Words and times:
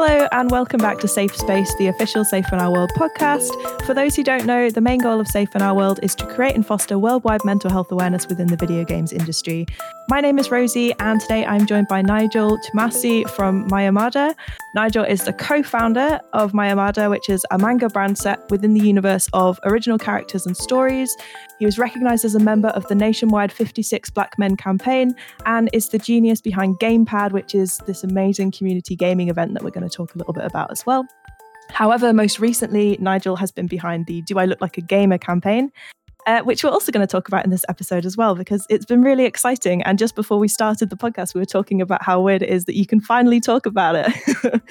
Hello, 0.00 0.28
and 0.30 0.48
welcome 0.48 0.78
back 0.78 1.00
to 1.00 1.08
Safe 1.08 1.34
Space, 1.34 1.74
the 1.74 1.88
official 1.88 2.24
Safe 2.24 2.44
in 2.52 2.60
Our 2.60 2.70
World 2.70 2.92
podcast. 2.96 3.50
For 3.84 3.94
those 3.94 4.14
who 4.14 4.22
don't 4.22 4.46
know, 4.46 4.70
the 4.70 4.80
main 4.80 5.00
goal 5.00 5.18
of 5.18 5.26
Safe 5.26 5.52
in 5.56 5.60
Our 5.60 5.74
World 5.74 5.98
is 6.04 6.14
to 6.14 6.24
create 6.24 6.54
and 6.54 6.64
foster 6.64 7.00
worldwide 7.00 7.44
mental 7.44 7.68
health 7.68 7.90
awareness 7.90 8.28
within 8.28 8.46
the 8.46 8.56
video 8.56 8.84
games 8.84 9.12
industry. 9.12 9.66
My 10.10 10.22
name 10.22 10.38
is 10.38 10.50
Rosie, 10.50 10.94
and 11.00 11.20
today 11.20 11.44
I'm 11.44 11.66
joined 11.66 11.86
by 11.86 12.00
Nigel 12.00 12.58
Twumasi 12.60 13.28
from 13.28 13.68
Mayamada. 13.68 14.34
Nigel 14.74 15.04
is 15.04 15.24
the 15.24 15.34
co 15.34 15.62
founder 15.62 16.18
of 16.32 16.52
Mayamada, 16.52 17.10
which 17.10 17.28
is 17.28 17.44
a 17.50 17.58
manga 17.58 17.90
brand 17.90 18.16
set 18.16 18.50
within 18.50 18.72
the 18.72 18.80
universe 18.80 19.28
of 19.34 19.60
original 19.64 19.98
characters 19.98 20.46
and 20.46 20.56
stories. 20.56 21.14
He 21.58 21.66
was 21.66 21.78
recognized 21.78 22.24
as 22.24 22.34
a 22.34 22.40
member 22.40 22.68
of 22.68 22.88
the 22.88 22.94
nationwide 22.94 23.52
56 23.52 24.08
Black 24.08 24.38
Men 24.38 24.56
campaign 24.56 25.14
and 25.44 25.68
is 25.74 25.90
the 25.90 25.98
genius 25.98 26.40
behind 26.40 26.78
Gamepad, 26.78 27.32
which 27.32 27.54
is 27.54 27.76
this 27.86 28.02
amazing 28.02 28.52
community 28.52 28.96
gaming 28.96 29.28
event 29.28 29.52
that 29.52 29.62
we're 29.62 29.68
going 29.68 29.86
to 29.86 29.94
talk 29.94 30.14
a 30.14 30.18
little 30.18 30.32
bit 30.32 30.44
about 30.44 30.70
as 30.70 30.86
well. 30.86 31.06
However, 31.68 32.14
most 32.14 32.40
recently, 32.40 32.96
Nigel 32.98 33.36
has 33.36 33.52
been 33.52 33.66
behind 33.66 34.06
the 34.06 34.22
Do 34.22 34.38
I 34.38 34.46
Look 34.46 34.62
Like 34.62 34.78
a 34.78 34.80
Gamer 34.80 35.18
campaign, 35.18 35.70
uh, 36.26 36.42
which 36.42 36.62
we're 36.64 36.70
also 36.70 36.92
going 36.92 37.06
to 37.06 37.10
talk 37.10 37.28
about 37.28 37.44
in 37.44 37.50
this 37.50 37.64
episode 37.68 38.04
as 38.04 38.16
well, 38.16 38.34
because 38.34 38.66
it's 38.68 38.84
been 38.84 39.02
really 39.02 39.24
exciting. 39.24 39.82
And 39.82 39.98
just 39.98 40.14
before 40.14 40.38
we 40.38 40.48
started 40.48 40.90
the 40.90 40.96
podcast, 40.96 41.34
we 41.34 41.40
were 41.40 41.46
talking 41.46 41.80
about 41.80 42.02
how 42.02 42.20
weird 42.20 42.42
it 42.42 42.50
is 42.50 42.64
that 42.66 42.76
you 42.76 42.86
can 42.86 43.00
finally 43.00 43.40
talk 43.40 43.66
about 43.66 43.94
it. 43.96 44.62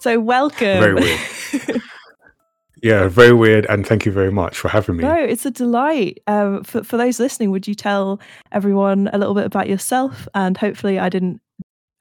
so, 0.00 0.20
welcome. 0.20 0.80
Very 0.80 0.94
weird. 0.94 1.82
yeah, 2.82 3.08
very 3.08 3.32
weird. 3.32 3.66
And 3.66 3.86
thank 3.86 4.06
you 4.06 4.12
very 4.12 4.32
much 4.32 4.58
for 4.58 4.68
having 4.68 4.96
me. 4.96 5.04
No, 5.04 5.14
it's 5.14 5.46
a 5.46 5.50
delight. 5.50 6.20
Um, 6.26 6.64
for, 6.64 6.82
for 6.82 6.96
those 6.96 7.20
listening, 7.20 7.50
would 7.50 7.68
you 7.68 7.74
tell 7.74 8.20
everyone 8.52 9.08
a 9.12 9.18
little 9.18 9.34
bit 9.34 9.44
about 9.44 9.68
yourself? 9.68 10.26
And 10.34 10.56
hopefully, 10.56 10.98
I 10.98 11.08
didn't, 11.08 11.40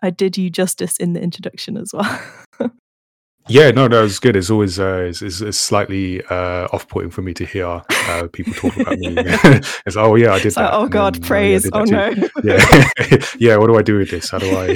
I 0.02 0.10
did 0.10 0.38
you 0.38 0.50
justice 0.50 0.98
in 0.98 1.14
the 1.14 1.22
introduction 1.22 1.78
as 1.78 1.92
well. 1.94 2.22
Yeah, 3.50 3.72
no, 3.72 3.88
no, 3.88 4.04
it's 4.04 4.20
good. 4.20 4.36
It's 4.36 4.50
always 4.50 4.80
uh, 4.80 5.06
it's, 5.08 5.22
it's, 5.22 5.42
it's 5.42 5.58
slightly 5.58 6.24
uh, 6.26 6.68
off-putting 6.74 7.12
for 7.12 7.22
me 7.22 7.34
to 7.36 7.46
hear 7.46 7.82
uh, 7.90 8.28
people 8.32 8.54
talk 8.54 8.76
about 8.76 8.98
me. 9.00 9.14
it's 9.18 9.96
oh 9.96 10.16
yeah, 10.16 10.34
I 10.34 10.40
did 10.40 10.54
that. 10.54 10.74
Oh 10.74 10.88
God, 10.88 11.16
then, 11.16 11.22
praise! 11.22 11.70
Oh, 11.72 11.86
yeah, 11.86 12.14
oh 12.16 12.22
no, 12.22 12.30
yeah, 12.44 13.26
yeah. 13.38 13.58
What 13.58 13.68
do 13.68 13.78
I 13.78 13.82
do 13.82 13.98
with 13.98 14.12
this? 14.12 14.30
How 14.30 14.40
do 14.40 14.50
I? 14.50 14.76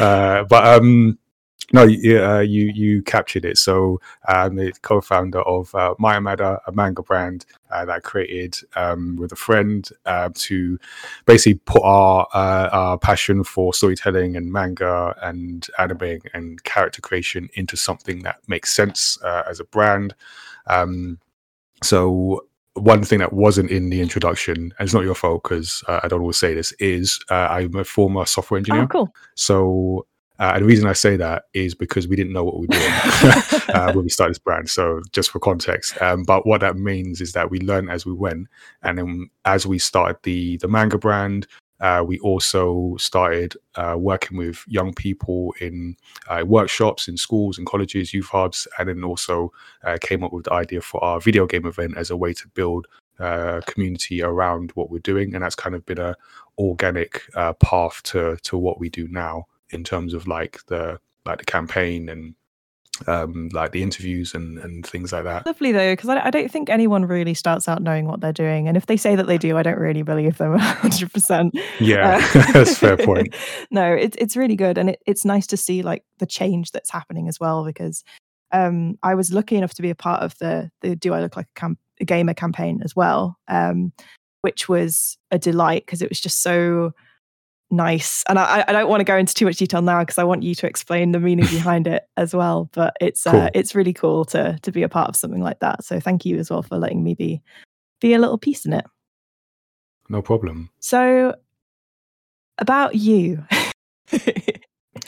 Uh, 0.00 0.44
but 0.44 0.66
um, 0.66 1.18
no, 1.72 1.84
you, 1.84 2.22
uh, 2.22 2.40
you 2.40 2.66
you 2.66 3.02
captured 3.02 3.44
it. 3.44 3.58
So 3.58 4.00
I'm 4.26 4.56
the 4.56 4.72
co-founder 4.82 5.40
of 5.42 5.74
uh, 5.74 5.94
Mayamada, 5.98 6.58
a 6.66 6.72
manga 6.72 7.02
brand 7.02 7.46
uh, 7.70 7.84
that 7.84 7.94
I 7.94 8.00
created 8.00 8.56
um, 8.76 9.16
with 9.16 9.32
a 9.32 9.36
friend 9.36 9.88
uh, 10.04 10.30
to 10.34 10.78
basically 11.26 11.60
put 11.64 11.82
our 11.82 12.26
uh, 12.34 12.68
our 12.72 12.98
passion 12.98 13.44
for 13.44 13.72
storytelling 13.72 14.36
and 14.36 14.52
manga 14.52 15.16
and 15.22 15.66
anime 15.78 16.20
and 16.34 16.62
character 16.64 17.00
creation 17.00 17.48
into 17.54 17.76
something 17.76 18.22
that 18.22 18.36
makes 18.46 18.74
sense 18.74 19.18
uh, 19.22 19.42
as 19.48 19.60
a 19.60 19.64
brand. 19.64 20.14
Um, 20.66 21.18
so 21.82 22.46
one 22.74 23.04
thing 23.04 23.20
that 23.20 23.32
wasn't 23.32 23.70
in 23.70 23.88
the 23.90 24.00
introduction, 24.00 24.56
and 24.56 24.74
it's 24.80 24.94
not 24.94 25.04
your 25.04 25.14
fault 25.14 25.44
because 25.44 25.82
uh, 25.86 26.00
I 26.02 26.08
don't 26.08 26.20
always 26.20 26.36
say 26.36 26.54
this, 26.54 26.72
is 26.72 27.20
uh, 27.30 27.48
I'm 27.50 27.74
a 27.76 27.84
former 27.84 28.26
software 28.26 28.58
engineer. 28.58 28.82
Oh, 28.82 28.88
cool. 28.88 29.14
So 29.34 30.06
uh, 30.38 30.52
and 30.54 30.62
the 30.62 30.66
reason 30.66 30.88
I 30.88 30.94
say 30.94 31.16
that 31.16 31.44
is 31.54 31.74
because 31.74 32.08
we 32.08 32.16
didn't 32.16 32.32
know 32.32 32.42
what 32.42 32.58
we 32.58 32.66
were 32.66 32.74
doing 32.74 32.92
uh, 33.74 33.92
when 33.92 34.04
we 34.04 34.10
started 34.10 34.32
this 34.32 34.38
brand. 34.38 34.68
So 34.68 35.00
just 35.12 35.30
for 35.30 35.38
context, 35.38 36.00
um, 36.02 36.24
but 36.24 36.46
what 36.46 36.60
that 36.60 36.76
means 36.76 37.20
is 37.20 37.32
that 37.32 37.50
we 37.50 37.60
learned 37.60 37.90
as 37.90 38.04
we 38.04 38.12
went, 38.12 38.48
and 38.82 38.98
then 38.98 39.30
as 39.44 39.66
we 39.66 39.78
started 39.78 40.16
the 40.24 40.56
the 40.56 40.68
manga 40.68 40.98
brand, 40.98 41.46
uh, 41.80 42.02
we 42.06 42.18
also 42.20 42.96
started 42.98 43.56
uh, 43.76 43.94
working 43.96 44.36
with 44.36 44.64
young 44.66 44.92
people 44.92 45.54
in 45.60 45.96
uh, 46.28 46.42
workshops 46.44 47.06
in 47.08 47.16
schools 47.16 47.58
and 47.58 47.66
colleges, 47.66 48.12
youth 48.12 48.28
hubs, 48.28 48.66
and 48.78 48.88
then 48.88 49.04
also 49.04 49.52
uh, 49.84 49.98
came 50.00 50.24
up 50.24 50.32
with 50.32 50.44
the 50.46 50.52
idea 50.52 50.80
for 50.80 51.02
our 51.04 51.20
video 51.20 51.46
game 51.46 51.66
event 51.66 51.96
as 51.96 52.10
a 52.10 52.16
way 52.16 52.32
to 52.32 52.48
build 52.54 52.86
uh, 53.20 53.60
community 53.66 54.22
around 54.22 54.72
what 54.72 54.90
we're 54.90 54.98
doing, 54.98 55.34
and 55.34 55.44
that's 55.44 55.54
kind 55.54 55.76
of 55.76 55.86
been 55.86 55.98
a 55.98 56.16
organic 56.58 57.22
uh, 57.34 57.52
path 57.54 58.02
to 58.02 58.36
to 58.42 58.58
what 58.58 58.80
we 58.80 58.88
do 58.88 59.06
now 59.08 59.46
in 59.74 59.84
terms 59.84 60.14
of 60.14 60.26
like 60.26 60.60
the 60.66 60.98
like 61.26 61.38
the 61.38 61.44
campaign 61.44 62.08
and 62.08 62.34
um 63.08 63.48
like 63.52 63.72
the 63.72 63.82
interviews 63.82 64.34
and 64.34 64.58
and 64.58 64.86
things 64.86 65.12
like 65.12 65.24
that. 65.24 65.44
Lovely 65.46 65.72
though 65.72 65.92
because 65.92 66.08
I, 66.08 66.26
I 66.26 66.30
don't 66.30 66.50
think 66.50 66.70
anyone 66.70 67.04
really 67.04 67.34
starts 67.34 67.68
out 67.68 67.82
knowing 67.82 68.06
what 68.06 68.20
they're 68.20 68.32
doing 68.32 68.68
and 68.68 68.76
if 68.76 68.86
they 68.86 68.96
say 68.96 69.16
that 69.16 69.26
they 69.26 69.38
do 69.38 69.56
i 69.56 69.62
don't 69.62 69.78
really 69.78 70.02
believe 70.02 70.38
them 70.38 70.56
100% 70.58 71.50
yeah 71.80 72.20
uh, 72.22 72.52
that's 72.52 72.78
fair 72.78 72.96
point. 72.96 73.34
No 73.70 73.92
it, 73.92 74.14
it's 74.18 74.36
really 74.36 74.56
good 74.56 74.78
and 74.78 74.90
it, 74.90 75.02
it's 75.06 75.24
nice 75.24 75.46
to 75.48 75.56
see 75.56 75.82
like 75.82 76.04
the 76.18 76.26
change 76.26 76.70
that's 76.70 76.90
happening 76.90 77.28
as 77.28 77.40
well 77.40 77.64
because 77.64 78.04
um 78.52 78.96
i 79.02 79.14
was 79.14 79.32
lucky 79.32 79.56
enough 79.56 79.74
to 79.74 79.82
be 79.82 79.90
a 79.90 79.96
part 79.96 80.22
of 80.22 80.38
the 80.38 80.70
the 80.80 80.94
do 80.94 81.12
i 81.12 81.20
look 81.20 81.36
like 81.36 81.48
a, 81.56 81.60
camp, 81.60 81.78
a 82.00 82.04
gamer 82.04 82.34
campaign 82.34 82.80
as 82.84 82.94
well 82.94 83.36
um 83.48 83.92
which 84.42 84.68
was 84.68 85.18
a 85.30 85.38
delight 85.38 85.84
because 85.84 86.02
it 86.02 86.08
was 86.08 86.20
just 86.20 86.42
so 86.42 86.92
nice. 87.74 88.24
And 88.28 88.38
I, 88.38 88.64
I 88.66 88.72
don't 88.72 88.88
want 88.88 89.00
to 89.00 89.04
go 89.04 89.16
into 89.16 89.34
too 89.34 89.44
much 89.44 89.56
detail 89.56 89.82
now 89.82 90.00
because 90.00 90.18
I 90.18 90.24
want 90.24 90.42
you 90.42 90.54
to 90.56 90.66
explain 90.66 91.12
the 91.12 91.20
meaning 91.20 91.46
behind 91.46 91.86
it 91.86 92.04
as 92.16 92.34
well. 92.34 92.70
But 92.72 92.96
it's 93.00 93.26
uh, 93.26 93.30
cool. 93.30 93.40
uh, 93.40 93.50
it's 93.54 93.74
really 93.74 93.92
cool 93.92 94.24
to 94.26 94.58
to 94.62 94.72
be 94.72 94.82
a 94.82 94.88
part 94.88 95.08
of 95.08 95.16
something 95.16 95.42
like 95.42 95.60
that. 95.60 95.84
So 95.84 96.00
thank 96.00 96.24
you 96.24 96.38
as 96.38 96.50
well 96.50 96.62
for 96.62 96.78
letting 96.78 97.02
me 97.02 97.14
be 97.14 97.42
be 98.00 98.14
a 98.14 98.18
little 98.18 98.38
piece 98.38 98.64
in 98.64 98.72
it. 98.72 98.84
No 100.08 100.22
problem. 100.22 100.70
So 100.80 101.34
about 102.58 102.94
you. 102.94 103.44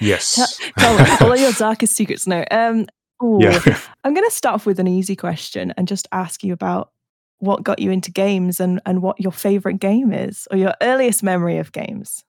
yes. 0.01 0.35
Tell, 0.79 0.99
tell 0.99 1.29
all 1.31 1.37
your 1.37 1.53
darkest 1.59 1.95
secrets. 1.95 2.27
No. 2.27 2.45
Um. 2.51 2.87
Ooh, 3.23 3.39
yeah. 3.41 3.79
I'm 4.05 4.13
going 4.13 4.29
to 4.29 4.35
start 4.35 4.57
off 4.57 4.67
with 4.67 4.79
an 4.79 4.87
easy 4.87 5.17
question 5.17 5.73
and 5.79 5.89
just 5.89 6.07
ask 6.13 6.45
you 6.45 6.53
about 6.53 6.91
what 7.39 7.63
got 7.63 7.79
you 7.79 7.91
into 7.91 8.11
games 8.11 8.61
and 8.61 8.81
and 8.87 9.03
what 9.03 9.21
your 9.21 9.33
favorite 9.33 9.79
game 9.79 10.13
is 10.13 10.47
or 10.51 10.57
your 10.57 10.75
earliest 10.83 11.23
memory 11.23 11.59
of 11.59 11.73
games 11.73 12.25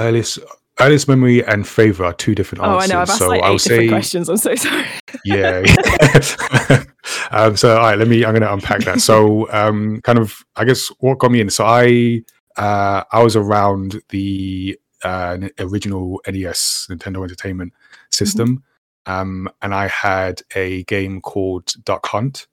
earliest 0.00 0.38
earliest 0.80 1.08
memory 1.08 1.44
and 1.44 1.66
favorite 1.66 2.06
are 2.06 2.12
two 2.12 2.34
different 2.34 2.64
oh, 2.64 2.74
answers. 2.74 2.90
I 2.90 2.94
know. 2.94 3.00
I've 3.00 3.10
asked 3.10 3.18
so 3.18 3.28
like 3.28 3.40
eight 3.40 3.44
I'll 3.44 3.56
different 3.56 3.82
say, 3.82 3.88
questions. 3.88 4.28
I'm 4.28 4.36
so 4.36 4.54
sorry. 4.54 4.86
yeah. 5.24 5.62
um, 7.30 7.56
so 7.56 7.76
all 7.76 7.82
right, 7.82 7.98
let 7.98 8.08
me. 8.08 8.24
I'm 8.24 8.32
going 8.32 8.42
to 8.42 8.52
unpack 8.52 8.80
that. 8.82 9.00
So, 9.00 9.50
um, 9.52 10.00
kind 10.02 10.18
of, 10.18 10.44
I 10.56 10.64
guess 10.64 10.88
what 11.00 11.18
got 11.18 11.30
me 11.30 11.40
in. 11.40 11.50
So 11.50 11.64
I, 11.64 12.22
uh, 12.56 13.04
I 13.10 13.22
was 13.22 13.36
around 13.36 14.00
the 14.10 14.78
uh, 15.02 15.38
original 15.58 16.20
NES 16.26 16.88
Nintendo 16.90 17.22
Entertainment 17.22 17.72
System, 18.10 18.62
mm-hmm. 19.06 19.12
um, 19.12 19.48
and 19.62 19.74
I 19.74 19.88
had 19.88 20.42
a 20.54 20.82
game 20.84 21.20
called 21.20 21.72
Duck 21.84 22.06
Hunt, 22.06 22.46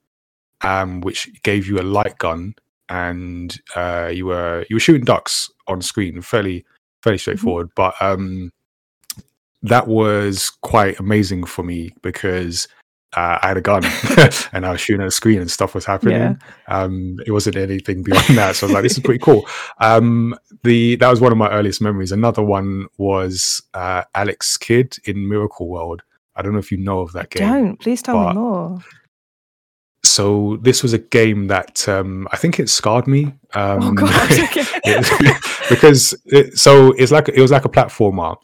um, 0.62 1.00
which 1.00 1.42
gave 1.42 1.66
you 1.66 1.78
a 1.78 1.82
light 1.82 2.18
gun, 2.18 2.54
and 2.88 3.58
uh, 3.76 4.10
you 4.12 4.26
were 4.26 4.64
you 4.68 4.76
were 4.76 4.80
shooting 4.80 5.04
ducks 5.04 5.50
on 5.66 5.82
screen, 5.82 6.20
fairly 6.22 6.64
fairly 7.04 7.16
mm-hmm. 7.16 7.20
straightforward. 7.20 7.68
Mm-hmm. 7.68 7.74
But 7.76 7.94
um, 8.00 8.52
that 9.62 9.86
was 9.86 10.50
quite 10.62 10.98
amazing 10.98 11.44
for 11.44 11.62
me 11.62 11.94
because 12.02 12.66
uh, 13.16 13.38
I 13.42 13.48
had 13.48 13.56
a 13.56 13.60
gun 13.60 13.84
and 14.52 14.66
I 14.66 14.72
was 14.72 14.80
shooting 14.80 15.02
at 15.02 15.08
a 15.08 15.12
screen 15.12 15.40
and 15.40 15.50
stuff 15.50 15.74
was 15.74 15.84
happening. 15.84 16.16
Yeah. 16.16 16.34
Um, 16.66 17.20
it 17.26 17.30
wasn't 17.30 17.56
anything 17.56 18.02
beyond 18.02 18.36
that. 18.36 18.56
So 18.56 18.66
I 18.66 18.68
was 18.68 18.74
like, 18.74 18.82
this 18.82 18.92
is 18.92 19.00
pretty 19.00 19.20
cool. 19.20 19.46
Um, 19.78 20.34
the 20.64 20.96
that 20.96 21.10
was 21.10 21.20
one 21.20 21.32
of 21.32 21.38
my 21.38 21.50
earliest 21.50 21.80
memories. 21.80 22.12
Another 22.12 22.42
one 22.42 22.86
was 22.98 23.62
uh, 23.74 24.02
Alex 24.14 24.56
Kidd 24.56 24.96
in 25.04 25.28
Miracle 25.28 25.68
World. 25.68 26.02
I 26.36 26.42
don't 26.42 26.52
know 26.52 26.58
if 26.58 26.72
you 26.72 26.78
know 26.78 27.00
of 27.00 27.12
that 27.12 27.30
game. 27.30 27.48
Don't 27.48 27.80
please 27.80 28.02
tell 28.02 28.28
me 28.28 28.34
more. 28.34 28.78
So 30.14 30.58
this 30.62 30.84
was 30.84 30.92
a 30.92 30.98
game 30.98 31.48
that 31.48 31.88
um, 31.88 32.28
I 32.30 32.36
think 32.36 32.60
it 32.60 32.68
scarred 32.68 33.08
me. 33.08 33.34
Um, 33.54 33.82
oh 33.82 33.92
God! 33.94 34.10
it, 34.30 35.42
because 35.68 36.14
it, 36.26 36.56
so 36.56 36.92
it's 36.92 37.10
like 37.10 37.28
it 37.28 37.40
was 37.40 37.50
like 37.50 37.64
a 37.64 37.68
platformer, 37.68 38.36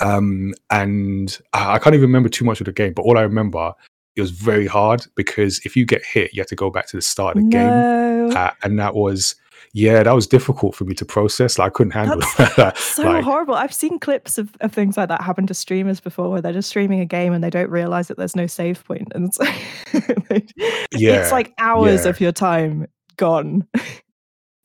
um, 0.00 0.52
and 0.68 1.38
I, 1.54 1.76
I 1.76 1.78
can't 1.78 1.94
even 1.94 2.10
remember 2.10 2.28
too 2.28 2.44
much 2.44 2.60
of 2.60 2.66
the 2.66 2.72
game. 2.72 2.92
But 2.92 3.04
all 3.06 3.16
I 3.16 3.22
remember 3.22 3.72
it 4.16 4.20
was 4.20 4.32
very 4.32 4.66
hard 4.66 5.06
because 5.14 5.60
if 5.64 5.78
you 5.78 5.86
get 5.86 6.04
hit, 6.04 6.34
you 6.34 6.42
have 6.42 6.48
to 6.48 6.56
go 6.56 6.68
back 6.68 6.88
to 6.88 6.98
the 6.98 7.02
start 7.02 7.38
of 7.38 7.44
the 7.44 7.48
no. 7.48 8.28
game, 8.28 8.36
uh, 8.36 8.50
and 8.62 8.78
that 8.78 8.94
was 8.94 9.36
yeah, 9.74 10.02
that 10.02 10.14
was 10.14 10.26
difficult 10.26 10.74
for 10.74 10.84
me 10.84 10.94
to 10.94 11.04
process. 11.04 11.58
Like 11.58 11.66
I 11.66 11.70
couldn't 11.70 11.92
handle 11.92 12.18
that. 12.38 12.76
so 12.76 13.04
like, 13.04 13.24
horrible. 13.24 13.54
I've 13.54 13.72
seen 13.72 13.98
clips 13.98 14.36
of, 14.36 14.54
of 14.60 14.72
things 14.72 14.98
like 14.98 15.08
that 15.08 15.22
happen 15.22 15.46
to 15.46 15.54
streamers 15.54 15.98
before 15.98 16.30
where 16.30 16.42
they're 16.42 16.52
just 16.52 16.68
streaming 16.68 17.00
a 17.00 17.06
game 17.06 17.32
and 17.32 17.42
they 17.42 17.50
don't 17.50 17.70
realize 17.70 18.08
that 18.08 18.18
there's 18.18 18.36
no 18.36 18.46
save 18.46 18.84
point. 18.84 19.10
And 19.14 19.28
it's, 19.28 19.38
yeah, 20.92 21.22
it's 21.22 21.32
like 21.32 21.54
hours 21.58 22.04
yeah. 22.04 22.10
of 22.10 22.20
your 22.20 22.32
time 22.32 22.86
gone. 23.16 23.66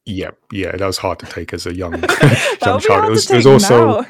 Yeah, 0.05 0.31
yeah, 0.51 0.75
that 0.75 0.85
was 0.85 0.97
hard 0.97 1.19
to 1.19 1.25
take 1.25 1.53
as 1.53 1.65
a 1.65 1.75
young, 1.75 1.93
young 2.65 2.79
child. 2.79 3.05
It 3.05 3.09
was, 3.09 3.29
it 3.31 3.35
was 3.35 3.45
also 3.45 4.05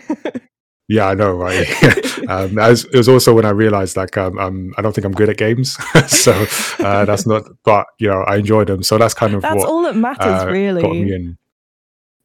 Yeah, 0.87 1.07
I 1.07 1.15
know, 1.15 1.33
right? 1.33 1.67
um, 2.29 2.57
as, 2.59 2.85
it 2.85 2.95
was 2.95 3.09
also 3.09 3.33
when 3.33 3.45
I 3.45 3.49
realized 3.49 3.97
like 3.97 4.17
um, 4.17 4.37
um, 4.39 4.73
I 4.77 4.81
don't 4.81 4.93
think 4.93 5.05
I'm 5.05 5.11
good 5.11 5.29
at 5.29 5.37
games, 5.37 5.77
so 6.07 6.45
uh, 6.79 7.03
that's 7.05 7.27
not. 7.27 7.43
But 7.63 7.87
you 7.99 8.07
know, 8.07 8.21
I 8.21 8.37
enjoy 8.37 8.63
them, 8.63 8.83
so 8.83 8.97
that's 8.97 9.13
kind 9.13 9.33
of 9.33 9.41
that's 9.41 9.57
what, 9.57 9.67
all 9.67 9.81
that 9.83 9.95
matters, 9.95 10.43
uh, 10.43 10.47
really. 10.47 11.35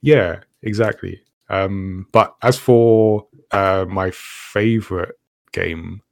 Yeah, 0.00 0.40
exactly. 0.62 1.20
Um, 1.48 2.06
but 2.12 2.34
as 2.42 2.56
for 2.56 3.26
uh, 3.50 3.84
my 3.88 4.10
favorite 4.12 5.18
game, 5.52 6.02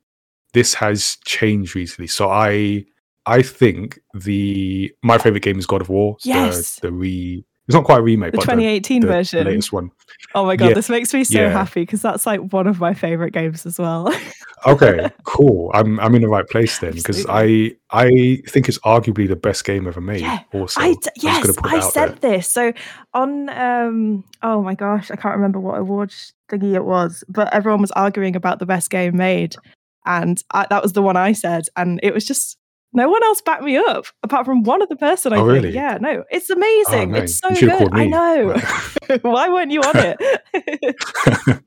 this 0.52 0.74
has 0.74 1.16
changed 1.24 1.76
recently. 1.76 2.08
So 2.08 2.30
I 2.30 2.84
I 3.26 3.42
think 3.42 4.00
the 4.12 4.92
my 5.02 5.18
favorite 5.18 5.42
game 5.42 5.58
is 5.58 5.66
God 5.66 5.82
of 5.82 5.88
War. 5.88 6.16
Yes. 6.24 6.76
The, 6.76 6.88
the 6.88 6.92
re 6.92 7.44
it's 7.70 7.74
not 7.76 7.84
quite 7.84 8.00
a 8.00 8.02
remake, 8.02 8.32
The 8.32 8.38
but 8.38 8.42
2018 8.44 9.00
the 9.02 9.06
version. 9.06 9.46
latest 9.46 9.72
one. 9.72 9.90
Oh 10.34 10.44
my 10.44 10.56
god, 10.56 10.68
Yeah, 10.68 10.74
this 10.74 10.88
makes 10.90 11.14
me 11.14 11.22
so 11.24 11.40
yeah. 11.40 11.50
happy 11.50 11.82
because 11.82 12.02
that's 12.02 12.26
like 12.26 12.40
one 12.52 12.66
of 12.66 12.80
my 12.80 12.94
favorite 12.94 13.32
games 13.32 13.64
as 13.66 13.78
well. 13.78 14.12
Okay, 14.66 15.08
cool. 15.24 15.70
I'm 15.72 15.98
I'm 16.00 16.14
in 16.14 16.20
the 16.20 16.28
right 16.28 16.46
place 16.46 16.80
then 16.80 16.92
because 16.92 17.24
I 17.30 17.74
I 17.90 18.42
think 18.46 18.68
it's 18.68 18.76
arguably 18.80 19.26
the 19.26 19.34
best 19.34 19.64
game 19.64 19.86
ever 19.88 20.02
made. 20.02 20.20
Yeah, 20.20 20.40
also, 20.52 20.82
I 20.82 20.92
d- 20.92 21.08
yes, 21.16 21.56
gonna 21.56 21.74
I 21.76 21.80
said 21.80 22.18
there. 22.18 22.32
this. 22.32 22.50
So 22.50 22.74
on 23.14 23.48
um 23.48 24.22
oh 24.42 24.60
my 24.62 24.74
gosh, 24.74 25.10
I 25.10 25.16
can't 25.16 25.34
remember 25.34 25.58
what 25.60 25.78
award 25.78 26.12
thingy 26.50 26.74
it 26.74 26.84
was, 26.84 27.24
but 27.26 27.50
everyone 27.54 27.80
was 27.80 27.90
arguing 27.92 28.36
about 28.36 28.58
the 28.58 28.66
best 28.66 28.90
game 28.90 29.16
made, 29.16 29.56
and 30.04 30.44
I, 30.50 30.66
that 30.68 30.82
was 30.82 30.92
the 30.92 31.00
one 31.00 31.16
I 31.16 31.32
said, 31.32 31.64
and 31.74 31.98
it 32.02 32.12
was 32.12 32.26
just 32.26 32.58
no 32.92 33.08
one 33.08 33.22
else 33.24 33.40
backed 33.40 33.62
me 33.62 33.76
up 33.76 34.06
apart 34.22 34.44
from 34.46 34.62
one 34.64 34.82
other 34.82 34.96
person. 34.96 35.32
I 35.32 35.36
Oh, 35.36 35.46
think. 35.46 35.62
really? 35.64 35.70
Yeah, 35.74 35.98
no, 36.00 36.24
it's 36.30 36.50
amazing. 36.50 37.12
man, 37.12 37.24
it's 37.24 37.38
so 37.38 37.48
good. 37.54 37.88
I 37.92 38.06
know. 38.06 38.54
Why 39.22 39.48
weren't 39.48 39.70
you 39.70 39.80
on 39.80 39.92
it? 39.96 40.96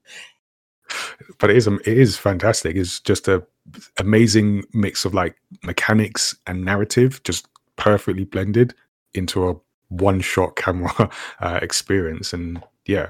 but 1.39 1.49
it 1.49 1.57
is 1.57 1.67
it 1.67 1.87
is 1.87 2.17
fantastic. 2.17 2.75
It's 2.75 2.99
just 2.99 3.27
a 3.27 3.43
amazing 3.97 4.63
mix 4.73 5.05
of 5.05 5.13
like 5.13 5.35
mechanics 5.63 6.35
and 6.47 6.63
narrative, 6.65 7.21
just 7.23 7.47
perfectly 7.75 8.25
blended 8.25 8.73
into 9.13 9.47
a 9.49 9.55
one 9.89 10.19
shot 10.21 10.55
camera 10.55 11.09
uh, 11.39 11.59
experience. 11.61 12.33
And 12.33 12.61
yeah, 12.85 13.09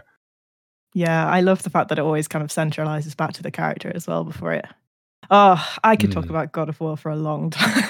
Yeah, 0.93 1.27
I 1.27 1.41
love 1.41 1.63
the 1.63 1.69
fact 1.69 1.89
that 1.89 1.97
it 1.97 2.03
always 2.03 2.27
kind 2.27 2.43
of 2.43 2.49
centralizes 2.51 3.15
back 3.17 3.33
to 3.33 3.43
the 3.43 3.51
character 3.51 3.91
as 3.95 4.05
well 4.07 4.23
before 4.23 4.53
it. 4.53 4.65
Oh, 5.31 5.75
I 5.83 5.95
could 5.95 6.11
talk 6.11 6.25
Mm. 6.25 6.29
about 6.29 6.51
God 6.51 6.69
of 6.69 6.79
War 6.79 6.97
for 6.97 7.11
a 7.11 7.15
long 7.15 7.49
time. 7.51 7.83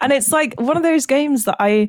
and 0.00 0.12
it's 0.12 0.30
like 0.32 0.58
one 0.60 0.76
of 0.76 0.82
those 0.82 1.06
games 1.06 1.44
that 1.44 1.56
I 1.58 1.88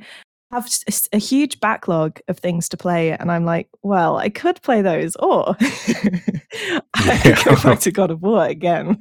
have 0.51 0.69
a 1.11 1.17
huge 1.17 1.59
backlog 1.59 2.19
of 2.27 2.39
things 2.39 2.69
to 2.69 2.77
play. 2.77 3.11
And 3.11 3.31
I'm 3.31 3.45
like, 3.45 3.67
well, 3.83 4.17
I 4.17 4.29
could 4.29 4.61
play 4.61 4.81
those 4.81 5.15
or 5.17 5.55
I 5.59 7.19
could 7.23 7.43
go 7.45 7.55
back 7.63 7.79
to 7.81 7.91
God 7.91 8.11
of 8.11 8.21
War 8.21 8.45
again. 8.45 8.99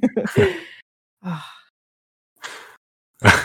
Ah, 1.23 1.51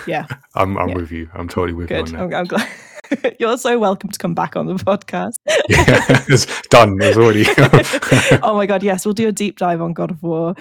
yeah, 0.07 0.27
I'm 0.55 0.77
I'm 0.77 0.89
Yeah. 0.91 0.95
with 0.97 1.13
you. 1.13 1.31
I'm 1.35 1.49
totally 1.49 1.73
with 1.75 1.89
good. 1.89 2.11
you 2.11 2.17
on 2.19 2.25
I'm, 2.25 2.35
I'm 2.35 2.45
glad. 2.47 2.69
You're 3.41 3.57
so 3.59 3.79
welcome 3.79 4.11
to 4.11 4.19
come 4.19 4.35
back 4.35 4.55
on 4.57 4.67
the 4.67 4.75
podcast. 4.75 5.33
Yeah, 5.69 6.25
it's 6.29 6.47
done. 6.69 6.97
It's 7.01 7.17
already. 7.17 7.45
oh 8.43 8.55
my 8.55 8.67
god, 8.67 8.83
yes, 8.83 9.05
we'll 9.05 9.15
do 9.15 9.29
a 9.29 9.33
deep 9.33 9.59
dive 9.59 9.81
on 9.81 9.93
God 9.95 10.11
of 10.11 10.23
War. 10.23 10.55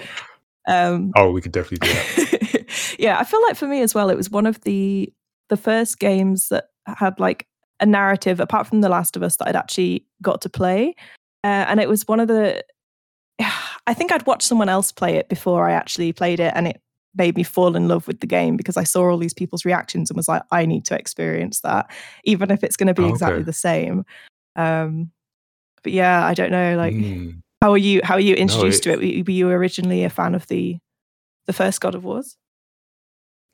Um, 0.70 1.12
oh, 1.16 1.32
we 1.32 1.40
could 1.40 1.52
definitely 1.52 1.88
do 1.88 1.92
that. 1.92 2.66
yeah, 2.98 3.18
I 3.18 3.24
feel 3.24 3.42
like 3.42 3.56
for 3.56 3.66
me 3.66 3.82
as 3.82 3.94
well, 3.94 4.08
it 4.08 4.16
was 4.16 4.30
one 4.30 4.46
of 4.46 4.60
the 4.60 5.12
the 5.48 5.56
first 5.56 5.98
games 5.98 6.48
that 6.50 6.66
had 6.86 7.18
like 7.18 7.48
a 7.80 7.86
narrative, 7.86 8.38
apart 8.38 8.68
from 8.68 8.80
The 8.80 8.88
Last 8.88 9.16
of 9.16 9.22
Us, 9.24 9.36
that 9.36 9.48
I'd 9.48 9.56
actually 9.56 10.06
got 10.22 10.40
to 10.42 10.48
play, 10.48 10.94
uh, 11.42 11.66
and 11.68 11.80
it 11.80 11.88
was 11.88 12.06
one 12.06 12.20
of 12.20 12.28
the. 12.28 12.64
I 13.86 13.94
think 13.94 14.12
I'd 14.12 14.26
watched 14.26 14.46
someone 14.46 14.68
else 14.68 14.92
play 14.92 15.16
it 15.16 15.28
before 15.28 15.68
I 15.68 15.72
actually 15.72 16.12
played 16.12 16.38
it, 16.38 16.52
and 16.54 16.68
it 16.68 16.80
made 17.16 17.36
me 17.36 17.42
fall 17.42 17.74
in 17.74 17.88
love 17.88 18.06
with 18.06 18.20
the 18.20 18.26
game 18.26 18.56
because 18.56 18.76
I 18.76 18.84
saw 18.84 19.10
all 19.10 19.18
these 19.18 19.34
people's 19.34 19.64
reactions 19.64 20.10
and 20.10 20.16
was 20.16 20.28
like, 20.28 20.42
I 20.52 20.64
need 20.64 20.84
to 20.84 20.96
experience 20.96 21.60
that, 21.62 21.90
even 22.22 22.52
if 22.52 22.62
it's 22.62 22.76
going 22.76 22.86
to 22.86 22.94
be 22.94 23.02
Oh, 23.02 23.08
exactly 23.08 23.42
the 23.42 23.52
same. 23.52 24.04
Um, 24.54 25.10
but 25.82 25.92
yeah, 25.92 26.24
I 26.24 26.34
don't 26.34 26.52
know, 26.52 26.76
like. 26.76 26.94
Mm. 26.94 27.42
How 27.62 27.72
are 27.72 27.78
you? 27.78 28.00
How 28.04 28.14
are 28.14 28.20
you 28.20 28.34
introduced 28.34 28.86
it- 28.86 28.96
to 28.96 29.02
it? 29.02 29.26
Were 29.26 29.32
you- 29.32 29.48
originally 29.50 30.04
a 30.04 30.10
fan 30.10 30.34
of 30.34 30.46
the 30.48 30.78
the 31.46 31.52
first 31.52 31.80
God 31.80 31.94
of 31.94 32.04
Wars? 32.04 32.36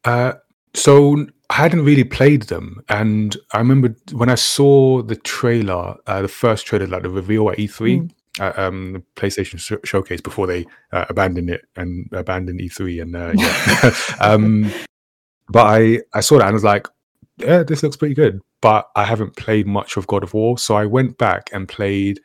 Uh, 0.05 0.35
so 0.75 1.27
I 1.51 1.55
hadn't 1.55 1.85
really 1.85 2.05
played 2.05 2.43
them, 2.43 2.83
and 2.89 3.37
I 3.53 3.59
remember 3.59 3.97
when 4.13 4.29
I 4.29 4.35
saw 4.37 5.03
the 5.03 5.17
trailer, 5.17 5.97
uh, 6.07 6.23
the 6.23 6.29
first 6.29 6.67
trailer, 6.67 6.87
like 6.87 7.03
the 7.03 7.11
reveal 7.11 7.49
at 7.51 7.59
E3, 7.59 8.01
Mm. 8.01 8.11
uh, 8.41 8.53
um, 8.57 8.93
the 8.93 9.03
PlayStation 9.17 9.59
sh- 9.59 9.89
showcase 9.89 10.21
before 10.21 10.47
they 10.47 10.67
uh, 10.93 11.07
abandoned 11.09 11.51
it 11.51 11.63
and 11.77 12.09
abandoned 12.13 12.61
E3, 12.61 13.01
and 13.01 13.17
uh, 13.17 13.33
yeah. 13.35 13.95
um, 14.21 14.71
but 15.49 15.67
I 15.67 16.01
I 16.15 16.21
saw 16.21 16.37
that 16.39 16.45
and 16.45 16.51
I 16.51 16.53
was 16.53 16.65
like, 16.65 16.87
yeah, 17.39 17.63
this 17.65 17.83
looks 17.83 17.97
pretty 17.97 18.15
good. 18.15 18.41
But 18.61 18.89
I 18.97 19.05
haven't 19.05 19.37
played 19.37 19.67
much 19.67 19.97
of 19.97 20.07
God 20.07 20.23
of 20.23 20.33
War, 20.35 20.59
so 20.59 20.77
I 20.77 20.87
went 20.87 21.19
back 21.19 21.51
and 21.53 21.69
played 21.69 22.21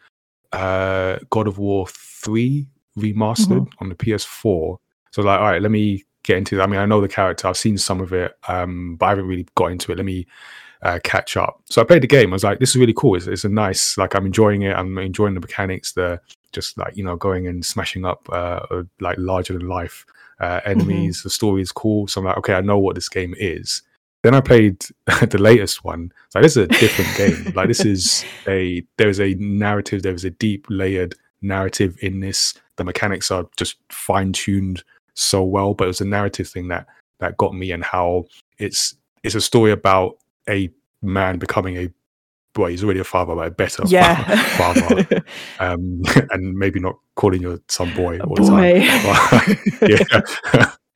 uh, 0.54 1.18
God 1.30 1.48
of 1.48 1.58
War 1.58 1.88
three 1.88 2.68
remastered 2.98 3.68
on 3.80 3.90
the 3.90 3.96
PS4. 3.96 4.78
So 5.12 5.22
like, 5.22 5.40
all 5.40 5.48
right, 5.48 5.62
let 5.62 5.72
me 5.72 6.04
get 6.24 6.38
into 6.38 6.58
that. 6.58 6.64
I 6.64 6.68
mean, 6.68 6.80
I 6.80 6.86
know 6.86 7.02
the 7.02 7.08
character, 7.08 7.48
I've 7.48 7.58
seen 7.58 7.78
some 7.78 8.02
of 8.02 8.14
it, 8.14 8.38
um, 8.48 8.96
but 8.98 9.08
I 9.08 9.10
haven't 9.10 9.28
really 9.28 9.48
got 9.56 9.72
into 9.72 9.92
it. 9.92 9.98
Let 9.98 10.06
me 10.06 10.28
uh, 10.82 11.00
catch 11.04 11.38
up. 11.38 11.62
So 11.66 11.82
I 11.82 11.86
played 11.86 12.04
the 12.04 12.08
game. 12.08 12.32
I 12.32 12.34
was 12.34 12.44
like, 12.44 12.60
this 12.60 12.72
is 12.72 12.78
really 12.78 12.94
cool. 12.96 13.16
It's, 13.16 13.28
it's 13.28 13.44
a 13.44 13.50
nice, 13.50 13.98
like, 13.98 14.16
I'm 14.16 14.26
enjoying 14.26 14.64
it. 14.64 14.76
I'm 14.76 14.98
enjoying 14.98 15.34
the 15.34 15.40
mechanics. 15.40 15.94
The 15.94 16.20
just 16.52 16.78
like 16.78 16.96
you 16.96 17.04
know, 17.04 17.16
going 17.16 17.48
and 17.48 17.66
smashing 17.66 18.06
up 18.06 18.28
uh, 18.32 18.84
like 19.00 19.18
larger 19.18 19.54
than 19.54 19.68
life 19.68 20.06
uh, 20.40 20.62
enemies. 20.66 21.24
The 21.24 21.30
story 21.30 21.62
is 21.62 21.72
cool. 21.72 22.08
So 22.08 22.20
I'm 22.20 22.26
like, 22.26 22.38
okay, 22.38 22.54
I 22.54 22.62
know 22.62 22.80
what 22.80 22.96
this 22.96 23.10
game 23.10 23.34
is. 23.38 23.82
Then 24.24 24.36
I 24.36 24.42
played 24.42 24.86
the 25.06 25.38
latest 25.40 25.84
one. 25.84 26.12
Like 26.36 26.44
this 26.44 26.58
is 26.58 26.66
a 26.66 26.68
different 26.68 27.18
game. 27.18 27.54
Like 27.56 27.68
this 27.68 27.86
is 27.86 28.24
a 28.48 28.84
there 28.98 29.10
is 29.10 29.20
a 29.20 29.34
narrative. 29.36 30.04
There 30.04 30.14
is 30.14 30.26
a 30.26 30.30
deep 30.30 30.66
layered 30.70 31.16
narrative 31.42 31.98
in 32.02 32.20
this. 32.20 32.54
The 32.76 32.84
mechanics 32.84 33.32
are 33.32 33.46
just 33.58 33.78
fine 33.90 34.34
tuned 34.34 34.84
so 35.14 35.44
well, 35.44 35.74
but 35.74 35.86
it 35.86 35.88
was 35.88 36.02
a 36.02 36.06
narrative 36.06 36.48
thing 36.48 36.68
that 36.70 36.88
that 37.20 37.38
got 37.38 37.54
me 37.54 37.72
and 37.72 37.84
how 37.84 38.26
it's 38.58 38.96
it's 39.24 39.36
a 39.36 39.42
story 39.42 39.72
about 39.72 40.18
a 40.50 40.70
man 41.02 41.38
becoming 41.40 41.78
a 41.78 41.90
well, 42.58 42.68
he's 42.68 42.84
already 42.84 43.00
a 43.00 43.06
father, 43.06 43.34
but 43.34 43.48
a 43.48 43.52
better 43.52 43.84
yeah. 43.88 44.36
father, 44.58 45.24
um, 45.60 46.02
and 46.32 46.54
maybe 46.54 46.82
not 46.82 46.96
calling 47.16 47.42
your 47.42 47.60
son 47.70 47.94
boy 47.96 48.20
all 48.20 48.36
the 48.36 48.44
time. 48.44 49.96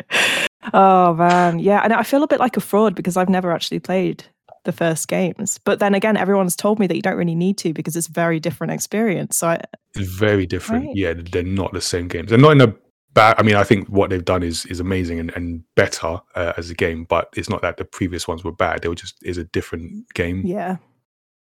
Yeah. 0.09 0.41
Oh 0.73 1.13
man, 1.13 1.59
yeah. 1.59 1.81
And 1.83 1.93
I 1.93 2.03
feel 2.03 2.23
a 2.23 2.27
bit 2.27 2.39
like 2.39 2.57
a 2.57 2.61
fraud 2.61 2.95
because 2.95 3.17
I've 3.17 3.29
never 3.29 3.51
actually 3.51 3.79
played 3.79 4.25
the 4.65 4.71
first 4.71 5.07
games. 5.07 5.59
But 5.63 5.79
then 5.79 5.93
again, 5.95 6.17
everyone's 6.17 6.55
told 6.55 6.79
me 6.79 6.87
that 6.87 6.95
you 6.95 7.01
don't 7.01 7.17
really 7.17 7.35
need 7.35 7.57
to 7.59 7.73
because 7.73 7.95
it's 7.95 8.07
a 8.07 8.11
very 8.11 8.39
different 8.39 8.73
experience. 8.73 9.37
So 9.37 9.49
I, 9.49 9.61
It's 9.95 10.09
very 10.09 10.45
different. 10.45 10.87
Right. 10.87 10.95
Yeah, 10.95 11.13
they're 11.15 11.43
not 11.43 11.71
the 11.73 11.81
same 11.81 12.07
games. 12.07 12.29
They're 12.29 12.39
not 12.39 12.53
in 12.53 12.61
a 12.61 12.75
bad. 13.13 13.35
I 13.37 13.43
mean, 13.43 13.55
I 13.55 13.63
think 13.63 13.87
what 13.87 14.09
they've 14.09 14.25
done 14.25 14.43
is 14.43 14.65
is 14.65 14.79
amazing 14.79 15.19
and, 15.19 15.31
and 15.35 15.63
better 15.75 16.19
uh, 16.35 16.53
as 16.57 16.69
a 16.69 16.75
game. 16.75 17.05
But 17.05 17.29
it's 17.35 17.49
not 17.49 17.61
that 17.61 17.77
the 17.77 17.85
previous 17.85 18.27
ones 18.27 18.43
were 18.43 18.51
bad. 18.51 18.81
They 18.81 18.89
were 18.89 18.95
just 18.95 19.15
is 19.23 19.37
a 19.37 19.45
different 19.45 20.11
game. 20.13 20.41
yeah, 20.45 20.77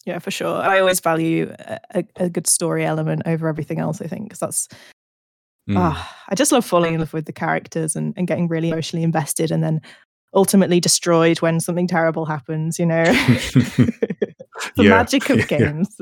yeah, 0.05 0.19
for 0.19 0.31
sure. 0.31 0.57
I 0.57 0.81
always 0.81 1.01
value 1.01 1.55
a, 1.59 1.79
a, 1.95 2.05
a 2.17 2.29
good 2.29 2.47
story 2.47 2.85
element 2.85 3.23
over 3.27 3.49
everything 3.49 3.79
else. 3.79 4.01
I 4.01 4.07
think 4.07 4.25
because 4.25 4.41
that's 4.41 4.69
Mm. 5.69 5.77
Ah, 5.79 6.25
I 6.29 6.35
just 6.35 6.53
love 6.53 6.65
falling 6.65 6.95
in 6.95 7.01
love 7.01 7.13
with 7.13 7.27
the 7.27 7.33
characters 7.33 7.95
and, 7.97 8.15
and 8.17 8.27
getting 8.27 8.49
really 8.49 8.71
emotionally 8.71 9.05
invested 9.05 9.51
and 9.51 9.63
then 9.63 9.81
ultimately 10.35 10.81
destroyed 10.81 11.41
when 11.41 11.61
something 11.61 11.87
terrible 11.87 12.25
happens, 12.27 12.79
you 12.79 12.87
know. 12.87 13.05
the 14.77 14.85
Yeah, 14.85 14.91
magic 14.91 15.29
of 15.31 15.39
yeah. 15.51 15.59
games. 15.59 16.01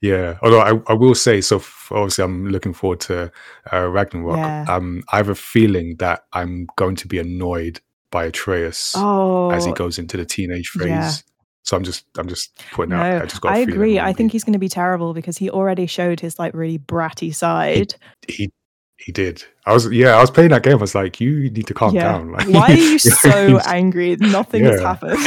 yeah. 0.00 0.38
Although 0.42 0.60
I, 0.60 0.80
I 0.90 0.94
will 0.94 1.14
say, 1.14 1.40
so 1.40 1.56
f- 1.56 1.88
obviously 1.90 2.24
I'm 2.24 2.48
looking 2.48 2.72
forward 2.72 3.00
to 3.00 3.30
uh, 3.72 3.88
Ragnarok. 3.88 4.36
Yeah. 4.36 4.64
Um, 4.68 5.02
I 5.12 5.18
have 5.18 5.28
a 5.28 5.34
feeling 5.34 5.96
that 5.98 6.24
I'm 6.32 6.68
going 6.76 6.96
to 6.96 7.06
be 7.08 7.18
annoyed 7.18 7.80
by 8.10 8.24
Atreus 8.24 8.94
oh, 8.96 9.50
as 9.50 9.64
he 9.66 9.72
goes 9.72 9.98
into 9.98 10.16
the 10.16 10.24
teenage 10.24 10.68
phase. 10.70 11.22
Yeah. 11.64 11.68
So 11.68 11.76
I'm 11.76 11.84
just 11.84 12.04
I'm 12.16 12.28
just 12.28 12.56
putting 12.72 12.90
no, 12.90 12.96
out. 12.96 13.22
I 13.22 13.26
just 13.26 13.40
got. 13.40 13.52
I 13.52 13.58
agree. 13.58 13.98
I 13.98 14.12
think 14.12 14.32
he's 14.32 14.44
going 14.44 14.54
to 14.54 14.58
be 14.58 14.68
terrible 14.68 15.14
because 15.14 15.36
he 15.38 15.50
already 15.50 15.86
showed 15.86 16.20
his 16.20 16.38
like 16.38 16.54
really 16.54 16.78
bratty 16.78 17.34
side. 17.34 17.94
he 18.26 18.50
he 18.98 19.12
did. 19.12 19.44
I 19.64 19.72
was 19.72 19.90
yeah. 19.92 20.16
I 20.16 20.20
was 20.20 20.30
playing 20.30 20.50
that 20.50 20.62
game. 20.62 20.74
I 20.74 20.80
was 20.80 20.94
like, 20.94 21.20
you 21.20 21.50
need 21.50 21.66
to 21.68 21.74
calm 21.74 21.94
yeah. 21.94 22.12
down. 22.12 22.32
Like, 22.32 22.48
Why 22.48 22.68
are 22.68 22.76
you 22.76 22.98
so 22.98 23.58
angry? 23.66 24.16
Nothing 24.16 24.64
has 24.64 24.80
happened. 24.80 25.18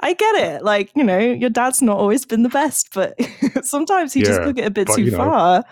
I 0.00 0.14
get 0.14 0.34
it. 0.36 0.62
Like, 0.62 0.90
you 0.94 1.04
know, 1.04 1.18
your 1.18 1.50
dad's 1.50 1.82
not 1.82 1.98
always 1.98 2.24
been 2.24 2.42
the 2.42 2.48
best, 2.48 2.90
but 2.94 3.18
sometimes 3.62 4.14
he 4.14 4.22
just 4.22 4.40
Yeah, 4.40 4.46
took 4.46 4.58
it 4.58 4.66
a 4.66 4.70
bit 4.70 4.86
but, 4.86 4.96
too 4.96 5.02
you 5.02 5.10
know. 5.10 5.16
far. 5.18 5.64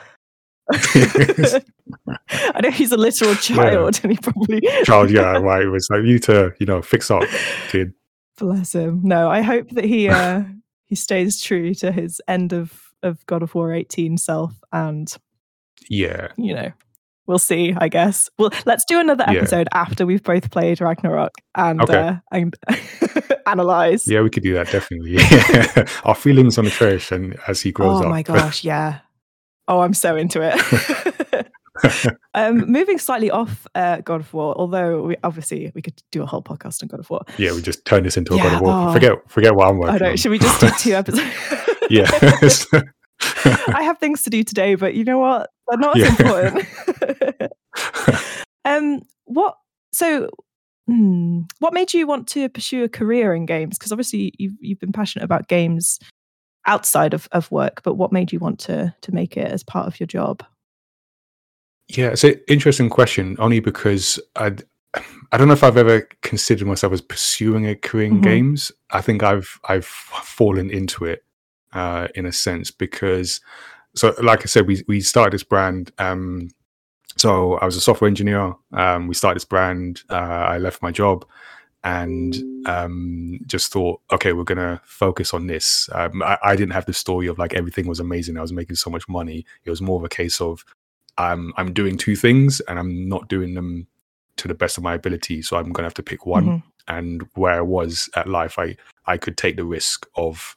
I 2.28 2.60
know 2.62 2.70
he's 2.70 2.92
a 2.92 2.96
literal 2.96 3.34
child 3.36 4.00
and 4.02 4.12
he 4.12 4.18
probably 4.18 4.60
Child, 4.84 5.10
yeah, 5.10 5.38
right. 5.38 5.62
It 5.62 5.68
was 5.68 5.88
like 5.90 5.98
you 5.98 6.14
need 6.14 6.22
to, 6.24 6.52
you 6.58 6.66
know, 6.66 6.82
fix 6.82 7.10
up, 7.10 7.24
kid. 7.68 7.92
Bless 8.40 8.74
him. 8.74 9.02
No, 9.04 9.30
I 9.30 9.42
hope 9.42 9.70
that 9.70 9.84
he 9.84 10.08
uh 10.08 10.42
he 10.86 10.96
stays 10.96 11.40
true 11.40 11.74
to 11.74 11.92
his 11.92 12.20
end 12.26 12.52
of 12.52 12.72
of 13.02 13.24
God 13.26 13.42
of 13.44 13.54
War 13.54 13.72
18 13.72 14.18
self 14.18 14.52
and 14.72 15.14
Yeah, 15.88 16.28
you 16.36 16.54
know, 16.54 16.72
we'll 17.26 17.38
see, 17.38 17.72
I 17.76 17.88
guess. 17.88 18.28
Well, 18.38 18.50
let's 18.66 18.84
do 18.84 18.98
another 19.00 19.24
Yeah. 19.28 19.38
episode 19.38 19.68
after 19.72 20.04
we've 20.04 20.22
both 20.22 20.50
played 20.50 20.80
Ragnarok 20.80 21.32
and 21.54 21.80
Okay. 21.82 21.98
uh, 21.98 22.16
and 22.32 22.54
analyze. 23.46 24.06
yeah, 24.06 24.20
we 24.20 24.30
could 24.30 24.42
do 24.42 24.54
that 24.54 24.70
definitely. 24.70 25.16
Our 26.04 26.14
feelings 26.14 26.58
on 26.58 26.64
the 26.64 26.70
trash 26.70 27.10
and 27.12 27.38
as 27.48 27.60
he 27.62 27.72
grows 27.72 27.96
oh 27.96 28.00
up. 28.00 28.06
Oh 28.06 28.10
my 28.10 28.22
gosh, 28.22 28.64
yeah. 28.64 28.98
Oh, 29.68 29.80
I'm 29.80 29.94
so 29.94 30.16
into 30.16 30.40
it. 30.42 31.09
um, 32.34 32.70
moving 32.70 32.98
slightly 32.98 33.30
off 33.30 33.66
uh, 33.74 33.98
God 34.02 34.20
of 34.20 34.32
War, 34.34 34.54
although 34.56 35.02
we, 35.02 35.16
obviously 35.24 35.70
we 35.74 35.82
could 35.82 36.00
do 36.12 36.22
a 36.22 36.26
whole 36.26 36.42
podcast 36.42 36.82
on 36.82 36.88
God 36.88 37.00
of 37.00 37.08
War. 37.10 37.22
Yeah, 37.38 37.52
we 37.52 37.62
just 37.62 37.84
turn 37.84 38.02
this 38.04 38.16
into 38.16 38.34
a 38.34 38.36
Yeah, 38.36 38.42
God 38.44 38.52
of 38.54 38.60
War. 38.60 38.72
oh. 38.88 38.92
Forget, 38.92 39.12
forget 39.30 39.54
what 39.54 39.68
I'm 39.68 39.78
working 39.78 39.94
I 39.94 39.98
don't. 39.98 40.10
on. 40.10 40.16
Should 40.16 40.30
we 40.30 40.38
just 40.38 40.60
do 40.60 40.70
two 40.78 40.92
episodes? 40.94 41.30
yeah. 41.90 42.08
I 43.74 43.82
have 43.82 43.98
things 43.98 44.22
to 44.22 44.30
do 44.30 44.42
today, 44.42 44.74
but 44.74 44.94
you 44.94 45.04
know 45.04 45.18
what? 45.18 45.50
They're 45.68 45.78
not 45.78 45.96
as 45.98 46.02
Yeah. 46.20 46.48
important. 46.48 47.52
um, 48.64 49.02
what? 49.24 49.56
So, 49.92 50.28
hmm, 50.86 51.40
what 51.58 51.72
made 51.74 51.92
you 51.94 52.06
want 52.06 52.26
to 52.28 52.48
pursue 52.48 52.84
a 52.84 52.88
career 52.88 53.34
in 53.34 53.46
games? 53.46 53.78
Because 53.78 53.92
obviously 53.92 54.32
you've 54.38 54.54
you've 54.60 54.78
been 54.80 54.92
passionate 54.92 55.24
about 55.24 55.48
games 55.48 55.98
outside 56.66 57.14
of, 57.14 57.28
of 57.32 57.50
work, 57.50 57.82
but 57.84 57.94
what 57.94 58.12
made 58.12 58.32
you 58.32 58.38
want 58.38 58.58
to 58.60 58.94
to 59.02 59.12
make 59.12 59.36
it 59.36 59.50
as 59.50 59.62
part 59.62 59.86
of 59.86 59.98
your 60.00 60.06
job? 60.06 60.42
Yeah, 61.96 62.08
it's 62.10 62.24
an 62.24 62.40
interesting 62.46 62.88
question, 62.88 63.36
only 63.38 63.60
because 63.60 64.20
I 64.36 64.54
I 65.32 65.36
don't 65.38 65.46
know 65.46 65.54
if 65.54 65.62
I've 65.64 65.76
ever 65.76 66.08
considered 66.22 66.66
myself 66.66 66.92
as 66.92 67.00
pursuing 67.00 67.66
a 67.66 67.76
career 67.76 68.06
in 68.06 68.18
Mhm. 68.20 68.22
games. 68.22 68.72
I 68.90 69.00
think 69.00 69.22
I've 69.22 69.58
I've 69.68 69.84
fallen 69.86 70.70
into 70.70 71.04
it 71.04 71.24
uh, 71.72 72.08
in 72.14 72.26
a 72.26 72.32
sense 72.32 72.70
because 72.70 73.40
so 73.94 74.14
like 74.22 74.42
I 74.42 74.46
said, 74.46 74.66
we 74.66 74.84
we 74.88 75.00
started 75.00 75.32
this 75.32 75.42
brand. 75.44 75.92
Um, 75.98 76.50
so 77.16 77.54
I 77.54 77.64
was 77.66 77.76
a 77.76 77.80
software 77.80 78.08
engineer. 78.08 78.54
Um, 78.72 79.08
we 79.08 79.14
started 79.14 79.36
this 79.36 79.44
brand. 79.44 80.02
Uh, 80.08 80.14
I 80.54 80.58
left 80.58 80.82
my 80.82 80.90
job 80.92 81.24
and 81.82 82.36
um, 82.66 83.40
just 83.46 83.72
thought, 83.72 84.00
okay, 84.12 84.32
we're 84.32 84.44
gonna 84.44 84.80
focus 84.84 85.34
on 85.34 85.46
this. 85.48 85.88
Um, 85.92 86.22
I, 86.22 86.38
I 86.42 86.56
didn't 86.56 86.72
have 86.74 86.86
the 86.86 86.92
story 86.92 87.26
of 87.26 87.38
like 87.38 87.54
everything 87.54 87.86
was 87.88 88.00
amazing. 88.00 88.36
I 88.36 88.42
was 88.42 88.52
making 88.52 88.76
so 88.76 88.90
much 88.90 89.08
money. 89.08 89.44
It 89.64 89.70
was 89.70 89.80
more 89.82 89.98
of 89.98 90.04
a 90.04 90.08
case 90.08 90.40
of 90.40 90.64
I'm 91.20 91.52
I'm 91.56 91.72
doing 91.72 91.96
two 91.96 92.16
things 92.16 92.60
and 92.68 92.78
I'm 92.78 93.08
not 93.08 93.28
doing 93.28 93.54
them 93.54 93.86
to 94.36 94.48
the 94.48 94.54
best 94.54 94.78
of 94.78 94.84
my 94.84 94.94
ability. 94.94 95.42
So 95.42 95.56
I'm 95.56 95.72
gonna 95.72 95.86
have 95.86 95.94
to 95.94 96.02
pick 96.02 96.26
one. 96.26 96.46
Mhm. 96.46 96.62
And 96.88 97.28
where 97.34 97.54
I 97.54 97.60
was 97.60 98.08
at 98.16 98.26
life, 98.28 98.58
I 98.58 98.76
I 99.06 99.16
could 99.18 99.36
take 99.36 99.56
the 99.56 99.64
risk 99.64 100.06
of 100.16 100.56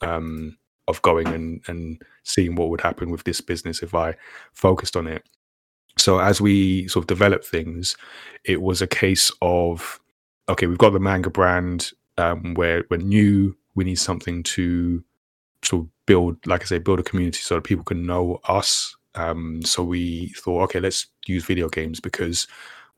um 0.00 0.56
of 0.88 1.00
going 1.02 1.28
and 1.28 1.60
and 1.68 2.02
seeing 2.24 2.54
what 2.56 2.68
would 2.70 2.80
happen 2.80 3.10
with 3.10 3.24
this 3.24 3.40
business 3.40 3.82
if 3.82 3.94
I 3.94 4.14
focused 4.52 4.96
on 4.96 5.06
it. 5.06 5.24
So 5.98 6.18
as 6.18 6.40
we 6.40 6.88
sort 6.88 7.04
of 7.04 7.06
developed 7.08 7.46
things, 7.46 7.96
it 8.44 8.62
was 8.62 8.82
a 8.82 8.86
case 8.86 9.30
of 9.40 10.00
okay, 10.48 10.66
we've 10.66 10.78
got 10.78 10.92
the 10.92 11.00
manga 11.00 11.30
brand 11.30 11.90
um, 12.18 12.54
where 12.54 12.84
we're 12.90 12.96
new. 12.98 13.56
We 13.74 13.84
need 13.84 13.98
something 13.98 14.42
to 14.42 15.02
sort 15.62 15.84
of 15.84 15.88
build, 16.06 16.36
like 16.46 16.62
I 16.62 16.64
say, 16.66 16.78
build 16.78 17.00
a 17.00 17.02
community 17.02 17.40
so 17.40 17.54
that 17.54 17.64
people 17.64 17.84
can 17.84 18.04
know 18.04 18.40
us. 18.48 18.96
Um, 19.14 19.62
so 19.62 19.82
we 19.82 20.28
thought, 20.36 20.62
okay, 20.64 20.80
let's 20.80 21.06
use 21.26 21.44
video 21.44 21.68
games 21.68 22.00
because 22.00 22.46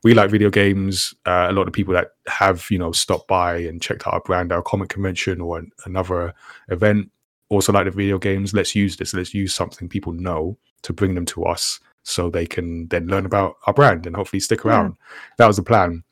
we 0.03 0.13
like 0.13 0.29
video 0.29 0.49
games. 0.49 1.13
Uh, 1.25 1.47
a 1.49 1.53
lot 1.53 1.67
of 1.67 1.73
people 1.73 1.93
that 1.93 2.11
have, 2.27 2.65
you 2.69 2.77
know, 2.77 2.91
stopped 2.91 3.27
by 3.27 3.57
and 3.57 3.81
checked 3.81 4.07
out 4.07 4.13
our 4.13 4.21
brand, 4.21 4.51
our 4.51 4.61
comic 4.61 4.89
convention 4.89 5.41
or 5.41 5.57
an, 5.59 5.71
another 5.85 6.33
event, 6.69 7.09
also 7.49 7.73
like 7.73 7.85
the 7.85 7.91
video 7.91 8.17
games. 8.17 8.53
Let's 8.53 8.75
use 8.75 8.97
this. 8.97 9.13
Let's 9.13 9.33
use 9.33 9.53
something 9.53 9.89
people 9.89 10.13
know 10.13 10.57
to 10.83 10.93
bring 10.93 11.15
them 11.15 11.25
to 11.25 11.45
us 11.45 11.79
so 12.03 12.29
they 12.29 12.45
can 12.45 12.87
then 12.89 13.07
learn 13.07 13.25
about 13.25 13.55
our 13.65 13.73
brand 13.73 14.05
and 14.05 14.15
hopefully 14.15 14.39
stick 14.39 14.63
around. 14.63 14.95
That 15.37 15.47
was 15.47 15.57
the 15.57 15.63
plan. 15.63 16.03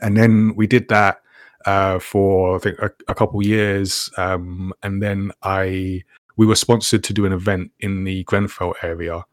And 0.00 0.16
then 0.16 0.54
we 0.54 0.66
did 0.66 0.88
that 0.88 1.20
uh, 1.64 1.98
for 1.98 2.56
I 2.56 2.58
think 2.60 2.78
a, 2.78 2.90
a 3.08 3.14
couple 3.14 3.42
years, 3.44 4.08
um, 4.16 4.72
and 4.82 5.02
then 5.02 5.32
I 5.42 6.04
we 6.36 6.46
were 6.46 6.54
sponsored 6.54 7.02
to 7.04 7.12
do 7.12 7.24
an 7.26 7.32
event 7.32 7.70
in 7.80 8.04
the 8.04 8.24
Grenfell 8.24 8.74
area, 8.82 9.24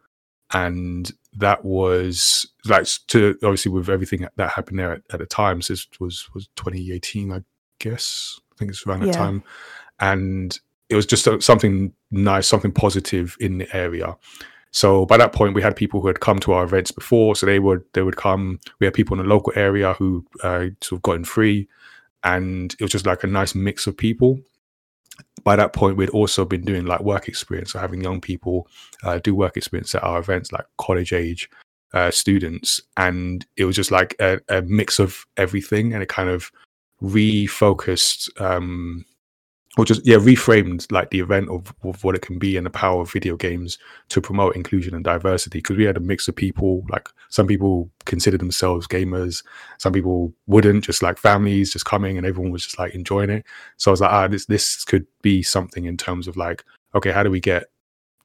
and 0.51 1.11
that 1.35 1.65
was 1.65 2.45
like 2.65 2.87
to 3.07 3.37
obviously 3.43 3.71
with 3.71 3.89
everything 3.89 4.27
that 4.35 4.51
happened 4.51 4.79
there 4.79 4.93
at, 4.93 5.01
at 5.11 5.19
the 5.19 5.25
time. 5.25 5.61
So 5.61 5.73
this 5.73 5.87
was 5.99 6.29
was 6.33 6.47
2018, 6.55 7.31
I 7.31 7.41
guess. 7.79 8.39
I 8.53 8.55
think 8.57 8.71
it's 8.71 8.85
around 8.85 9.01
that 9.01 9.07
Yeah. 9.07 9.13
time, 9.13 9.43
and 9.99 10.57
it 10.89 10.95
was 10.95 11.05
just 11.05 11.25
a- 11.27 11.41
something 11.41 11.93
nice, 12.11 12.47
something 12.47 12.71
positive 12.71 13.35
in 13.39 13.57
the 13.57 13.75
area. 13.75 14.15
So 14.71 15.05
by 15.05 15.17
that 15.17 15.33
point, 15.33 15.53
we 15.55 15.61
had 15.61 15.75
people 15.75 16.01
who 16.01 16.07
had 16.07 16.19
come 16.19 16.39
to 16.39 16.53
our 16.53 16.63
events 16.63 16.91
before, 16.91 17.35
so 17.35 17.45
they 17.45 17.59
would 17.59 17.83
they 17.93 18.03
would 18.03 18.17
come. 18.17 18.59
We 18.79 18.85
had 18.85 18.93
people 18.93 19.19
in 19.19 19.23
the 19.25 19.29
local 19.33 19.53
area 19.55 19.93
who 19.93 20.25
uh, 20.43 20.67
sort 20.81 20.93
of 20.99 21.01
gotten 21.01 21.23
free, 21.25 21.67
and 22.23 22.73
it 22.79 22.81
was 22.81 22.91
just 22.91 23.05
like 23.05 23.23
a 23.23 23.27
nice 23.27 23.55
mix 23.55 23.87
of 23.87 23.97
people. 23.97 24.39
By 25.43 25.55
that 25.57 25.73
point, 25.73 25.97
we'd 25.97 26.09
also 26.09 26.45
been 26.45 26.63
doing 26.63 26.85
like 26.85 27.01
work 27.01 27.27
experience, 27.27 27.71
so 27.73 27.79
having 27.79 28.01
young 28.01 28.21
people 28.21 28.67
uh, 29.03 29.19
do 29.19 29.35
work 29.35 29.57
experience 29.57 29.93
at 29.93 30.03
our 30.03 30.19
events, 30.19 30.51
like 30.51 30.65
college 30.77 31.11
age 31.11 31.49
uh, 31.93 32.11
students, 32.11 32.81
and 32.97 33.45
it 33.57 33.65
was 33.65 33.75
just 33.75 33.91
like 33.91 34.15
a, 34.19 34.39
a 34.49 34.61
mix 34.61 34.99
of 34.99 35.25
everything, 35.37 35.93
and 35.93 36.01
it 36.01 36.09
kind 36.09 36.29
of 36.29 36.51
refocused 37.01 38.29
um, 38.39 39.05
or 39.77 39.85
just 39.85 40.05
yeah 40.05 40.17
reframed 40.17 40.91
like 40.91 41.09
the 41.09 41.19
event 41.19 41.49
of, 41.49 41.73
of 41.83 42.03
what 42.03 42.13
it 42.15 42.21
can 42.21 42.37
be 42.37 42.57
and 42.57 42.65
the 42.65 42.69
power 42.69 43.01
of 43.01 43.11
video 43.11 43.35
games 43.35 43.79
to 44.09 44.21
promote 44.21 44.55
inclusion 44.55 44.93
and 44.93 45.03
diversity. 45.03 45.57
Because 45.59 45.77
we 45.77 45.83
had 45.85 45.97
a 45.97 46.01
mix 46.01 46.27
of 46.27 46.35
people 46.35 46.83
like 46.89 47.09
some 47.29 47.47
people 47.47 47.89
consider 48.05 48.37
themselves 48.37 48.85
gamers 48.87 49.43
some 49.79 49.91
people 49.91 50.31
wouldn't 50.45 50.83
just 50.83 51.01
like 51.01 51.17
families 51.17 51.73
just 51.73 51.85
coming 51.85 52.17
and 52.17 52.27
everyone 52.27 52.51
was 52.51 52.63
just 52.63 52.77
like 52.77 52.93
enjoying 52.93 53.31
it. 53.31 53.45
So 53.77 53.89
i 53.89 53.93
was 53.93 54.01
like 54.01 54.11
ah 54.11 54.27
this 54.27 54.45
this 54.45 54.83
could 54.83 55.07
be 55.21 55.41
something 55.41 55.85
in 55.85 55.97
terms 55.97 56.27
of 56.27 56.37
like 56.37 56.63
okay 56.93 57.11
how 57.11 57.23
do 57.23 57.31
we 57.31 57.39
get 57.39 57.65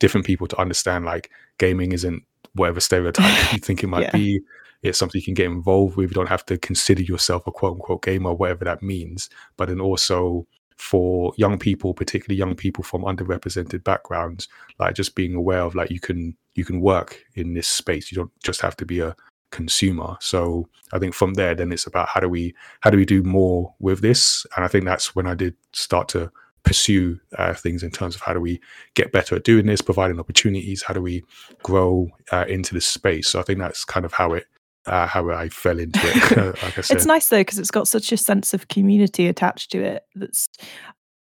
different 0.00 0.26
people 0.26 0.46
to 0.46 0.60
understand 0.60 1.04
like 1.04 1.30
gaming 1.58 1.92
isn't 1.92 2.22
whatever 2.54 2.80
stereotype 2.80 3.52
you 3.52 3.58
think 3.58 3.82
it 3.82 3.86
might 3.88 4.02
Yeah. 4.02 4.10
be. 4.12 4.40
It's 4.82 4.96
something 4.96 5.18
you 5.18 5.24
can 5.24 5.34
get 5.34 5.46
involved 5.46 5.96
with. 5.96 6.10
You 6.10 6.14
don't 6.14 6.28
have 6.28 6.46
to 6.46 6.56
consider 6.56 7.02
yourself 7.02 7.46
a 7.48 7.50
quote 7.52 7.72
unquote 7.74 8.02
gamer 8.02 8.32
whatever 8.32 8.64
that 8.64 8.80
means. 8.82 9.28
But 9.56 9.68
then 9.68 9.80
also 9.80 10.46
for 10.78 11.32
young 11.36 11.58
people 11.58 11.92
particularly 11.92 12.38
young 12.38 12.54
people 12.54 12.84
from 12.84 13.02
underrepresented 13.02 13.82
backgrounds 13.82 14.48
like 14.78 14.94
just 14.94 15.14
being 15.14 15.34
aware 15.34 15.60
of 15.60 15.74
like 15.74 15.90
you 15.90 16.00
can 16.00 16.36
you 16.58 16.64
can 16.64 16.80
work 16.80 17.24
in 17.36 17.54
this 17.54 17.68
space. 17.68 18.10
You 18.10 18.16
don't 18.16 18.42
just 18.42 18.60
have 18.60 18.76
to 18.78 18.84
be 18.84 19.00
a 19.00 19.16
consumer. 19.50 20.16
So 20.20 20.68
i 20.92 20.98
think 20.98 21.14
from 21.14 21.34
there 21.34 21.54
then 21.54 21.70
it's 21.72 21.86
about 21.86 22.08
how 22.08 22.20
do 22.20 22.28
we 22.28 22.54
how 22.80 22.90
do 22.90 22.98
we 22.98 23.06
do 23.06 23.22
more 23.22 23.74
with 23.78 24.00
this? 24.00 24.44
And 24.54 24.64
i 24.64 24.68
think 24.68 24.84
that's 24.84 25.14
when 25.14 25.26
i 25.26 25.34
did 25.34 25.54
start 25.72 26.08
to 26.08 26.30
pursue 26.64 27.18
uh, 27.38 27.54
things 27.54 27.82
in 27.82 27.90
terms 27.90 28.14
of 28.14 28.20
how 28.20 28.34
do 28.34 28.40
we 28.40 28.60
get 28.94 29.12
better 29.12 29.36
at 29.36 29.44
doing 29.44 29.66
this 29.66 29.80
providing 29.80 30.20
opportunities 30.20 30.82
how 30.82 30.92
do 30.92 31.00
we 31.00 31.22
grow 31.62 32.10
uh, 32.32 32.44
into 32.48 32.74
this 32.74 32.86
space. 32.86 33.28
So 33.28 33.40
i 33.40 33.42
think 33.42 33.58
that's 33.58 33.84
kind 33.84 34.04
of 34.04 34.12
how 34.12 34.34
it 34.34 34.46
uh, 34.86 35.06
how 35.06 35.28
i 35.30 35.48
fell 35.48 35.78
into 35.78 35.98
it 36.02 36.36
like 36.62 36.78
It's 36.78 37.06
nice 37.06 37.28
though 37.28 37.40
because 37.40 37.58
it's 37.58 37.70
got 37.70 37.88
such 37.88 38.12
a 38.12 38.16
sense 38.16 38.54
of 38.54 38.68
community 38.68 39.26
attached 39.26 39.70
to 39.72 39.82
it. 39.82 40.04
That's 40.14 40.48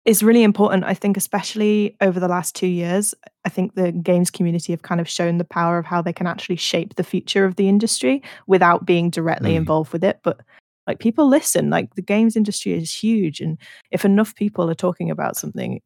is 0.05 0.23
really 0.23 0.43
important. 0.43 0.85
I 0.85 0.93
think, 0.93 1.17
especially 1.17 1.97
over 1.99 2.17
the 2.17 2.29
last 2.29 2.55
two 2.55 2.67
years, 2.67 3.13
I 3.43 3.49
think 3.49 3.75
the 3.75 3.91
games 3.91 4.31
community 4.31 4.71
have 4.71 4.81
kind 4.83 5.01
of 5.01 5.09
shown 5.09 5.37
the 5.37 5.43
power 5.43 5.77
of 5.77 5.85
how 5.85 6.01
they 6.01 6.13
can 6.13 6.27
actually 6.27 6.55
shape 6.55 6.95
the 6.95 7.03
future 7.03 7.43
of 7.43 7.57
the 7.57 7.67
industry 7.67 8.23
without 8.47 8.85
being 8.85 9.09
directly 9.09 9.51
Mm. 9.51 9.57
involved 9.57 9.91
with 9.91 10.05
it. 10.05 10.21
But 10.23 10.39
like 10.87 10.99
people 10.99 11.27
listen. 11.27 11.69
Like 11.69 11.93
the 11.95 12.01
games 12.01 12.37
industry 12.37 12.71
is 12.71 12.93
huge, 12.93 13.41
and 13.41 13.57
if 13.91 14.05
enough 14.05 14.33
people 14.35 14.69
are 14.69 14.75
talking 14.75 15.11
about 15.11 15.35
something, 15.35 15.81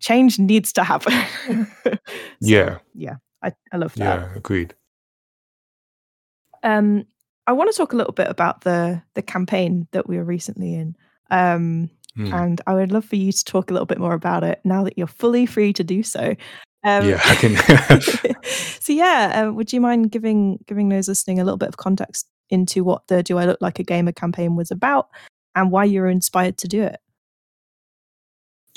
change 0.00 0.38
needs 0.38 0.72
to 0.74 0.84
happen. 0.84 1.12
So, 1.84 1.98
Yeah. 2.40 2.78
yeah, 2.94 3.16
I, 3.42 3.52
I 3.72 3.78
love 3.78 3.94
that. 3.94 4.04
yeah 4.20 4.28
agreed 4.36 4.74
Um, 6.66 7.06
I 7.46 7.52
want 7.52 7.70
to 7.70 7.76
talk 7.76 7.92
a 7.92 7.96
little 7.96 8.12
bit 8.12 8.28
about 8.28 8.62
the 8.62 9.00
the 9.14 9.22
campaign 9.22 9.86
that 9.92 10.08
we 10.08 10.16
were 10.18 10.24
recently 10.24 10.74
in. 10.74 10.96
Um, 11.30 11.90
Mm. 12.16 12.32
and 12.32 12.60
I 12.66 12.72
would 12.72 12.92
love 12.92 13.04
for 13.04 13.16
you 13.16 13.30
to 13.30 13.44
talk 13.44 13.70
a 13.70 13.74
little 13.74 13.84
bit 13.84 13.98
more 13.98 14.14
about 14.14 14.42
it 14.42 14.62
now 14.64 14.82
that 14.84 14.96
you're 14.96 15.06
fully 15.06 15.44
free 15.44 15.74
to 15.74 15.84
do 15.84 16.02
so. 16.02 16.34
Um, 16.82 17.06
yeah 17.10 17.20
i 17.24 17.34
can 17.34 17.56
so 18.80 18.92
yeah, 18.94 19.44
uh, 19.48 19.52
would 19.52 19.70
you 19.70 19.82
mind 19.82 20.12
giving 20.12 20.58
giving 20.66 20.88
those 20.88 21.08
listening 21.08 21.40
a 21.40 21.44
little 21.44 21.58
bit 21.58 21.68
of 21.68 21.76
context 21.76 22.26
into 22.48 22.84
what 22.84 23.06
the 23.08 23.22
"Do 23.22 23.36
I 23.36 23.44
Look 23.44 23.60
Like 23.60 23.78
a 23.80 23.82
Gamer" 23.82 24.12
campaign 24.12 24.56
was 24.56 24.70
about 24.70 25.08
and 25.54 25.70
why 25.70 25.84
you 25.84 26.00
were 26.00 26.08
inspired 26.08 26.56
to 26.58 26.68
do 26.68 26.82
it? 26.82 27.00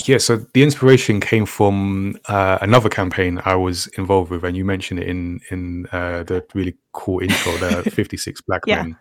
Yeah, 0.05 0.17
so 0.17 0.37
the 0.53 0.63
inspiration 0.63 1.19
came 1.19 1.45
from 1.45 2.17
uh, 2.27 2.57
another 2.61 2.89
campaign 2.89 3.41
I 3.45 3.55
was 3.55 3.87
involved 3.97 4.31
with, 4.31 4.43
and 4.43 4.55
you 4.55 4.63
mentioned 4.65 4.99
it 5.01 5.07
in 5.07 5.41
in 5.51 5.87
uh, 5.91 6.23
the 6.23 6.45
really 6.53 6.75
cool 6.93 7.19
intro, 7.21 7.51
the 7.57 7.89
56 7.91 8.41
Black 8.41 8.61
Yeah. 8.65 8.83
Men. 8.83 8.97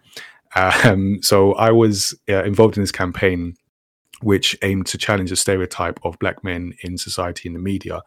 Um, 0.56 1.18
so 1.22 1.52
I 1.54 1.70
was 1.70 2.18
uh, 2.28 2.42
involved 2.44 2.76
in 2.76 2.82
this 2.82 2.92
campaign 2.92 3.54
which 4.22 4.56
aimed 4.62 4.86
to 4.86 4.98
challenge 4.98 5.30
the 5.30 5.36
stereotype 5.36 6.00
of 6.04 6.18
black 6.18 6.42
men 6.42 6.74
in 6.82 6.98
society 6.98 7.48
and 7.48 7.56
the 7.56 7.60
media. 7.60 8.02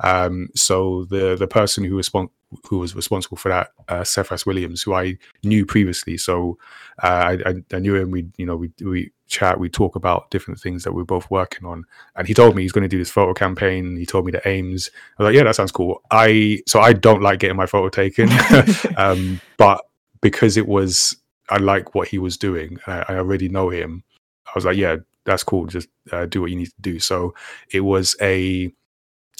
Um, 0.00 0.48
so 0.54 1.04
the 1.04 1.36
the 1.36 1.46
person 1.46 1.84
who 1.84 1.96
respon- 1.96 2.30
who 2.68 2.78
was 2.78 2.94
responsible 2.94 3.36
for 3.36 3.48
that, 3.48 3.70
uh, 3.88 4.04
Cephas 4.04 4.44
Williams, 4.44 4.82
who 4.82 4.94
I 4.94 5.18
knew 5.42 5.64
previously, 5.64 6.16
so 6.16 6.58
uh, 7.02 7.36
I, 7.46 7.54
I, 7.72 7.78
knew 7.78 7.94
him. 7.94 8.10
We 8.10 8.26
you 8.36 8.46
know 8.46 8.56
we 8.56 8.70
we 8.80 9.12
chat, 9.28 9.58
we 9.58 9.68
talk 9.68 9.96
about 9.96 10.30
different 10.30 10.60
things 10.60 10.84
that 10.84 10.92
we're 10.92 11.04
both 11.04 11.30
working 11.30 11.66
on, 11.66 11.84
and 12.16 12.26
he 12.26 12.34
told 12.34 12.56
me 12.56 12.62
he's 12.62 12.72
going 12.72 12.82
to 12.82 12.88
do 12.88 12.98
this 12.98 13.10
photo 13.10 13.32
campaign. 13.32 13.96
He 13.96 14.06
told 14.06 14.26
me 14.26 14.32
the 14.32 14.46
aims. 14.46 14.90
I 15.18 15.22
was 15.22 15.28
like, 15.28 15.36
yeah, 15.36 15.44
that 15.44 15.56
sounds 15.56 15.72
cool. 15.72 16.02
I 16.10 16.60
so 16.66 16.80
I 16.80 16.92
don't 16.92 17.22
like 17.22 17.38
getting 17.38 17.56
my 17.56 17.66
photo 17.66 17.88
taken, 17.88 18.28
um, 18.96 19.40
but 19.56 19.84
because 20.20 20.56
it 20.56 20.66
was 20.66 21.16
I 21.48 21.58
like 21.58 21.94
what 21.94 22.08
he 22.08 22.18
was 22.18 22.36
doing, 22.36 22.78
I, 22.86 23.04
I 23.08 23.16
already 23.16 23.48
know 23.48 23.68
him. 23.68 24.02
I 24.46 24.50
was 24.54 24.64
like, 24.64 24.76
yeah, 24.76 24.96
that's 25.24 25.44
cool. 25.44 25.66
Just 25.66 25.88
uh, 26.10 26.26
do 26.26 26.40
what 26.40 26.50
you 26.50 26.56
need 26.56 26.66
to 26.66 26.80
do. 26.80 26.98
So 26.98 27.34
it 27.70 27.80
was 27.80 28.16
a 28.20 28.72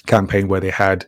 campaign 0.06 0.48
where 0.48 0.60
they 0.60 0.70
had 0.70 1.06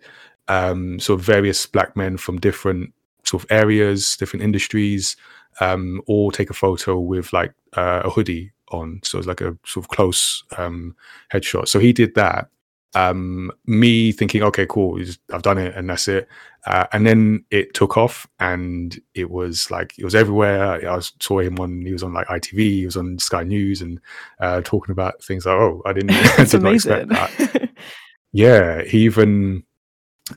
um, 0.49 1.01
sort 1.01 1.21
of 1.21 1.27
various 1.27 1.67
black 1.67 1.97
men 1.97 2.17
from 2.17 2.39
different 2.39 2.93
sort 3.25 3.43
of 3.43 3.51
areas, 3.51 4.17
different 4.17 4.43
industries, 4.43 5.17
um, 5.61 6.01
all 6.07 6.31
take 6.31 6.51
a 6.51 6.55
photo 6.55 6.99
with 6.99 7.33
like 7.33 7.55
uh, 7.75 8.03
a 8.05 8.11
hoodie 8.11 8.53
on. 8.71 9.01
So 9.03 9.19
it's 9.19 9.27
like 9.27 9.41
a 9.41 9.57
sort 9.65 9.85
of 9.85 9.89
close 9.89 10.45
um, 10.59 10.97
headshot. 11.33 11.69
So 11.69 11.79
he 11.79 11.93
did 11.93 12.15
that. 12.15 12.49
Um, 12.95 13.51
me 13.67 14.13
thinking, 14.13 14.43
okay, 14.45 14.67
cool, 14.67 15.01
I've 15.33 15.43
done 15.43 15.59
it, 15.59 15.75
and 15.75 15.91
that's 15.91 16.09
it. 16.09 16.29
Uh, 16.67 16.87
and 16.93 17.07
then 17.07 17.45
it 17.51 17.75
took 17.75 17.97
off, 17.97 18.27
and 18.41 18.99
it 19.15 19.31
was 19.31 19.71
like 19.71 19.95
it 19.99 20.05
was 20.05 20.15
everywhere. 20.15 20.89
I 20.89 21.01
saw 21.21 21.41
him 21.41 21.59
on, 21.59 21.83
he 21.83 21.93
was 21.93 22.03
on 22.03 22.15
like 22.15 22.29
ITV, 22.29 22.59
he 22.59 22.85
was 22.85 22.97
on 22.97 23.19
Sky 23.19 23.43
News, 23.43 23.83
and 23.83 24.01
uh, 24.41 24.63
talking 24.63 24.93
about 24.93 25.23
things 25.23 25.45
like, 25.47 25.57
oh, 25.57 25.83
I 25.85 25.93
didn't, 25.93 26.13
I 26.39 26.45
did 26.45 26.63
not 26.63 26.75
expect 26.75 27.09
that. 27.09 27.71
yeah, 28.33 28.83
he 28.83 29.01
even 29.05 29.65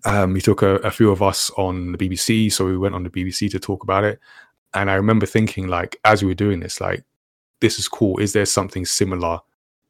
um, 0.06 0.36
he 0.36 0.42
took 0.42 0.62
a, 0.62 0.76
a, 0.78 0.92
few 0.92 1.12
of 1.12 1.22
us 1.22 1.50
on 1.52 1.94
the 1.94 1.98
BBC, 1.98 2.52
so 2.52 2.66
we 2.66 2.78
went 2.78 2.96
on 2.96 3.04
the 3.04 3.10
BBC 3.10 3.50
to 3.52 3.60
talk 3.60 3.84
about 3.84 4.04
it. 4.04 4.20
And 4.74 4.92
I 4.92 4.96
remember 4.96 5.26
thinking, 5.26 5.68
like, 5.68 5.98
as 6.04 6.22
we 6.22 6.28
were 6.28 6.34
doing 6.34 6.60
this, 6.60 6.82
like, 6.82 7.04
this 7.62 7.80
is 7.80 7.88
cool. 7.88 8.18
Is 8.20 8.34
there 8.34 8.46
something 8.46 8.86
similar 8.86 9.40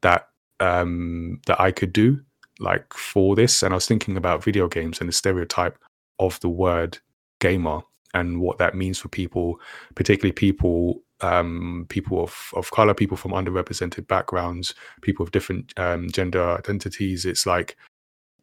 that 0.02 0.28
um, 0.60 1.40
that 1.46 1.60
I 1.60 1.72
could 1.72 1.92
do, 1.92 2.20
like, 2.58 2.92
for 2.94 3.36
this? 3.36 3.62
And 3.62 3.72
I 3.72 3.76
was 3.76 3.86
thinking 3.86 4.16
about 4.16 4.44
video 4.44 4.68
games 4.68 5.00
and 5.00 5.08
the 5.08 5.12
stereotype 5.12 5.78
of 6.18 6.40
the 6.40 6.48
word 6.48 6.98
gamer 7.40 7.80
and 8.14 8.40
what 8.40 8.58
that 8.58 8.74
means 8.74 8.98
for 8.98 9.08
people, 9.08 9.60
particularly 9.94 10.32
people 10.32 11.02
um, 11.20 11.84
people 11.88 12.22
of, 12.22 12.52
of 12.54 12.70
color, 12.70 12.94
people 12.94 13.16
from 13.16 13.32
underrepresented 13.32 14.06
backgrounds, 14.06 14.74
people 15.02 15.24
of 15.24 15.32
different 15.32 15.72
um, 15.76 16.08
gender 16.10 16.56
identities. 16.56 17.24
It's 17.24 17.44
like 17.44 17.76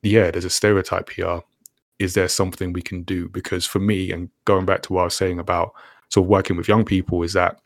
yeah, 0.02 0.32
there's 0.32 0.46
a 0.46 0.50
stereotype 0.50 1.10
here. 1.10 1.42
Is 2.00 2.14
there 2.14 2.28
something 2.28 2.74
we 2.74 2.82
can 2.82 3.04
do? 3.04 3.30
Because 3.30 3.66
for 3.66 3.80
me, 3.80 4.12
and 4.12 4.30
going 4.46 4.66
back 4.66 4.82
to 4.84 4.94
what 4.94 5.02
I 5.02 5.06
was 5.06 5.16
saying 5.16 5.40
about 5.40 5.74
sort 6.10 6.26
of 6.26 6.30
working 6.30 6.58
with 6.58 6.68
young 6.68 6.86
people, 6.86 7.24
is 7.24 7.34
that 7.34 7.60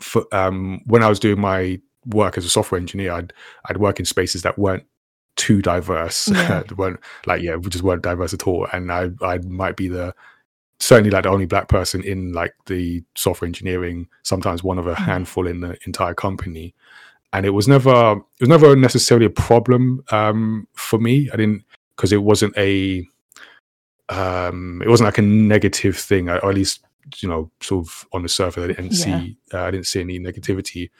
for, 0.00 0.24
um, 0.32 0.82
when 0.86 1.02
I 1.02 1.08
was 1.08 1.20
doing 1.20 1.40
my 1.40 1.80
work 2.06 2.36
as 2.36 2.44
a 2.44 2.50
software 2.50 2.80
engineer, 2.80 3.12
I'd 3.12 3.32
I'd 3.66 3.78
work 3.78 3.98
in 3.98 4.04
spaces 4.04 4.42
that 4.42 4.58
weren't 4.58 4.84
too 5.36 5.62
diverse, 5.62 6.28
yeah. 6.32 6.62
weren't 6.76 7.00
like 7.26 7.42
yeah, 7.42 7.56
we 7.56 7.70
just 7.70 7.84
weren't 7.84 8.02
diverse 8.02 8.34
at 8.34 8.46
all, 8.46 8.66
and 8.72 8.90
I 8.92 9.10
I 9.22 9.38
might 9.38 9.76
be 9.76 9.88
the 9.88 10.14
certainly 10.78 11.10
like 11.10 11.22
the 11.22 11.30
only 11.30 11.46
black 11.46 11.68
person 11.68 12.02
in 12.02 12.32
like 12.32 12.54
the 12.66 13.02
software 13.14 13.46
engineering, 13.46 14.08
sometimes 14.22 14.62
one 14.62 14.78
of 14.78 14.86
a 14.86 14.94
mm. 14.94 15.04
handful 15.04 15.46
in 15.46 15.60
the 15.60 15.78
entire 15.86 16.14
company 16.14 16.74
and 17.32 17.44
it 17.44 17.50
was 17.50 17.68
never 17.68 18.12
it 18.12 18.40
was 18.40 18.48
never 18.48 18.74
necessarily 18.74 19.26
a 19.26 19.30
problem 19.30 20.02
um, 20.10 20.66
for 20.74 20.98
me. 20.98 21.28
I 21.32 21.36
didn't 21.36 21.64
because 21.96 22.12
it 22.12 22.22
wasn't 22.22 22.56
a 22.56 23.06
um, 24.08 24.80
it 24.82 24.88
wasn't 24.88 25.06
like 25.06 25.18
a 25.18 25.22
negative 25.22 25.98
thing, 25.98 26.28
or 26.28 26.36
at 26.36 26.54
least 26.54 26.80
you 27.18 27.28
know, 27.28 27.50
sort 27.60 27.86
of 27.86 28.06
on 28.12 28.22
the 28.22 28.28
surface, 28.28 28.64
I 28.64 28.66
didn't 28.68 28.92
yeah. 28.92 29.20
see 29.20 29.36
uh, 29.52 29.62
I 29.62 29.70
didn't 29.70 29.86
see 29.86 30.00
any 30.00 30.18
negativity. 30.18 30.90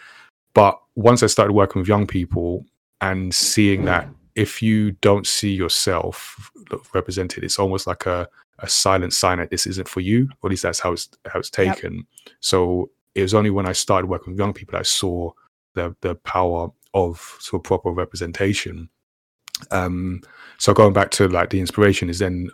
But 0.55 0.79
once 0.95 1.23
I 1.23 1.27
started 1.27 1.53
working 1.53 1.81
with 1.81 1.89
young 1.89 2.07
people 2.07 2.65
and 3.01 3.35
seeing 3.35 3.85
that 3.87 4.09
if 4.37 4.63
you 4.63 4.93
don't 4.93 5.27
see 5.27 5.53
yourself 5.53 6.51
represented, 6.95 7.43
it's 7.43 7.59
almost 7.59 7.87
like 7.87 8.07
a, 8.07 8.29
a 8.61 8.69
silent 8.69 9.13
sign 9.13 9.39
that 9.39 9.51
this 9.51 9.67
isn't 9.67 9.89
for 9.89 10.01
you. 10.01 10.29
Or 10.43 10.49
at 10.49 10.51
least 10.51 10.63
that's 10.63 10.79
how 10.79 10.93
it's 10.93 11.09
how 11.27 11.41
it's 11.41 11.51
taken. 11.51 11.95
Yep. 11.95 12.35
So 12.41 12.91
it 13.15 13.23
was 13.23 13.35
only 13.35 13.51
when 13.51 13.67
I 13.67 13.73
started 13.73 14.07
working 14.07 14.35
with 14.35 14.39
young 14.39 14.53
people 14.53 14.73
that 14.73 14.81
I 14.81 14.83
saw 14.83 15.33
the 15.75 15.97
the 16.03 16.15
power 16.17 16.69
of 16.95 17.37
sort 17.41 17.61
of 17.61 17.65
proper 17.65 17.91
representation. 17.91 18.89
Um, 19.71 20.21
so 20.59 20.75
going 20.75 20.93
back 20.93 21.11
to 21.13 21.29
like 21.29 21.51
the 21.51 21.61
inspiration 21.61 22.11
is 22.11 22.19
then 22.19 22.51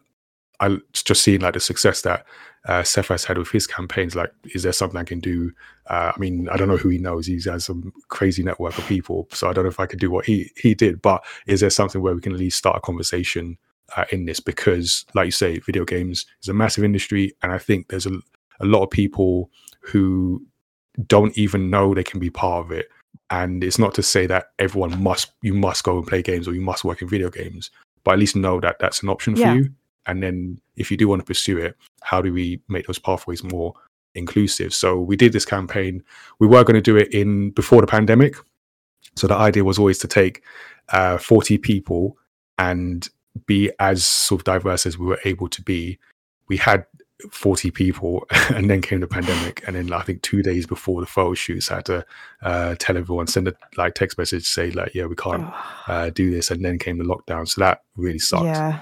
I 0.60 0.78
just 0.92 1.22
seeing 1.22 1.40
like 1.40 1.54
the 1.54 1.60
success 1.60 2.02
that 2.02 2.24
uh, 2.66 2.82
Cephas 2.82 3.24
had 3.24 3.38
with 3.38 3.50
his 3.50 3.66
campaigns. 3.66 4.14
Like, 4.14 4.32
is 4.54 4.62
there 4.62 4.72
something 4.72 4.98
I 4.98 5.04
can 5.04 5.20
do? 5.20 5.52
Uh, 5.88 6.12
I 6.14 6.18
mean, 6.18 6.48
I 6.48 6.56
don't 6.56 6.68
know 6.68 6.76
who 6.76 6.88
he 6.88 6.98
knows. 6.98 7.26
He 7.26 7.40
has 7.46 7.64
some 7.64 7.92
crazy 8.08 8.42
network 8.42 8.78
of 8.78 8.86
people, 8.86 9.28
so 9.32 9.48
I 9.48 9.52
don't 9.52 9.64
know 9.64 9.70
if 9.70 9.80
I 9.80 9.86
could 9.86 9.98
do 9.98 10.10
what 10.10 10.26
he 10.26 10.50
he 10.56 10.74
did. 10.74 11.02
But 11.02 11.24
is 11.46 11.60
there 11.60 11.70
something 11.70 12.00
where 12.00 12.14
we 12.14 12.20
can 12.20 12.32
at 12.32 12.38
least 12.38 12.58
start 12.58 12.76
a 12.76 12.80
conversation 12.80 13.58
uh, 13.96 14.04
in 14.12 14.26
this? 14.26 14.40
Because, 14.40 15.04
like 15.14 15.26
you 15.26 15.32
say, 15.32 15.58
video 15.58 15.84
games 15.84 16.26
is 16.42 16.48
a 16.48 16.54
massive 16.54 16.84
industry, 16.84 17.34
and 17.42 17.52
I 17.52 17.58
think 17.58 17.88
there's 17.88 18.06
a 18.06 18.18
a 18.60 18.66
lot 18.66 18.82
of 18.82 18.90
people 18.90 19.50
who 19.80 20.44
don't 21.06 21.36
even 21.36 21.70
know 21.70 21.94
they 21.94 22.04
can 22.04 22.20
be 22.20 22.30
part 22.30 22.64
of 22.64 22.70
it 22.70 22.88
and 23.32 23.64
it's 23.64 23.78
not 23.78 23.94
to 23.94 24.02
say 24.02 24.26
that 24.26 24.50
everyone 24.58 25.02
must 25.02 25.32
you 25.40 25.54
must 25.54 25.84
go 25.84 25.96
and 25.96 26.06
play 26.06 26.22
games 26.22 26.46
or 26.46 26.54
you 26.54 26.60
must 26.60 26.84
work 26.84 27.00
in 27.00 27.08
video 27.08 27.30
games, 27.30 27.70
but 28.04 28.12
at 28.12 28.18
least 28.18 28.36
know 28.36 28.60
that 28.60 28.78
that's 28.78 29.02
an 29.02 29.08
option 29.08 29.34
yeah. 29.34 29.52
for 29.52 29.58
you. 29.58 29.70
And 30.06 30.22
then 30.22 30.60
if 30.76 30.90
you 30.90 30.96
do 30.96 31.08
want 31.08 31.20
to 31.20 31.26
pursue 31.26 31.58
it, 31.58 31.76
how 32.02 32.20
do 32.22 32.32
we 32.32 32.60
make 32.68 32.86
those 32.86 32.98
pathways 32.98 33.42
more 33.44 33.74
inclusive? 34.14 34.74
So 34.74 35.00
we 35.00 35.16
did 35.16 35.32
this 35.32 35.44
campaign. 35.44 36.02
We 36.38 36.46
were 36.46 36.64
going 36.64 36.74
to 36.74 36.80
do 36.80 36.96
it 36.96 37.12
in 37.12 37.50
before 37.50 37.80
the 37.80 37.86
pandemic. 37.86 38.36
So 39.16 39.26
the 39.26 39.34
idea 39.34 39.64
was 39.64 39.78
always 39.78 39.98
to 39.98 40.08
take 40.08 40.42
uh, 40.90 41.18
40 41.18 41.58
people 41.58 42.16
and 42.58 43.08
be 43.46 43.70
as 43.78 44.04
sort 44.04 44.40
of 44.40 44.44
diverse 44.44 44.86
as 44.86 44.98
we 44.98 45.06
were 45.06 45.20
able 45.24 45.48
to 45.48 45.62
be. 45.62 45.98
We 46.48 46.56
had 46.56 46.86
40 47.30 47.70
people 47.70 48.26
and 48.54 48.68
then 48.68 48.80
came 48.82 49.00
the 49.00 49.06
pandemic 49.06 49.62
and 49.66 49.76
then 49.76 49.92
i 49.92 50.02
think 50.02 50.22
two 50.22 50.42
days 50.42 50.66
before 50.66 51.00
the 51.00 51.06
photo 51.06 51.34
shoots 51.34 51.70
i 51.70 51.76
had 51.76 51.84
to 51.84 52.04
uh, 52.42 52.74
tell 52.78 52.96
everyone 52.96 53.26
send 53.26 53.46
a 53.48 53.54
like 53.76 53.94
text 53.94 54.18
message 54.18 54.44
say 54.44 54.70
like 54.72 54.94
yeah 54.94 55.06
we 55.06 55.14
can't 55.14 55.48
uh, 55.86 56.10
do 56.10 56.30
this 56.30 56.50
and 56.50 56.64
then 56.64 56.78
came 56.78 56.98
the 56.98 57.04
lockdown 57.04 57.48
so 57.48 57.60
that 57.60 57.82
really 57.96 58.18
sucked 58.18 58.44
yeah 58.44 58.80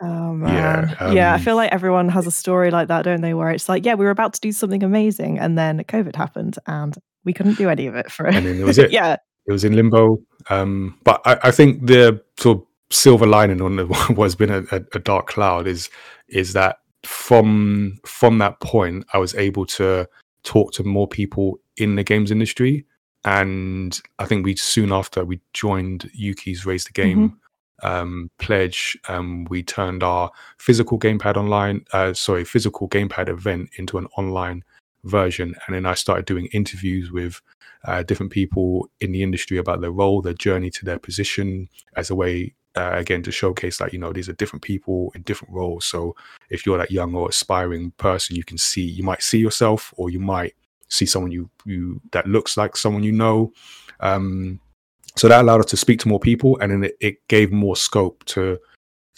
Oh 0.00 0.32
man. 0.32 0.88
Yeah, 0.88 1.06
um, 1.06 1.16
yeah, 1.16 1.34
I 1.34 1.38
feel 1.38 1.56
like 1.56 1.72
everyone 1.72 2.08
has 2.10 2.26
a 2.26 2.30
story 2.30 2.70
like 2.70 2.88
that, 2.88 3.02
don't 3.02 3.22
they? 3.22 3.34
Where 3.34 3.50
it's 3.50 3.68
like, 3.68 3.84
yeah, 3.84 3.94
we 3.94 4.04
were 4.04 4.10
about 4.10 4.34
to 4.34 4.40
do 4.40 4.52
something 4.52 4.82
amazing, 4.82 5.38
and 5.38 5.56
then 5.56 5.82
COVID 5.84 6.14
happened, 6.14 6.58
and 6.66 6.94
we 7.24 7.32
couldn't 7.32 7.58
do 7.58 7.68
any 7.68 7.86
of 7.86 7.94
it 7.94 8.10
for 8.10 8.26
it. 8.26 8.34
And 8.34 8.46
then 8.46 8.60
it 8.60 8.64
was 8.64 8.78
it. 8.78 8.90
yeah, 8.90 9.16
it 9.46 9.52
was 9.52 9.64
in 9.64 9.74
limbo. 9.74 10.18
Um, 10.50 10.98
but 11.04 11.22
I, 11.24 11.38
I, 11.44 11.50
think 11.50 11.86
the 11.86 12.22
sort 12.38 12.58
of 12.58 12.64
silver 12.90 13.26
lining 13.26 13.60
on 13.62 13.76
the, 13.76 13.86
what's 14.14 14.34
been 14.34 14.50
a, 14.50 14.62
a, 14.70 14.82
a 14.94 14.98
dark 14.98 15.28
cloud 15.28 15.66
is 15.66 15.88
is 16.28 16.52
that 16.52 16.78
from 17.04 17.98
from 18.04 18.38
that 18.38 18.60
point, 18.60 19.06
I 19.14 19.18
was 19.18 19.34
able 19.34 19.64
to 19.66 20.08
talk 20.42 20.72
to 20.72 20.84
more 20.84 21.08
people 21.08 21.58
in 21.76 21.96
the 21.96 22.04
games 22.04 22.30
industry, 22.30 22.84
and 23.24 23.98
I 24.18 24.26
think 24.26 24.44
we 24.44 24.56
soon 24.56 24.92
after 24.92 25.24
we 25.24 25.40
joined 25.54 26.10
Ukie's 26.18 26.66
Raise 26.66 26.84
the 26.84 26.92
Game 26.92 27.30
mm-hmm. 27.30 27.36
Um, 27.82 28.30
pledge. 28.38 28.98
Um, 29.08 29.44
we 29.44 29.62
turned 29.62 30.02
our 30.02 30.30
physical 30.58 30.98
gamepad 30.98 31.36
online, 31.36 31.84
uh, 31.92 32.12
sorry, 32.14 32.44
physical 32.44 32.88
gamepad 32.88 33.28
event 33.28 33.70
into 33.76 33.98
an 33.98 34.06
online 34.16 34.64
version, 35.04 35.54
and 35.66 35.76
then 35.76 35.86
I 35.86 35.94
started 35.94 36.24
doing 36.24 36.46
interviews 36.52 37.10
with 37.10 37.40
uh, 37.84 38.02
different 38.02 38.32
people 38.32 38.88
in 39.00 39.12
the 39.12 39.22
industry 39.22 39.58
about 39.58 39.80
their 39.80 39.92
role, 39.92 40.22
their 40.22 40.34
journey 40.34 40.70
to 40.70 40.84
their 40.84 40.98
position, 40.98 41.68
as 41.96 42.10
a 42.10 42.14
way 42.14 42.54
uh, 42.76 42.92
again 42.94 43.22
to 43.22 43.32
showcase 43.32 43.78
that 43.78 43.92
you 43.92 43.98
know 43.98 44.12
these 44.12 44.28
are 44.28 44.34
different 44.34 44.62
people 44.62 45.10
in 45.14 45.22
different 45.22 45.52
roles 45.52 45.86
so 45.86 46.14
if 46.50 46.66
you're 46.66 46.76
that 46.76 46.90
young 46.90 47.14
or 47.14 47.28
aspiring 47.28 47.90
person 47.92 48.36
you 48.36 48.44
can 48.44 48.58
see 48.58 48.82
you 48.82 49.02
might 49.02 49.22
see 49.22 49.38
yourself 49.38 49.94
or 49.96 50.10
you 50.10 50.20
might 50.20 50.54
see 50.88 51.06
someone 51.06 51.32
you 51.32 51.48
you 51.64 52.00
that 52.12 52.26
looks 52.26 52.56
like 52.56 52.76
someone 52.76 53.02
you 53.02 53.12
know 53.12 53.50
um, 54.00 54.60
so 55.16 55.28
that 55.28 55.40
allowed 55.40 55.60
us 55.60 55.66
to 55.66 55.76
speak 55.76 56.00
to 56.00 56.08
more 56.08 56.20
people 56.20 56.58
and 56.60 56.72
then 56.72 56.84
it, 56.84 56.96
it 57.00 57.28
gave 57.28 57.52
more 57.52 57.76
scope 57.76 58.24
to 58.24 58.58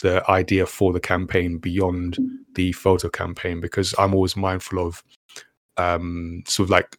the 0.03 0.23
idea 0.31 0.65
for 0.65 0.93
the 0.93 1.01
campaign 1.01 1.59
beyond 1.59 2.19
the 2.55 2.73
photo 2.73 3.09
campaign 3.09 3.61
because 3.61 3.95
i'm 3.99 4.15
always 4.15 4.37
mindful 4.37 4.79
of 4.79 5.03
um, 5.77 6.43
sort 6.47 6.67
of 6.67 6.71
like 6.71 6.99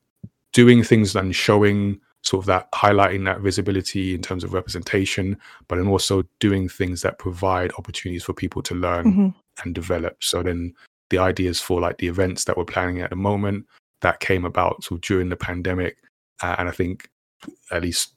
doing 0.54 0.84
things 0.84 1.16
and 1.16 1.36
showing 1.36 2.00
sort 2.24 2.44
of 2.44 2.46
that 2.48 2.72
highlighting 2.72 3.26
that 3.26 3.42
visibility 3.42 4.14
in 4.14 4.22
terms 4.22 4.44
of 4.44 4.54
representation, 4.54 5.38
but 5.68 5.78
then 5.78 5.88
also 5.88 6.24
doing 6.40 6.68
things 6.68 7.02
that 7.02 7.20
provide 7.20 7.72
opportunities 7.78 8.24
for 8.24 8.34
people 8.34 8.62
to 8.64 8.76
learn 8.76 9.06
mm-hmm. 9.06 9.28
and 9.64 9.76
develop. 9.76 10.24
So 10.24 10.44
then 10.44 10.74
the 11.10 11.18
ideas 11.18 11.62
for 11.62 11.80
like 11.80 11.98
the 11.98 12.08
events 12.08 12.44
that 12.46 12.58
we're 12.58 12.66
planning 12.66 13.02
at 13.02 13.10
the 13.10 13.16
moment 13.16 13.66
that 14.02 14.20
came 14.20 14.46
about 14.46 14.84
sort 14.84 14.98
of 14.98 15.02
during 15.02 15.30
the 15.30 15.36
pandemic, 15.36 15.98
uh, 16.42 16.56
and 16.58 16.68
I 16.68 16.72
think 16.72 17.10
at 17.72 17.82
least 17.82 18.16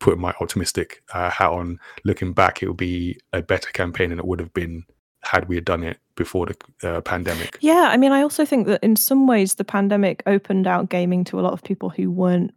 putting 0.00 0.20
my 0.20 0.34
optimistic 0.40 1.02
uh, 1.14 1.30
hat 1.30 1.50
on, 1.50 1.78
looking 2.04 2.32
back, 2.32 2.62
it 2.62 2.68
would 2.68 2.76
be 2.76 3.18
a 3.32 3.42
better 3.42 3.70
campaign 3.70 4.10
than 4.10 4.18
it 4.18 4.26
would 4.26 4.40
have 4.40 4.52
been 4.52 4.84
had 5.22 5.48
we 5.48 5.56
had 5.56 5.64
done 5.64 5.82
it 5.82 5.98
before 6.14 6.46
the 6.46 6.56
uh, 6.88 7.00
pandemic. 7.00 7.58
Yeah, 7.60 7.88
I 7.90 7.96
mean, 7.96 8.12
I 8.12 8.22
also 8.22 8.44
think 8.44 8.66
that 8.68 8.82
in 8.82 8.94
some 8.96 9.26
ways 9.26 9.54
the 9.54 9.64
pandemic 9.64 10.22
opened 10.26 10.66
out 10.66 10.88
gaming 10.88 11.24
to 11.24 11.40
a 11.40 11.42
lot 11.42 11.52
of 11.52 11.62
people 11.64 11.90
who 11.90 12.10
weren't 12.10 12.54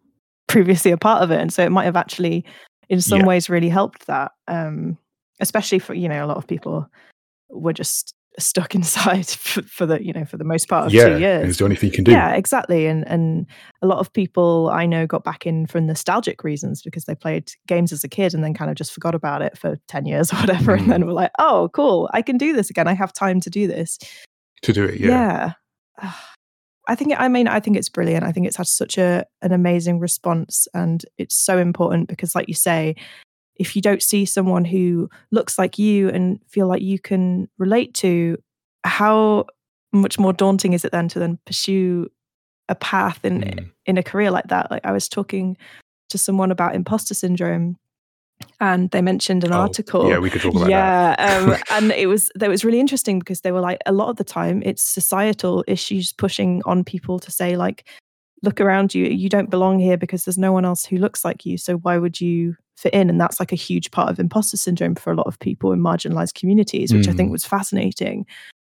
previously 0.48 0.92
a 0.92 0.98
part 0.98 1.24
of 1.24 1.32
it, 1.32 1.40
and 1.40 1.52
so 1.52 1.64
it 1.64 1.72
might 1.72 1.86
have 1.86 1.96
actually, 1.96 2.46
in 2.90 3.02
some 3.02 3.20
Yeah. 3.22 3.26
ways, 3.26 3.50
really 3.50 3.70
helped 3.70 4.08
that. 4.08 4.34
Um, 4.48 4.98
especially 5.40 5.80
for 5.80 5.94
you 5.94 6.10
know, 6.10 6.24
a 6.24 6.28
lot 6.28 6.38
of 6.38 6.48
people 6.48 6.88
were 7.50 7.74
just 7.74 8.14
stuck 8.40 8.76
inside 8.80 9.28
for, 9.28 9.62
for 9.64 9.86
the 9.86 10.04
you 10.04 10.14
know 10.14 10.26
for 10.26 10.38
the 10.38 10.44
most 10.44 10.68
part 10.68 10.88
of 10.88 10.94
yeah, 10.94 11.10
two 11.10 11.20
years. 11.20 11.50
it's 11.50 11.58
the 11.60 11.64
only 11.64 11.76
thing 11.76 11.90
you 11.90 11.96
can 11.96 12.04
do. 12.04 12.12
Yeah, 12.12 12.34
exactly. 12.34 12.88
And 12.88 13.08
and 13.08 13.46
a 13.82 13.88
lot 13.88 14.00
of 14.00 14.12
people 14.14 14.70
I 14.74 14.86
know 14.86 15.06
got 15.08 15.24
back 15.24 15.46
in 15.46 15.68
for 15.68 15.82
nostalgic 15.82 16.44
reasons 16.44 16.82
because 16.82 17.06
they 17.06 17.16
played 17.16 17.52
games 17.68 17.92
as 17.92 18.04
a 18.04 18.10
kid 18.10 18.34
and 18.34 18.44
then 18.44 18.54
kind 18.54 18.70
of 18.70 18.76
just 18.76 18.94
forgot 18.94 19.16
about 19.16 19.42
it 19.42 19.58
for 19.58 19.78
10 19.88 20.06
years 20.06 20.34
or 20.34 20.38
whatever. 20.38 20.78
Mm. 20.78 20.82
And 20.82 20.92
then 20.92 21.06
were 21.06 21.14
like, 21.14 21.32
oh, 21.40 21.70
cool, 21.74 22.10
I 22.14 22.22
can 22.22 22.38
do 22.38 22.54
this 22.54 22.70
again. 22.70 22.88
I 22.88 22.94
have 22.94 23.14
time 23.14 23.40
to 23.42 23.50
do 23.50 23.68
this. 23.68 23.98
To 24.64 24.74
do 24.74 24.86
it, 24.86 25.00
yeah. 25.00 25.54
Yeah. 26.02 26.12
I 26.88 26.96
think 26.96 27.14
I 27.16 27.28
mean 27.28 27.48
I 27.48 27.60
think 27.60 27.78
it's 27.78 27.88
brilliant. 27.88 28.24
I 28.24 28.32
think 28.32 28.48
it's 28.48 28.58
had 28.58 28.66
such 28.66 28.98
a 28.98 29.24
an 29.44 29.52
amazing 29.52 30.00
response 30.00 30.68
and 30.74 31.06
it's 31.20 31.36
so 31.36 31.60
important 31.60 32.10
because 32.10 32.34
like 32.34 32.48
you 32.48 32.56
say 32.56 32.96
if 33.60 33.76
you 33.76 33.82
don't 33.82 34.02
see 34.02 34.26
someone 34.26 34.66
who 34.66 35.10
looks 35.32 35.58
like 35.60 35.78
you 35.78 36.10
and 36.10 36.40
feel 36.48 36.68
like 36.68 36.82
you 36.82 36.98
can 36.98 37.48
relate 37.60 37.94
to 37.94 38.38
how 38.84 39.46
much 39.94 40.18
more 40.18 40.34
daunting 40.34 40.74
is 40.74 40.84
it 40.86 40.92
then 40.92 41.08
to 41.10 41.20
then 41.20 41.38
pursue 41.46 42.08
a 42.70 42.76
path 42.76 43.24
in 43.26 43.42
Mm. 43.42 43.72
in 43.86 43.98
a 43.98 44.04
career 44.04 44.32
like 44.32 44.48
that 44.48 44.72
like 44.72 44.86
I 44.86 44.92
was 44.92 45.08
talking 45.10 45.58
to 46.10 46.18
someone 46.18 46.52
about 46.52 46.74
imposter 46.76 47.14
syndrome 47.14 47.76
and 48.62 48.90
they 48.92 49.02
mentioned 49.02 49.44
an 49.44 49.52
Oh, 49.54 49.62
article 49.62 50.10
Yeah, 50.10 50.20
we 50.20 50.30
could 50.30 50.42
talk 50.42 50.56
about 50.56 50.68
that. 50.70 51.20
yeah 51.20 51.44
um, 51.46 51.58
and 51.72 51.92
it 51.92 52.08
was 52.08 52.32
that 52.36 52.50
was 52.50 52.64
really 52.64 52.80
interesting 52.80 53.20
because 53.20 53.42
they 53.42 53.52
were 53.52 53.60
like 53.62 53.80
a 53.86 53.92
lot 53.92 54.10
of 54.10 54.16
the 54.18 54.24
time 54.24 54.62
it's 54.66 54.82
societal 54.82 55.64
issues 55.68 56.14
pushing 56.14 56.62
on 56.66 56.84
people 56.84 57.20
to 57.20 57.32
say 57.32 57.58
like 57.58 57.88
look 58.42 58.62
around 58.62 58.96
you 58.96 59.06
you 59.06 59.28
don't 59.30 59.50
belong 59.50 59.80
here 59.80 59.98
because 59.98 60.24
there's 60.26 60.38
no 60.38 60.52
one 60.54 60.66
else 60.66 60.86
who 60.86 60.98
looks 60.98 61.26
like 61.26 61.46
you. 61.46 61.58
So 61.58 61.78
why 61.78 61.98
would 61.98 62.22
you 62.22 62.56
fit 62.78 62.94
in? 62.94 63.10
And 63.10 63.20
that's 63.20 63.40
like 63.40 63.52
a 63.52 63.56
huge 63.58 63.92
part 63.92 64.10
of 64.10 64.20
imposter 64.20 64.56
syndrome 64.58 64.96
for 64.96 65.12
a 65.12 65.16
lot 65.16 65.28
of 65.28 65.38
people 65.40 65.72
in 65.74 65.80
marginalized 65.82 66.34
communities 66.36 66.94
which 66.94 67.08
i 67.10 67.12
think 67.14 67.30
Mm. 67.30 67.34
was 67.34 67.46
fascinating. 67.46 68.26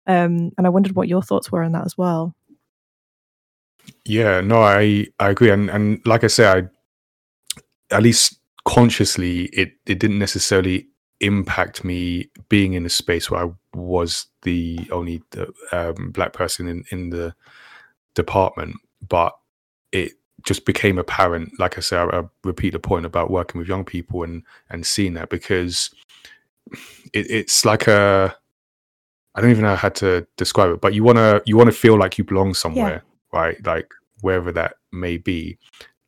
Um, 0.07 0.53
and 0.57 0.67
i 0.67 0.69
wondered 0.69 0.95
what 0.95 1.09
your 1.09 1.23
thoughts 1.23 1.51
were 1.51 1.65
on 1.65 1.73
that 1.73 1.85
as 1.85 1.99
well. 1.99 2.35
Yeah, 4.05 4.41
no, 4.41 4.63
I 4.63 5.07
I 5.19 5.31
agree, 5.31 5.51
and 5.51 5.71
and 5.71 6.01
like 6.07 6.25
I 6.25 6.29
said, 6.29 6.71
I 7.91 7.97
at 7.97 8.03
least 8.03 8.39
consciously, 8.65 9.45
it 9.47 9.73
it 9.87 9.99
didn't 9.99 10.19
necessarily 10.19 10.89
impact 11.21 11.83
me 11.85 12.29
being 12.49 12.75
in 12.75 12.85
a 12.85 12.91
space 12.91 13.31
where 13.31 13.47
I 13.47 13.51
was 13.75 14.27
the 14.43 14.79
only 14.93 15.23
the, 15.31 15.53
um, 15.73 16.11
black 16.13 16.33
person 16.33 16.69
in 16.69 16.85
in 16.91 17.11
the 17.11 17.35
department, 18.15 18.77
but 19.09 19.33
it 19.93 20.13
just 20.43 20.65
became 20.65 20.99
apparent. 20.99 21.59
Like 21.59 21.77
I 21.77 21.81
said, 21.81 21.99
I, 21.99 22.19
I 22.19 22.23
repeat 22.45 22.71
the 22.73 22.79
point 22.79 23.07
about 23.07 23.31
working 23.31 23.59
with 23.59 23.69
young 23.69 23.85
people 23.85 24.23
and 24.23 24.43
and 24.71 24.87
seeing 24.87 25.15
that 25.15 25.29
because 25.31 25.91
it, 27.13 27.31
it's 27.31 27.65
like 27.65 27.87
a 27.87 28.35
I 29.35 29.41
don't 29.41 29.51
even 29.51 29.65
know 29.65 29.77
how 29.77 29.91
to 29.91 30.27
describe 30.37 30.71
it, 30.73 30.81
but 30.81 30.95
you 30.95 31.05
wanna 31.05 31.43
you 31.47 31.57
wanna 31.57 31.73
feel 31.73 31.99
like 31.99 32.19
you 32.19 32.25
belong 32.25 32.55
somewhere, 32.55 33.03
right? 33.33 33.65
Like 33.67 33.91
wherever 34.23 34.51
that 34.53 34.77
may 34.93 35.17
be. 35.19 35.59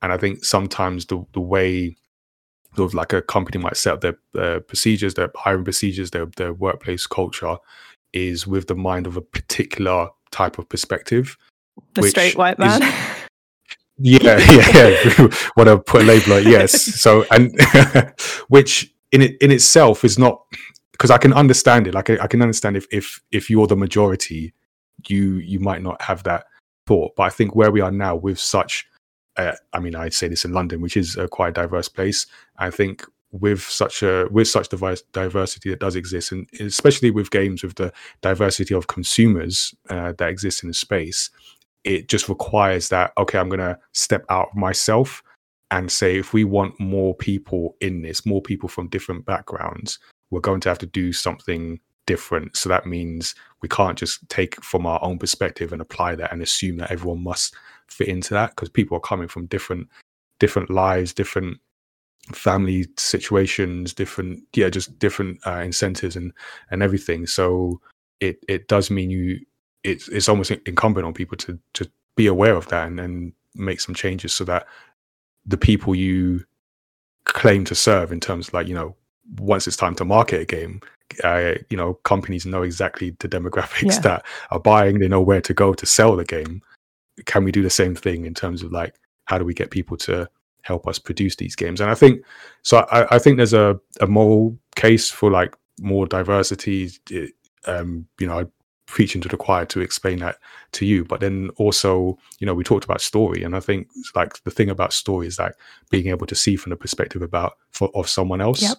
And 0.01 0.13
I 0.13 0.17
think 0.17 0.45
sometimes 0.45 1.07
the 1.07 1.25
the 1.33 1.41
way 1.41 1.97
sort 2.77 2.91
of 2.91 2.95
like 2.95 3.13
a 3.13 3.23
company 3.23 3.63
might 3.63 3.77
set 3.77 3.95
up 3.95 4.01
their 4.01 4.19
uh, 4.37 4.61
procedures, 4.61 5.15
their 5.15 5.31
hiring 5.35 5.65
procedures, 5.65 6.11
their 6.11 6.27
their 6.37 6.53
workplace 6.53 7.07
culture 7.07 7.57
is 8.13 8.47
with 8.47 8.69
the 8.69 8.75
mind 8.75 9.07
of 9.07 9.17
a 9.17 9.21
particular 9.21 10.09
type 10.31 10.59
of 10.59 10.69
perspective. 10.69 11.37
the 11.95 12.03
straight 12.09 12.37
white 12.37 12.59
is- 12.59 12.81
man 12.81 13.15
Yeah, 14.01 14.39
yeah, 14.39 14.89
yeah. 15.19 15.29
Want 15.57 15.69
to 15.69 15.79
put 15.79 16.03
a 16.03 16.05
label 16.05 16.35
on? 16.35 16.45
Yes. 16.45 17.01
So, 17.01 17.25
and 17.33 17.53
which 18.49 18.95
in 19.11 19.23
it 19.23 19.37
in 19.41 19.51
itself 19.51 20.05
is 20.05 20.19
not 20.19 20.41
because 20.93 21.11
I 21.11 21.19
can 21.19 21.33
understand 21.33 21.89
it. 21.89 21.95
Like 21.95 22.09
I, 22.11 22.19
I 22.23 22.27
can 22.29 22.41
understand 22.41 22.77
if 22.77 22.87
if 22.93 23.21
if 23.33 23.51
you're 23.51 23.67
the 23.67 23.77
majority, 23.77 24.55
you 25.09 25.35
you 25.39 25.59
might 25.59 25.83
not 25.83 26.01
have 26.03 26.23
that 26.25 26.45
thought. 26.87 27.17
But 27.17 27.25
I 27.25 27.31
think 27.31 27.57
where 27.57 27.73
we 27.73 27.81
are 27.81 27.91
now 27.91 28.15
with 28.15 28.39
such, 28.39 28.87
uh, 29.37 29.55
I 29.73 29.81
mean, 29.81 29.97
I'd 29.97 30.15
say 30.15 30.29
this 30.29 30.45
in 30.45 30.53
London, 30.53 30.81
which 30.81 30.97
is 30.97 31.17
a 31.17 31.27
quite 31.27 31.55
diverse 31.55 31.89
place. 31.89 32.27
I 32.57 32.71
think 32.71 33.05
with 33.31 33.63
such 33.63 34.03
a 34.03 34.27
with 34.31 34.49
such 34.49 34.69
device 34.69 35.03
diversity 35.13 35.71
that 35.71 35.81
does 35.81 35.97
exist, 35.97 36.33
and 36.33 36.49
especially 36.61 37.11
with 37.11 37.31
games 37.31 37.63
with 37.63 37.75
the 37.75 37.93
diversity 38.23 38.75
of 38.75 38.87
consumers 38.87 39.75
uh, 39.91 40.13
that 40.19 40.31
exist 40.31 40.63
in 40.63 40.69
the 40.69 40.75
space, 40.75 41.31
it 41.89 42.09
just 42.09 42.29
requires 42.29 42.89
that 42.89 43.13
okay 43.19 43.39
i'm 43.39 43.49
going 43.49 43.59
to 43.59 43.79
step 43.93 44.25
out 44.29 44.49
of 44.51 44.57
myself 44.57 45.23
and 45.71 45.91
say 45.91 46.17
if 46.17 46.33
we 46.33 46.45
want 46.45 46.79
more 46.79 47.15
people 47.15 47.77
in 47.81 48.03
this 48.03 48.25
more 48.25 48.41
people 48.41 48.69
from 48.69 48.89
different 48.89 49.25
backgrounds 49.25 49.99
we're 50.31 50.41
going 50.41 50.61
to 50.61 50.69
have 50.69 50.79
to 50.79 50.87
do 50.87 51.13
something 51.13 51.81
different. 52.09 52.57
So 52.57 52.71
that 52.71 52.87
means 52.87 53.35
we 53.61 53.69
can't 53.69 53.99
just 53.99 54.27
take 54.31 54.63
from 54.65 54.87
our 54.87 54.99
own 55.05 55.19
perspective 55.19 55.75
and 55.75 55.83
apply 55.83 56.15
that 56.17 56.33
and 56.33 56.43
assume 56.43 56.79
that 56.79 56.91
everyone 56.91 57.23
must 57.23 57.55
fit 57.87 58.09
into 58.09 58.33
that 58.33 58.51
because 58.51 58.71
people 58.71 58.97
are 58.97 59.01
coming 59.01 59.29
from 59.29 59.47
different 59.47 59.89
different 60.41 60.71
lives 60.71 61.13
different 61.13 61.59
family 62.33 62.87
situations 62.97 63.93
different 63.93 64.41
yeah 64.55 64.69
just 64.69 64.99
different 64.99 65.39
uh, 65.47 65.61
incentives 65.61 66.17
and 66.17 66.33
and 66.71 66.83
everything. 66.83 67.27
So 67.27 67.79
it 68.21 68.43
it 68.49 68.69
does 68.69 68.91
mean 68.91 69.11
you 69.11 69.41
it's 69.89 70.09
it's 70.09 70.29
almost 70.29 70.51
incumbent 70.51 71.07
on 71.07 71.13
people 71.15 71.37
to 71.39 71.59
to 71.75 71.91
be 72.17 72.27
aware 72.27 72.55
of 72.57 72.67
that 72.69 72.87
and, 72.87 72.99
and 73.01 73.33
make 73.55 73.81
some 73.81 73.95
changes 73.95 74.33
so 74.33 74.45
that 74.45 74.67
the 75.47 75.57
people 75.57 75.95
you 75.95 76.45
claim 77.25 77.65
to 77.65 77.75
serve 77.75 78.13
in 78.13 78.21
terms 78.21 78.49
of 78.49 78.55
like 78.55 78.67
you 78.69 78.75
know 78.75 78.95
once 79.39 79.67
it's 79.67 79.77
time 79.77 79.95
to 79.95 80.05
market 80.05 80.41
a 80.41 80.45
game 80.45 80.81
uh, 81.25 81.55
you 81.71 81.77
know 81.77 81.95
companies 82.05 82.47
know 82.47 82.63
exactly 82.63 83.15
the 83.21 83.29
demographics 83.29 83.95
Yeah. 83.95 84.01
that 84.01 84.27
are 84.51 84.61
buying 84.61 84.99
they 84.99 85.09
know 85.09 85.21
where 85.21 85.41
to 85.43 85.55
go 85.55 85.75
to 85.75 85.87
sell 85.87 86.17
the 86.17 86.25
game 86.25 86.63
can 87.27 87.45
we 87.45 87.53
do 87.53 87.63
the 87.63 87.71
same 87.71 87.95
thing 87.95 88.25
in 88.25 88.35
terms 88.35 88.63
of 88.63 88.73
like 88.73 88.95
how 89.27 89.39
do 89.39 89.45
we 89.45 89.55
get 89.55 89.71
people 89.71 89.97
to 89.99 90.29
help 90.63 90.87
us 90.87 90.99
produce 90.99 91.37
these 91.37 91.55
games 91.57 91.81
and 91.81 91.91
i 91.91 91.95
think 91.95 92.23
so 92.63 92.87
i, 92.91 93.17
I 93.17 93.19
think 93.19 93.37
there's 93.37 93.55
a, 93.55 93.79
a 94.01 94.07
moral 94.07 94.57
case 94.77 95.11
for 95.11 95.31
like 95.31 95.57
more 95.81 96.07
diversity 96.07 96.91
It- 97.11 97.33
um 97.67 98.07
you 98.21 98.27
know 98.27 98.39
i 98.41 98.45
preaching 98.89 99.21
to 99.21 99.29
the 99.29 99.37
choir 99.37 99.65
to 99.67 99.81
explain 99.81 100.19
that 100.19 100.39
to 100.73 100.87
you 100.87 101.05
but 101.05 101.21
then 101.21 101.51
also 101.57 102.19
you 102.39 102.47
know 102.47 102.55
we 102.55 102.65
talked 102.65 102.85
about 102.85 103.01
story 103.01 103.43
and 103.43 103.55
i 103.55 103.61
think 103.61 103.87
like 104.15 104.43
the 104.45 104.51
thing 104.51 104.71
about 104.71 104.93
story 104.93 105.27
is 105.27 105.39
like 105.39 105.55
being 105.91 106.09
able 106.09 106.27
to 106.27 106.35
see 106.35 106.57
from 106.57 106.71
the 106.71 106.77
perspective 106.77 107.21
about 107.23 107.59
for, 107.71 107.91
of 107.95 108.09
someone 108.09 108.41
else 108.41 108.63
Yep. 108.63 108.77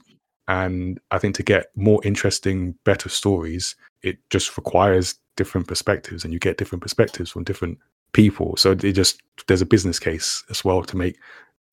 and 0.48 1.00
i 1.12 1.20
think 1.20 1.36
to 1.36 1.44
get 1.44 1.68
more 1.76 2.02
interesting 2.04 2.76
better 2.86 3.08
stories 3.08 3.76
it 4.02 4.18
just 4.32 4.58
requires 4.58 5.16
different 5.38 5.68
perspectives 5.68 6.24
and 6.24 6.34
you 6.34 6.40
get 6.40 6.58
different 6.58 6.82
perspectives 6.82 7.30
from 7.30 7.44
different 7.44 7.78
people 8.12 8.58
so 8.58 8.72
it 8.72 8.94
just 8.94 9.22
there's 9.48 9.62
a 9.62 9.66
business 9.66 10.00
case 10.00 10.44
as 10.50 10.66
well 10.66 10.82
to 10.84 10.98
make 10.98 11.18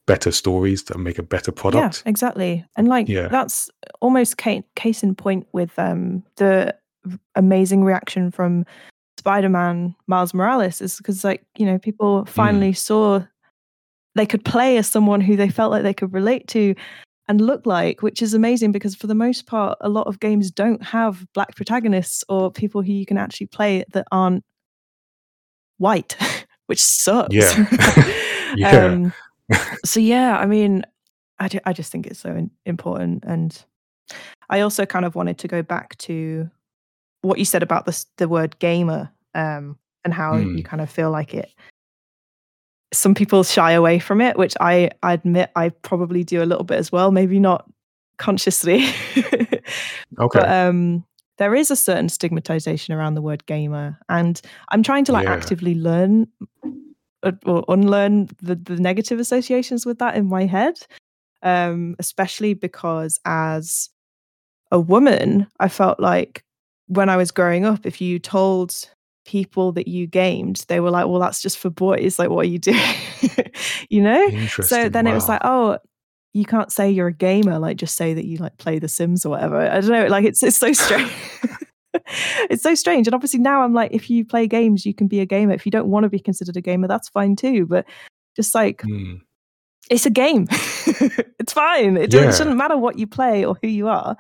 better 0.07 0.31
stories 0.31 0.83
to 0.85 0.99
make 0.99 1.19
a 1.19 1.23
better 1.23 1.51
product 1.51 2.03
Yeah, 2.05 2.11
exactly. 2.11 2.65
And 2.77 2.87
like 2.87 3.09
Yeah. 3.09 3.27
that's 3.27 3.71
almost 4.01 4.37
case 4.37 5.03
in 5.03 5.15
point 5.17 5.49
with 5.53 5.77
um 5.79 6.23
the 6.37 6.77
amazing 7.35 7.85
reaction 7.85 8.31
from 8.31 8.65
Spider-Man 9.19 9.95
Miles 10.07 10.35
Morales 10.35 10.81
is 10.81 10.97
because 10.97 11.25
like, 11.25 11.45
you 11.57 11.67
know, 11.67 11.79
people 11.79 12.23
Mm. 12.23 12.29
finally 12.29 12.73
saw 12.73 13.23
they 14.15 14.27
could 14.27 14.45
play 14.45 14.77
as 14.79 14.87
someone 14.87 15.21
who 15.21 15.37
they 15.37 15.49
felt 15.49 15.71
like 15.71 15.83
they 15.83 15.95
could 15.95 16.13
relate 16.13 16.49
to 16.49 16.75
and 17.29 17.41
look 17.41 17.67
like, 17.67 18.03
which 18.03 18.23
is 18.23 18.35
amazing 18.35 18.73
because 18.73 18.95
for 18.95 19.07
the 19.09 19.15
most 19.15 19.47
part 19.47 19.77
a 19.81 19.89
lot 19.89 20.07
of 20.07 20.21
games 20.21 20.51
don't 20.51 20.83
have 20.83 21.27
black 21.35 21.55
protagonists 21.57 22.25
or 22.29 22.51
people 22.53 22.83
who 22.83 22.93
you 22.93 23.05
can 23.05 23.19
actually 23.19 23.49
play 23.49 23.85
that 23.93 24.07
aren't 24.13 24.43
white, 25.79 26.17
which 26.67 26.83
sucks. 26.83 27.35
Yeah. 27.35 28.13
Yeah. 28.57 28.85
Um, 28.87 29.13
so 29.85 30.01
yeah, 30.01 30.39
I 30.39 30.47
mean, 30.47 30.83
I, 31.39 31.51
I 31.67 31.73
just 31.75 31.93
think 31.93 32.07
it's 32.07 32.21
so 32.21 32.49
important, 32.65 33.25
and 33.27 33.65
I 34.49 34.61
also 34.61 34.87
kind 34.87 35.05
of 35.05 35.15
wanted 35.15 35.37
to 35.39 35.49
go 35.49 35.61
back 35.63 35.99
to 35.99 36.49
what 37.27 37.39
you 37.39 37.45
said 37.45 37.63
about 37.63 37.85
the 37.87 38.05
the 38.17 38.29
word 38.29 38.59
gamer, 38.59 39.11
um, 39.35 39.79
and 40.05 40.15
how 40.15 40.35
Mm. 40.35 40.57
you 40.57 40.63
kind 40.63 40.81
of 40.81 40.91
feel 40.91 41.11
like 41.11 41.35
it. 41.35 41.51
Some 42.93 43.15
people 43.15 43.43
shy 43.43 43.73
away 43.73 43.99
from 43.99 44.21
it, 44.21 44.37
which 44.39 44.55
I, 44.61 44.91
I 45.03 45.13
admit 45.15 45.51
I 45.57 45.71
probably 45.71 46.23
do 46.25 46.43
a 46.43 46.47
little 46.47 46.65
bit 46.65 46.79
as 46.79 46.93
well. 46.93 47.11
Maybe 47.11 47.39
not 47.41 47.69
consciously, 48.19 48.87
okay 50.19 50.41
but 50.41 50.49
um, 50.49 51.05
there 51.39 51.55
is 51.55 51.71
a 51.71 51.77
certain 51.77 52.09
stigmatization 52.09 52.95
around 52.95 53.15
the 53.15 53.23
word 53.23 53.45
gamer, 53.47 53.99
and 54.09 54.41
I'm 54.71 54.83
trying 54.83 55.05
to 55.07 55.13
like 55.13 55.25
Yeah. 55.25 55.33
actively 55.35 55.75
learn 55.75 56.29
uh, 57.23 57.33
or 57.45 57.65
unlearn 57.69 58.29
the, 58.41 58.55
the 58.55 58.77
negative 58.77 59.19
associations 59.19 59.85
with 59.85 59.99
that 59.99 60.15
in 60.17 60.27
my 60.27 60.47
head. 60.47 60.79
Um, 61.43 61.95
especially 61.99 62.55
because 62.55 63.21
as 63.25 63.91
a 64.73 64.81
woman, 64.81 65.47
I 65.61 65.69
felt 65.69 66.01
like 66.01 66.43
when 66.87 67.09
I 67.09 67.17
was 67.17 67.31
growing 67.31 67.65
up, 67.65 67.85
if 67.85 68.01
you 68.01 68.19
told 68.19 68.75
people 69.25 69.73
that 69.73 69.89
you 69.89 70.07
gamed, 70.07 70.65
they 70.69 70.81
were 70.81 70.91
like, 70.91 71.07
well, 71.07 71.21
that's 71.21 71.43
just 71.43 71.59
for 71.59 71.71
boys. 71.71 72.19
Like, 72.19 72.31
what 72.31 72.47
are 72.47 72.49
you 72.49 72.59
doing? 72.61 72.81
you 73.89 74.03
know? 74.03 74.47
So 74.49 74.89
then 74.89 75.05
wow. 75.05 75.11
it 75.11 75.15
was 75.15 75.29
like, 75.29 75.41
oh, 75.45 75.79
you 76.33 76.45
can't 76.45 76.71
say 76.71 76.91
you're 76.91 77.09
a 77.09 77.13
gamer, 77.13 77.59
like 77.59 77.79
just 77.79 77.97
say 77.97 78.13
that 78.13 78.27
you 78.27 78.37
like 78.37 78.59
play 78.59 78.79
The 78.79 78.89
Sims 78.89 79.25
or 79.25 79.31
whatever. 79.31 79.59
I 79.59 79.81
don't 79.81 79.91
know, 79.91 80.07
like 80.07 80.27
it's 80.27 80.43
it's 80.43 80.59
so 80.59 80.73
strange. 80.73 81.11
it's 82.51 82.63
so 82.63 82.75
strange. 82.75 83.07
And 83.07 83.15
obviously 83.15 83.41
now 83.41 83.63
I'm 83.63 83.73
like, 83.73 83.93
if 83.93 84.11
you 84.11 84.25
play 84.25 84.47
games, 84.47 84.87
you 84.87 84.95
can 84.95 85.09
be 85.09 85.21
a 85.21 85.27
gamer. 85.27 85.55
If 85.55 85.67
you 85.67 85.71
don't 85.71 85.89
want 85.89 86.05
to 86.05 86.11
be 86.11 86.19
considered 86.19 86.57
a 86.57 86.61
gamer, 86.61 86.89
that's 86.89 87.09
fine 87.09 87.37
too. 87.37 87.67
But 87.67 87.87
just 88.35 88.55
like 88.55 88.83
mm. 88.83 89.21
it's 89.91 90.07
a 90.07 90.11
game. 90.11 90.47
it's 90.51 91.53
fine. 91.53 91.97
It, 91.97 92.13
yeah. 92.13 92.29
it, 92.29 92.35
shouldn't 92.35 92.57
matter 92.57 92.77
what 92.77 92.99
you 92.99 93.07
play 93.07 93.45
or 93.45 93.57
who 93.63 93.69
you 93.69 93.89
are. 93.89 94.17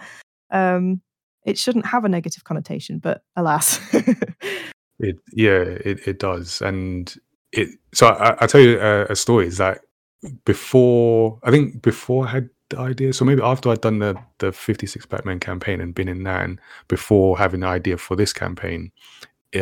Um, 0.51 1.01
it 1.47 1.57
shouldn't 1.57 1.87
have 1.87 2.05
a 2.05 2.09
negative 2.09 2.45
connotation, 2.45 2.99
but 2.99 3.23
alas. 3.37 3.81
it 4.99 5.19
yeah, 5.33 5.61
it, 5.61 6.07
it 6.07 6.19
does. 6.19 6.61
And 6.61 7.15
it 7.53 7.71
so 7.95 8.09
I, 8.41 8.47
tell 8.47 8.61
you 8.61 8.79
a, 8.81 9.05
a 9.07 9.17
story 9.17 9.47
is 9.47 9.57
that 9.59 9.83
before 10.45 11.39
I 11.45 11.51
think 11.53 11.81
before 11.81 12.27
I 12.27 12.31
had 12.31 12.51
the 12.69 12.81
idea, 12.81 13.13
so 13.13 13.25
maybe 13.25 13.43
after 13.43 13.71
I'd 13.71 13.81
done 13.81 14.01
the 14.01 14.17
the 14.39 14.51
56 14.53 15.07
Black 15.07 15.25
Men 15.25 15.39
campaign 15.39 15.81
and 15.81 15.95
been 15.95 16.09
in 16.09 16.25
that, 16.25 16.45
and 16.45 16.61
before 16.89 17.39
having 17.39 17.61
the 17.61 17.69
idea 17.69 17.97
for 17.97 18.17
this 18.17 18.33
campaign, 18.33 18.91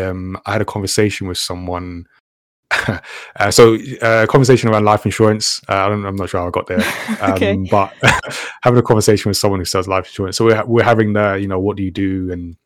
um, 0.00 0.40
I 0.46 0.52
had 0.52 0.62
a 0.62 0.66
conversation 0.66 1.28
with 1.28 1.38
someone. 1.38 2.06
uh, 3.36 3.50
so, 3.50 3.76
uh, 4.02 4.26
conversation 4.26 4.68
around 4.70 4.84
life 4.84 5.04
insurance. 5.04 5.60
Uh, 5.68 5.72
I'm 5.72 6.16
not 6.16 6.28
sure 6.28 6.40
how 6.40 6.48
I 6.48 6.50
got 6.50 6.66
there, 6.66 6.80
um, 7.20 7.32
okay. 7.32 7.56
but 7.70 7.92
having 8.62 8.78
a 8.78 8.82
conversation 8.82 9.30
with 9.30 9.36
someone 9.36 9.60
who 9.60 9.64
sells 9.64 9.88
life 9.88 10.06
insurance. 10.06 10.36
So 10.36 10.44
we're 10.46 10.64
we're 10.64 10.84
having 10.84 11.12
the, 11.12 11.34
you 11.34 11.48
know, 11.48 11.60
what 11.60 11.76
do 11.76 11.82
you 11.82 11.90
do 11.90 12.30
and 12.30 12.56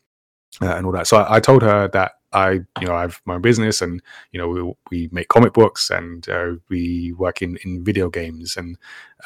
uh, 0.61 0.75
and 0.75 0.85
all 0.85 0.91
that. 0.93 1.07
So 1.07 1.17
I, 1.17 1.37
I 1.37 1.39
told 1.39 1.61
her 1.61 1.87
that 1.89 2.13
I, 2.31 2.51
you 2.51 2.87
know, 2.87 2.95
I 2.95 3.01
have 3.01 3.21
my 3.25 3.35
own 3.35 3.41
business, 3.41 3.81
and 3.81 4.01
you 4.31 4.39
know, 4.39 4.47
we, 4.47 4.73
we 4.91 5.09
make 5.11 5.27
comic 5.29 5.53
books, 5.53 5.89
and 5.89 6.27
uh, 6.29 6.53
we 6.69 7.13
work 7.13 7.41
in 7.41 7.57
in 7.63 7.83
video 7.83 8.09
games. 8.09 8.55
And 8.57 8.77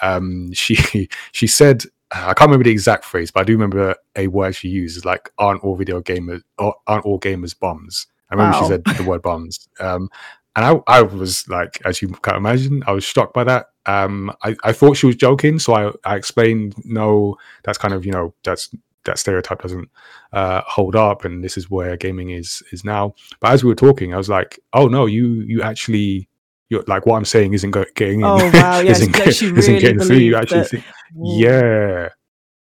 um, 0.01 0.51
she 0.53 1.09
she 1.31 1.47
said, 1.47 1.83
I 2.11 2.33
can't 2.33 2.49
remember 2.49 2.65
the 2.65 2.71
exact 2.71 3.05
phrase, 3.05 3.31
but 3.31 3.41
I 3.41 3.43
do 3.43 3.53
remember 3.53 3.95
a 4.15 4.27
word 4.27 4.55
she 4.55 4.69
used, 4.69 5.05
like 5.05 5.31
"aren't 5.37 5.63
all 5.63 5.75
video 5.75 6.01
gamers 6.01 6.41
aren't 6.57 7.05
all 7.05 7.19
gamers 7.19 7.57
bums." 7.57 8.07
I 8.29 8.35
remember 8.35 8.57
wow. 8.57 8.63
she 8.63 8.67
said 8.67 8.83
the 8.97 9.03
word 9.03 9.21
bums. 9.21 9.67
Um, 9.79 10.09
and 10.55 10.65
I, 10.65 10.99
I 10.99 11.01
was 11.01 11.47
like, 11.49 11.81
as 11.85 12.01
you 12.01 12.09
can 12.09 12.35
imagine, 12.35 12.83
I 12.85 12.91
was 12.91 13.05
struck 13.05 13.33
by 13.33 13.43
that. 13.45 13.67
Um, 13.85 14.31
I, 14.43 14.55
I 14.63 14.71
thought 14.71 14.97
she 14.97 15.07
was 15.07 15.15
joking, 15.15 15.59
so 15.59 15.73
I, 15.73 15.91
I 16.05 16.15
explained, 16.15 16.75
no, 16.85 17.37
that's 17.63 17.77
kind 17.77 17.93
of, 17.93 18.05
you 18.05 18.11
know, 18.11 18.33
that's 18.43 18.69
that 19.05 19.19
stereotype 19.19 19.61
doesn't 19.61 19.89
uh, 20.31 20.61
hold 20.65 20.95
up, 20.95 21.25
and 21.25 21.43
this 21.43 21.57
is 21.57 21.69
where 21.69 21.97
gaming 21.97 22.29
is 22.29 22.63
is 22.71 22.85
now. 22.85 23.15
But 23.39 23.51
as 23.51 23.63
we 23.63 23.69
were 23.69 23.75
talking, 23.75 24.13
I 24.13 24.17
was 24.17 24.29
like, 24.29 24.59
oh 24.73 24.87
no, 24.87 25.05
you 25.05 25.41
you 25.41 25.61
actually. 25.61 26.29
You're, 26.69 26.83
like 26.87 27.05
what 27.05 27.17
I'm 27.17 27.25
saying 27.25 27.53
isn't 27.53 27.71
getting 27.93 28.21
in, 28.21 28.25
oh, 28.25 28.37
wow, 28.53 28.79
yes, 28.79 29.01
isn't, 29.01 29.57
isn't 29.57 29.79
getting 29.79 29.99
through. 29.99 30.15
You 30.15 30.37
actually 30.37 30.61
that... 30.61 30.69
think, 30.69 30.85
yeah, 31.21 32.09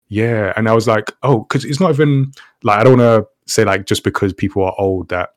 yeah. 0.09 0.51
And 0.57 0.67
I 0.67 0.73
was 0.73 0.87
like, 0.87 1.13
oh, 1.23 1.41
because 1.41 1.63
it's 1.63 1.79
not 1.79 1.91
even 1.91 2.33
like 2.63 2.79
I 2.79 2.83
don't 2.83 2.97
want 2.97 3.25
to 3.25 3.51
say 3.51 3.63
like 3.63 3.85
just 3.85 4.03
because 4.03 4.33
people 4.33 4.65
are 4.65 4.75
old 4.77 5.09
that 5.09 5.35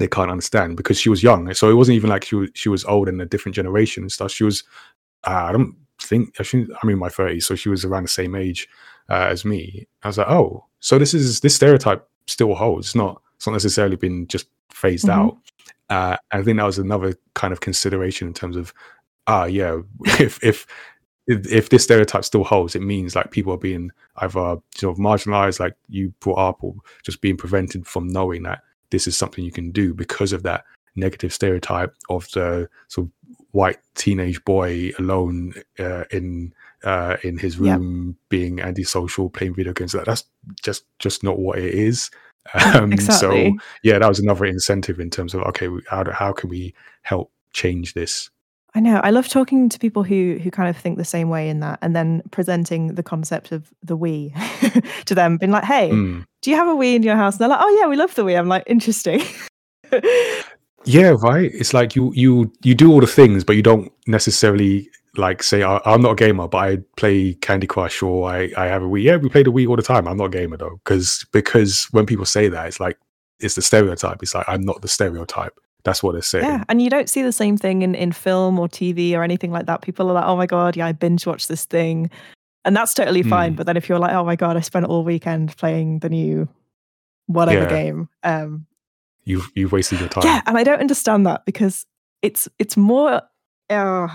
they 0.00 0.08
can't 0.08 0.30
understand 0.30 0.78
because 0.78 0.98
she 0.98 1.10
was 1.10 1.22
young. 1.22 1.52
So 1.52 1.70
it 1.70 1.74
wasn't 1.74 1.96
even 1.96 2.08
like 2.08 2.24
she 2.24 2.34
was 2.34 2.50
she 2.54 2.70
was 2.70 2.84
old 2.86 3.06
in 3.06 3.20
a 3.20 3.26
different 3.26 3.54
generation 3.54 4.02
and 4.02 4.10
stuff. 4.10 4.32
She 4.32 4.44
was 4.44 4.64
uh, 5.24 5.44
I 5.48 5.52
don't 5.52 5.76
think 6.00 6.34
I 6.40 6.44
I'm 6.82 6.88
in 6.88 6.98
my 6.98 7.10
30s, 7.10 7.42
so 7.42 7.54
she 7.54 7.68
was 7.68 7.84
around 7.84 8.04
the 8.04 8.08
same 8.08 8.34
age 8.34 8.66
uh, 9.10 9.28
as 9.30 9.44
me. 9.44 9.86
I 10.02 10.08
was 10.08 10.16
like, 10.16 10.28
oh, 10.28 10.64
so 10.80 10.98
this 10.98 11.12
is 11.12 11.40
this 11.40 11.54
stereotype 11.54 12.08
still 12.26 12.54
holds. 12.54 12.88
It's 12.88 12.94
not 12.94 13.20
it's 13.36 13.46
not 13.46 13.52
necessarily 13.52 13.96
been 13.96 14.26
just 14.26 14.46
phased 14.70 15.06
mm-hmm. 15.06 15.20
out. 15.20 15.38
Uh, 15.90 16.16
I 16.30 16.42
think 16.42 16.56
that 16.56 16.64
was 16.64 16.78
another 16.78 17.14
kind 17.34 17.52
of 17.52 17.60
consideration 17.60 18.26
in 18.28 18.32
terms 18.32 18.56
of, 18.56 18.72
ah, 19.26 19.44
yeah, 19.44 19.80
if 20.18 20.42
if 20.42 20.66
if 21.26 21.68
this 21.68 21.84
stereotype 21.84 22.24
still 22.24 22.42
holds, 22.42 22.74
it 22.74 22.80
means 22.80 23.14
like 23.14 23.32
people 23.32 23.52
are 23.52 23.58
being 23.58 23.90
either 24.16 24.56
sort 24.74 24.96
of 24.96 24.98
marginalized, 24.98 25.60
like 25.60 25.74
you 25.88 26.14
brought 26.20 26.38
up, 26.38 26.64
or 26.64 26.74
just 27.02 27.20
being 27.20 27.36
prevented 27.36 27.86
from 27.86 28.08
knowing 28.08 28.44
that 28.44 28.62
this 28.90 29.06
is 29.06 29.16
something 29.16 29.44
you 29.44 29.52
can 29.52 29.70
do 29.70 29.94
because 29.94 30.32
of 30.32 30.42
that 30.42 30.64
negative 30.96 31.32
stereotype 31.32 31.94
of 32.08 32.30
the 32.32 32.68
sort 32.88 33.06
of 33.06 33.12
white 33.52 33.78
teenage 33.94 34.44
boy 34.44 34.90
alone 34.98 35.54
uh, 35.78 36.04
in 36.10 36.52
uh, 36.84 37.16
in 37.22 37.36
his 37.36 37.58
room 37.58 38.08
yep. 38.08 38.16
being 38.28 38.60
antisocial 38.60 39.28
playing 39.28 39.54
video 39.54 39.72
games 39.72 39.92
that 39.92 40.06
that's 40.06 40.24
just 40.62 40.84
just 40.98 41.22
not 41.22 41.38
what 41.38 41.58
it 41.58 41.74
is 41.74 42.10
um, 42.54 42.92
exactly. 42.92 43.50
so 43.50 43.58
yeah 43.82 43.98
that 43.98 44.08
was 44.08 44.18
another 44.18 44.44
incentive 44.44 44.98
in 44.98 45.10
terms 45.10 45.34
of 45.34 45.42
okay 45.42 45.68
how, 45.88 46.02
do, 46.02 46.10
how 46.10 46.32
can 46.32 46.48
we 46.48 46.74
help 47.02 47.30
change 47.52 47.94
this 47.94 48.30
I 48.74 48.80
know. 48.80 49.00
I 49.02 49.10
love 49.10 49.28
talking 49.28 49.68
to 49.68 49.78
people 49.78 50.04
who 50.04 50.38
who 50.42 50.50
kind 50.50 50.68
of 50.68 50.76
think 50.76 50.96
the 50.96 51.04
same 51.04 51.28
way 51.28 51.48
in 51.48 51.60
that, 51.60 51.78
and 51.82 51.94
then 51.94 52.22
presenting 52.30 52.94
the 52.94 53.02
concept 53.02 53.52
of 53.52 53.72
the 53.82 53.96
Wii 53.96 54.32
to 55.06 55.14
them, 55.14 55.38
being 55.38 55.50
like, 55.50 55.64
"Hey, 55.64 55.90
mm. 55.90 56.24
do 56.40 56.50
you 56.50 56.56
have 56.56 56.68
a 56.68 56.74
Wii 56.74 56.94
in 56.94 57.02
your 57.02 57.16
house?" 57.16 57.34
And 57.34 57.40
they're 57.40 57.48
like, 57.48 57.60
"Oh 57.60 57.78
yeah, 57.80 57.88
we 57.88 57.96
love 57.96 58.14
the 58.14 58.24
Wii." 58.24 58.38
I'm 58.38 58.48
like, 58.48 58.64
"Interesting." 58.66 59.22
Yeah, 60.84 61.14
right. 61.18 61.50
It's 61.52 61.74
like 61.74 61.94
you 61.94 62.12
you 62.14 62.50
you 62.62 62.74
do 62.74 62.90
all 62.90 63.00
the 63.00 63.06
things, 63.06 63.44
but 63.44 63.56
you 63.56 63.62
don't 63.62 63.92
necessarily 64.06 64.88
like 65.16 65.42
say 65.42 65.62
I, 65.62 65.80
am 65.84 66.02
not 66.02 66.12
a 66.12 66.14
gamer, 66.14 66.48
but 66.48 66.58
I 66.58 66.78
play 66.96 67.34
Candy 67.34 67.66
Crush 67.66 68.02
or 68.02 68.30
I 68.30 68.50
I 68.56 68.66
have 68.66 68.82
a 68.82 68.86
Wii. 68.86 69.02
Yeah, 69.02 69.16
we 69.16 69.28
play 69.28 69.42
the 69.42 69.52
Wii 69.52 69.68
all 69.68 69.76
the 69.76 69.82
time. 69.82 70.08
I'm 70.08 70.16
not 70.16 70.26
a 70.26 70.38
gamer 70.38 70.56
though, 70.56 70.80
because 70.84 71.26
because 71.32 71.86
when 71.90 72.06
people 72.06 72.24
say 72.24 72.48
that, 72.48 72.66
it's 72.66 72.80
like 72.80 72.98
it's 73.40 73.56
the 73.56 73.62
stereotype. 73.62 74.22
It's 74.22 74.34
like 74.34 74.48
I'm 74.48 74.62
not 74.62 74.80
the 74.80 74.88
stereotype. 74.88 75.58
That's 75.84 76.02
what 76.02 76.12
they're 76.12 76.22
saying. 76.22 76.44
Yeah, 76.44 76.64
and 76.68 76.82
you 76.82 76.90
don't 76.90 77.08
see 77.08 77.22
the 77.22 77.32
same 77.32 77.56
thing 77.56 77.82
in 77.82 77.94
in 77.94 78.12
film 78.12 78.58
or 78.58 78.68
TV 78.68 79.14
or 79.14 79.22
anything 79.22 79.50
like 79.50 79.66
that. 79.66 79.82
People 79.82 80.10
are 80.10 80.14
like, 80.14 80.24
oh 80.24 80.36
my 80.36 80.46
god, 80.46 80.76
yeah, 80.76 80.86
I 80.86 80.92
binge 80.92 81.26
watch 81.26 81.48
this 81.48 81.64
thing, 81.64 82.10
and 82.64 82.76
that's 82.76 82.94
totally 82.94 83.22
fine. 83.22 83.54
Mm. 83.54 83.56
But 83.56 83.66
then 83.66 83.76
if 83.76 83.88
you're 83.88 83.98
like, 83.98 84.12
oh 84.12 84.24
my 84.24 84.36
god, 84.36 84.56
I 84.56 84.60
spent 84.60 84.86
all 84.86 85.04
weekend 85.04 85.56
playing 85.56 86.00
the 86.00 86.08
new 86.08 86.48
whatever 87.26 87.62
yeah. 87.62 87.68
game, 87.68 88.08
um, 88.22 88.66
you've 89.24 89.50
you've 89.54 89.72
wasted 89.72 90.00
your 90.00 90.08
time. 90.08 90.24
Yeah, 90.24 90.42
and 90.46 90.58
I 90.58 90.64
don't 90.64 90.80
understand 90.80 91.26
that 91.26 91.44
because 91.44 91.86
it's 92.22 92.48
it's 92.58 92.76
more 92.76 93.22
uh, 93.70 94.08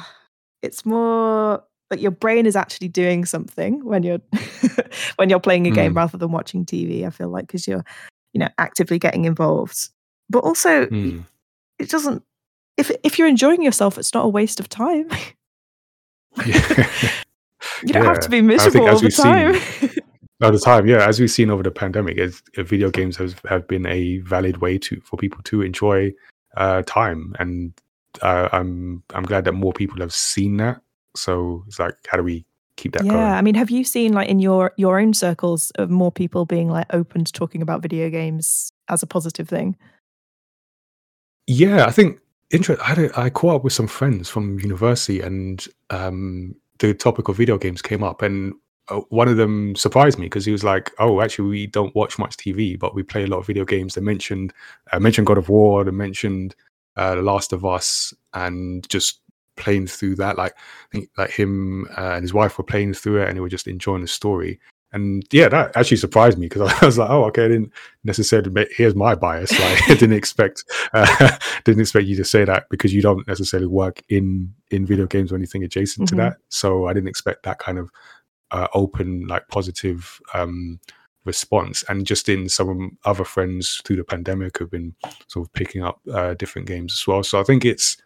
it's 0.61 0.85
more 0.85 1.63
like 1.91 2.01
your 2.01 2.11
brain 2.11 2.45
is 2.45 2.55
actually 2.55 2.87
doing 2.87 3.25
something 3.25 3.83
when 3.85 4.03
you're 4.03 4.21
when 5.15 5.29
you're 5.29 5.39
playing 5.39 5.67
a 5.67 5.71
game 5.71 5.93
mm. 5.93 5.97
rather 5.97 6.17
than 6.17 6.31
watching 6.31 6.65
TV. 6.65 7.05
I 7.05 7.09
feel 7.09 7.29
like 7.29 7.47
because 7.47 7.67
you're 7.67 7.85
you 8.33 8.39
know 8.39 8.49
actively 8.57 8.99
getting 8.99 9.25
involved, 9.25 9.89
but 10.29 10.39
also 10.39 10.85
mm. 10.87 11.23
It 11.79 11.89
doesn't. 11.89 12.23
If 12.77 12.91
if 13.03 13.17
you're 13.17 13.27
enjoying 13.27 13.61
yourself, 13.61 13.97
it's 13.97 14.13
not 14.13 14.25
a 14.25 14.29
waste 14.29 14.59
of 14.59 14.69
time. 14.69 15.09
you 16.45 16.53
don't 17.93 18.03
yeah. 18.03 18.03
have 18.03 18.19
to 18.21 18.29
be 18.29 18.41
miserable 18.41 18.89
all 18.89 18.99
the 18.99 19.09
time. 19.09 19.59
Seen, 19.59 19.89
at 20.41 20.51
the 20.51 20.59
time, 20.59 20.85
yeah, 20.85 21.07
as 21.07 21.19
we've 21.19 21.31
seen 21.31 21.49
over 21.49 21.63
the 21.63 21.71
pandemic, 21.71 22.17
is 22.17 22.41
uh, 22.57 22.63
video 22.63 22.89
games 22.89 23.15
have, 23.17 23.39
have 23.47 23.67
been 23.67 23.85
a 23.85 24.17
valid 24.19 24.57
way 24.57 24.77
to 24.79 24.99
for 25.01 25.17
people 25.17 25.41
to 25.43 25.61
enjoy 25.61 26.11
uh, 26.57 26.81
time, 26.85 27.33
and 27.39 27.73
uh, 28.21 28.49
I'm 28.51 29.03
I'm 29.13 29.23
glad 29.23 29.45
that 29.45 29.53
more 29.53 29.73
people 29.73 29.99
have 29.99 30.13
seen 30.13 30.57
that. 30.57 30.81
So 31.15 31.63
it's 31.67 31.79
like, 31.79 31.95
how 32.09 32.17
do 32.17 32.23
we 32.23 32.45
keep 32.75 32.93
that 32.93 33.05
yeah, 33.05 33.11
going? 33.11 33.23
I 33.23 33.41
mean, 33.41 33.55
have 33.55 33.69
you 33.69 33.83
seen 33.85 34.13
like 34.13 34.27
in 34.27 34.39
your 34.39 34.73
your 34.77 34.99
own 34.99 35.13
circles 35.13 35.71
of 35.75 35.89
more 35.89 36.11
people 36.11 36.45
being 36.45 36.69
like 36.69 36.87
open 36.93 37.23
to 37.23 37.31
talking 37.31 37.61
about 37.61 37.81
video 37.81 38.09
games 38.09 38.73
as 38.89 39.03
a 39.03 39.07
positive 39.07 39.47
thing? 39.47 39.77
Yeah, 41.47 41.85
I 41.85 41.91
think 41.91 42.19
interest. 42.51 42.81
I, 42.81 42.85
had 42.85 42.97
a, 42.99 43.19
I 43.19 43.29
caught 43.29 43.57
up 43.57 43.63
with 43.63 43.73
some 43.73 43.87
friends 43.87 44.29
from 44.29 44.59
university, 44.59 45.21
and 45.21 45.65
um, 45.89 46.55
the 46.79 46.93
topic 46.93 47.27
of 47.27 47.37
video 47.37 47.57
games 47.57 47.81
came 47.81 48.03
up, 48.03 48.21
and 48.21 48.53
uh, 48.89 49.01
one 49.09 49.27
of 49.27 49.37
them 49.37 49.75
surprised 49.75 50.17
me 50.17 50.25
because 50.25 50.45
he 50.45 50.51
was 50.51 50.63
like, 50.63 50.91
"Oh, 50.99 51.21
actually, 51.21 51.49
we 51.49 51.67
don't 51.67 51.93
watch 51.95 52.17
much 52.17 52.37
TV, 52.37 52.77
but 52.79 52.95
we 52.95 53.03
play 53.03 53.23
a 53.23 53.27
lot 53.27 53.39
of 53.39 53.47
video 53.47 53.65
games." 53.65 53.93
They 53.93 54.01
mentioned 54.01 54.53
uh, 54.91 54.99
mentioned 54.99 55.27
God 55.27 55.37
of 55.37 55.49
War, 55.49 55.83
they 55.83 55.91
mentioned 55.91 56.55
uh, 56.95 57.15
The 57.15 57.21
Last 57.21 57.53
of 57.53 57.63
Us, 57.65 58.13
and 58.33 58.87
just 58.89 59.21
playing 59.55 59.87
through 59.87 60.15
that. 60.15 60.37
Like, 60.37 60.53
I 60.57 60.87
think 60.91 61.09
like 61.17 61.29
him 61.29 61.87
uh, 61.97 62.13
and 62.15 62.23
his 62.23 62.33
wife 62.33 62.57
were 62.57 62.63
playing 62.63 62.93
through 62.95 63.21
it, 63.21 63.27
and 63.29 63.37
they 63.37 63.41
were 63.41 63.49
just 63.49 63.67
enjoying 63.67 64.01
the 64.01 64.07
story. 64.07 64.59
And 64.95 65.23
yeah, 65.29 65.49
that 65.49 65.75
actually 65.75 65.97
surprised 65.97 66.37
me 66.37 66.47
because 66.47 66.71
I 66.81 66.85
was 66.85 66.97
like, 66.97 67.09
"Oh, 67.09 67.25
okay, 67.25 67.45
I 67.45 67.49
didn't 67.49 67.73
necessarily. 68.05 68.49
Make, 68.49 68.69
here's 68.75 68.95
my 68.95 69.13
bias. 69.13 69.51
Like, 69.59 69.89
I 69.89 69.93
didn't 69.95 70.13
expect 70.13 70.63
uh, 70.93 71.37
didn't 71.65 71.81
expect 71.81 72.07
you 72.07 72.15
to 72.15 72.23
say 72.23 72.45
that 72.45 72.67
because 72.69 72.93
you 72.93 73.01
don't 73.01 73.27
necessarily 73.27 73.67
work 73.67 74.01
in 74.09 74.53
in 74.71 74.85
video 74.85 75.05
games 75.05 75.31
or 75.31 75.35
anything 75.35 75.63
adjacent 75.63 76.07
mm-hmm. 76.07 76.15
to 76.15 76.23
that. 76.23 76.37
So 76.49 76.87
I 76.87 76.93
didn't 76.93 77.09
expect 77.09 77.43
that 77.43 77.59
kind 77.59 77.77
of 77.77 77.91
uh, 78.51 78.67
open, 78.73 79.27
like 79.27 79.47
positive 79.49 80.19
um, 80.33 80.79
response. 81.25 81.83
And 81.89 82.07
just 82.07 82.29
in 82.29 82.47
some 82.47 82.97
other 83.03 83.25
friends 83.25 83.81
through 83.83 83.97
the 83.97 84.03
pandemic 84.05 84.59
have 84.59 84.71
been 84.71 84.95
sort 85.27 85.45
of 85.45 85.53
picking 85.53 85.83
up 85.83 85.99
uh, 86.13 86.35
different 86.35 86.67
games 86.69 86.93
as 86.93 87.05
well. 87.05 87.21
So 87.21 87.39
I 87.39 87.43
think 87.43 87.65
it's 87.65 87.97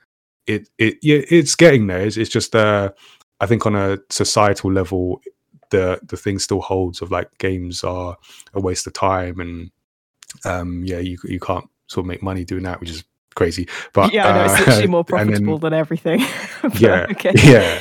it 0.47 0.67
it 0.79 0.97
yeah, 1.03 1.21
it's 1.29 1.55
getting 1.55 1.85
there. 1.85 2.01
It's, 2.01 2.17
it's 2.17 2.31
just 2.31 2.55
uh, 2.55 2.91
I 3.39 3.45
think 3.45 3.67
on 3.67 3.75
a 3.75 3.99
societal 4.09 4.71
level, 4.71 5.21
the 5.69 5.99
the 6.03 6.17
thing 6.17 6.39
still 6.39 6.61
holds 6.61 7.01
of 7.01 7.11
like 7.11 7.29
games 7.37 7.83
are 7.83 8.17
a 8.53 8.59
waste 8.59 8.87
of 8.87 8.93
time 8.93 9.39
and 9.39 9.71
um 10.45 10.83
yeah 10.83 10.99
you 10.99 11.17
you 11.23 11.39
can't 11.39 11.67
sort 11.87 12.03
of 12.03 12.07
make 12.07 12.21
money 12.21 12.45
doing 12.45 12.63
that 12.63 12.79
which 12.79 12.89
is 12.89 13.03
crazy 13.35 13.67
but 13.93 14.11
yeah, 14.11 14.27
I 14.27 14.33
know, 14.33 14.53
it's 14.53 14.67
actually 14.67 14.87
more 14.87 15.05
and 15.09 15.17
then- 15.17 15.27
profitable 15.27 15.57
than 15.59 15.73
everything. 15.73 16.21
But, 16.61 16.79
yeah 16.79 17.07
okay. 17.11 17.31
yeah 17.43 17.79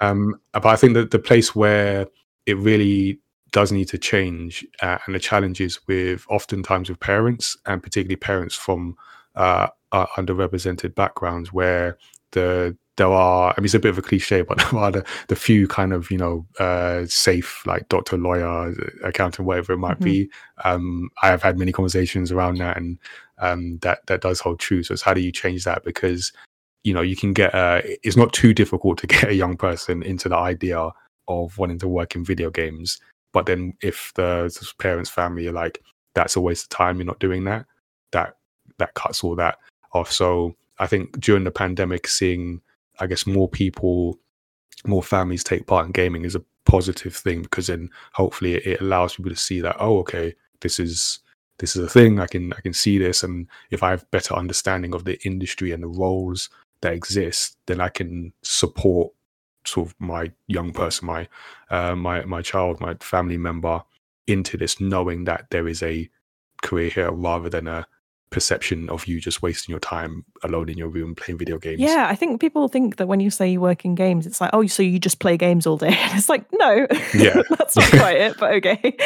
um 0.00 0.34
but 0.52 0.66
i 0.66 0.76
think 0.76 0.94
that 0.94 1.10
the 1.10 1.18
place 1.18 1.54
where 1.54 2.06
it 2.44 2.58
really 2.58 3.18
does 3.52 3.72
need 3.72 3.88
to 3.88 3.98
change 3.98 4.66
uh, 4.82 4.98
and 5.06 5.14
the 5.14 5.20
challenges 5.20 5.80
with 5.86 6.26
oftentimes 6.28 6.90
with 6.90 7.00
parents 7.00 7.56
and 7.66 7.82
particularly 7.82 8.16
parents 8.16 8.54
from 8.54 8.96
uh, 9.36 9.68
uh 9.92 10.06
underrepresented 10.16 10.94
backgrounds 10.94 11.52
where 11.52 11.96
the 12.32 12.76
there 12.96 13.08
are 13.12 13.52
i 13.56 13.60
mean 13.60 13.64
it's 13.64 13.74
a 13.74 13.78
bit 13.78 13.90
of 13.90 13.98
a 13.98 14.02
cliche 14.02 14.42
but 14.42 14.58
there 14.70 14.80
are 14.80 14.90
the, 14.90 15.04
the 15.28 15.36
few 15.36 15.66
kind 15.66 15.92
of 15.92 16.10
you 16.10 16.18
know 16.18 16.46
uh 16.58 17.04
safe 17.06 17.66
like 17.66 17.88
doctor 17.88 18.16
lawyer 18.16 18.74
accountant 19.02 19.46
whatever 19.46 19.72
it 19.72 19.78
might 19.78 20.00
be. 20.00 20.28
Um 20.64 21.10
i 21.22 21.28
have 21.28 21.42
had 21.42 21.58
many 21.58 21.72
conversations 21.72 22.30
around 22.30 22.58
that 22.58 22.76
and 22.76 22.98
um 23.38 23.78
that 23.78 24.06
that 24.06 24.20
does 24.20 24.40
hold 24.40 24.60
true. 24.60 24.82
So 24.82 24.94
it's 24.94 25.02
how 25.02 25.14
do 25.14 25.20
you 25.20 25.32
change 25.32 25.64
that? 25.64 25.84
Because 25.84 26.32
you 26.84 26.94
know 26.94 27.00
you 27.00 27.16
can 27.16 27.32
get 27.32 27.54
uh 27.54 27.80
it's 27.84 28.16
not 28.16 28.32
too 28.32 28.54
difficult 28.54 28.98
to 28.98 29.06
get 29.14 29.28
a 29.28 29.34
young 29.34 29.56
person 29.56 30.02
into 30.02 30.28
the 30.28 30.36
idea 30.36 30.90
of 31.28 31.58
wanting 31.58 31.78
to 31.78 31.88
work 31.88 32.14
in 32.14 32.24
video 32.24 32.50
games. 32.50 33.00
But 33.32 33.46
then 33.46 33.74
if 33.80 34.12
the 34.14 34.56
parents 34.78 35.10
family 35.10 35.46
are 35.48 35.52
like 35.52 35.82
that's 36.14 36.36
a 36.36 36.40
waste 36.40 36.66
of 36.66 36.68
time 36.70 36.98
you're 36.98 37.06
not 37.06 37.18
doing 37.18 37.44
that 37.44 37.66
that 38.12 38.36
that 38.78 38.94
cuts 38.94 39.24
all 39.24 39.36
that 39.36 39.58
off. 39.92 40.12
So 40.12 40.54
i 40.78 40.86
think 40.86 41.18
during 41.20 41.44
the 41.44 41.50
pandemic 41.52 42.06
seeing 42.08 42.60
i 43.00 43.06
guess 43.06 43.26
more 43.26 43.48
people 43.48 44.18
more 44.86 45.02
families 45.02 45.44
take 45.44 45.66
part 45.66 45.86
in 45.86 45.92
gaming 45.92 46.24
is 46.24 46.34
a 46.34 46.44
positive 46.66 47.14
thing 47.14 47.42
because 47.42 47.66
then 47.66 47.90
hopefully 48.12 48.54
it, 48.54 48.80
allows 48.80 49.16
people 49.16 49.30
to 49.30 49.36
see 49.36 49.60
that 49.60 49.76
oh 49.78 49.98
okay 49.98 50.34
this 50.60 50.78
is 50.78 51.20
this 51.58 51.76
is 51.76 51.84
a 51.84 51.88
thing 51.88 52.20
i 52.20 52.26
can 52.26 52.52
i 52.54 52.60
can 52.60 52.72
see 52.72 52.98
this. 52.98 53.22
And 53.22 53.46
if 53.70 53.82
i 53.82 53.90
have 53.90 54.10
better 54.10 54.34
understanding 54.34 54.94
of 54.94 55.04
the 55.04 55.18
industry 55.24 55.72
and 55.72 55.82
the 55.82 55.88
roles 55.88 56.48
that 56.80 56.92
exist 56.92 57.56
then 57.66 57.80
i 57.80 57.88
can 57.88 58.32
support 58.42 59.12
sort 59.66 59.88
of 59.88 59.94
my 59.98 60.30
young 60.46 60.72
person 60.72 61.06
my 61.06 61.28
uh, 61.70 61.94
my 61.94 62.24
my 62.24 62.42
child 62.42 62.80
my 62.80 62.94
family 63.00 63.38
member 63.38 63.82
into 64.26 64.56
this 64.56 64.80
knowing 64.80 65.24
that 65.24 65.46
there 65.50 65.68
is 65.68 65.82
a 65.82 66.08
career 66.62 66.90
here 66.90 67.10
rather 67.10 67.48
than 67.48 67.66
a 67.68 67.86
perception 68.30 68.88
of 68.90 69.06
you 69.06 69.20
just 69.20 69.42
wasting 69.42 69.72
your 69.72 69.80
time 69.80 70.24
alone 70.42 70.68
in 70.68 70.76
your 70.76 70.88
room 70.88 71.14
playing 71.14 71.38
video 71.38 71.58
games 71.58 71.80
Yeah, 71.80 72.06
I 72.08 72.16
think 72.16 72.40
people 72.40 72.66
think 72.68 72.96
that 72.96 73.06
when 73.06 73.20
you 73.20 73.30
say 73.30 73.48
you 73.48 73.60
work 73.60 73.84
in 73.84 73.94
games, 73.94 74.26
it's 74.26 74.40
like, 74.40 74.50
oh, 74.52 74.66
so 74.66 74.82
you 74.82 74.98
just 74.98 75.20
play 75.20 75.36
games 75.36 75.66
all 75.66 75.76
day. 75.76 75.96
And 76.04 76.18
it's 76.18 76.28
like, 76.28 76.44
no, 76.52 76.86
Yeah. 77.14 77.42
that's 77.50 77.76
not 77.76 77.90
quite 77.90 78.16
it, 78.16 78.36
but 78.38 78.52
okay. 78.54 78.96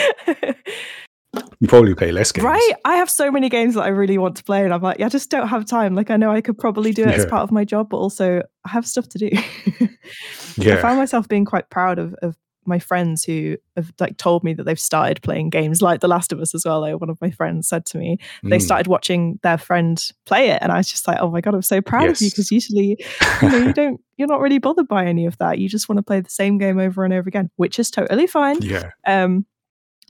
you 1.61 1.69
probably 1.69 1.95
play 1.95 2.11
less 2.11 2.33
games 2.33 2.45
right? 2.45 2.73
I 2.85 2.97
have 2.97 3.11
so 3.11 3.31
many 3.31 3.49
games 3.49 3.75
that 3.75 3.83
I 3.83 3.89
really 3.89 4.17
want 4.17 4.37
to 4.37 4.45
play, 4.45 4.65
and 4.65 4.73
I'm 4.73 4.81
like, 4.81 4.99
yeah, 4.99 5.07
I 5.07 5.11
just 5.11 5.31
don't 5.31 5.49
have 5.49 5.67
time. 5.67 5.95
Like, 5.95 6.11
I 6.11 6.17
know 6.17 6.31
I 6.31 6.41
could 6.41 6.57
probably 6.57 6.93
do 6.93 7.03
it 7.03 7.09
as 7.09 7.27
part 7.27 7.43
of 7.43 7.53
my 7.53 7.65
job, 7.65 7.91
but 7.91 7.99
also 7.99 8.43
I 8.65 8.69
have 8.71 8.87
stuff 8.87 9.09
to 9.11 9.19
do. 9.19 9.31
I 9.33 9.89
yeah 10.57 10.81
found 10.81 10.99
myself 10.99 11.29
being 11.29 11.45
quite 11.45 11.69
proud 11.71 11.99
of, 11.99 12.15
of 12.23 12.35
my 12.69 12.79
friends 12.79 13.25
who 13.25 13.57
have 13.77 13.93
like 13.99 14.17
told 14.19 14.45
me 14.45 14.53
that 14.55 14.65
they've 14.65 14.79
started 14.79 15.23
playing 15.23 15.51
games 15.51 15.83
like 15.83 16.01
The 16.01 16.09
Last 16.09 16.33
of 16.33 16.39
Us 16.41 16.55
as 16.55 16.65
well. 16.65 16.81
Like 16.83 17.01
one 17.01 17.11
of 17.11 17.21
my 17.21 17.31
friends 17.31 17.69
said 17.69 17.85
to 17.87 17.99
me, 17.99 18.19
they 18.45 18.59
Mm. 18.59 18.63
started 18.63 18.87
watching 18.87 19.41
their 19.43 19.59
friend 19.59 20.13
play 20.27 20.51
it 20.51 20.59
and 20.63 20.71
i 20.71 20.77
was 20.77 20.89
just 20.89 21.09
like 21.09 21.19
oh 21.21 21.31
my 21.31 21.41
god 21.41 21.55
i'm 21.55 21.63
so 21.63 21.81
proud 21.81 22.09
of 22.11 22.21
you 22.21 22.29
because 22.31 22.53
usually 22.53 22.97
you 23.43 23.49
know 23.49 23.57
you 23.59 23.73
don't 23.73 24.01
you're 24.17 24.29
not 24.29 24.41
really 24.41 24.59
bothered 24.59 24.87
by 24.89 25.05
any 25.07 25.27
of 25.27 25.37
that 25.39 25.59
you 25.59 25.69
just 25.69 25.89
want 25.89 25.97
to 25.97 26.03
play 26.03 26.21
the 26.21 26.29
same 26.31 26.59
game 26.59 26.79
over 26.79 27.05
and 27.05 27.15
over 27.15 27.27
again 27.29 27.51
which 27.57 27.79
is 27.79 27.91
totally 27.91 28.27
fine 28.27 28.61
yeah 28.63 28.91
um 29.07 29.47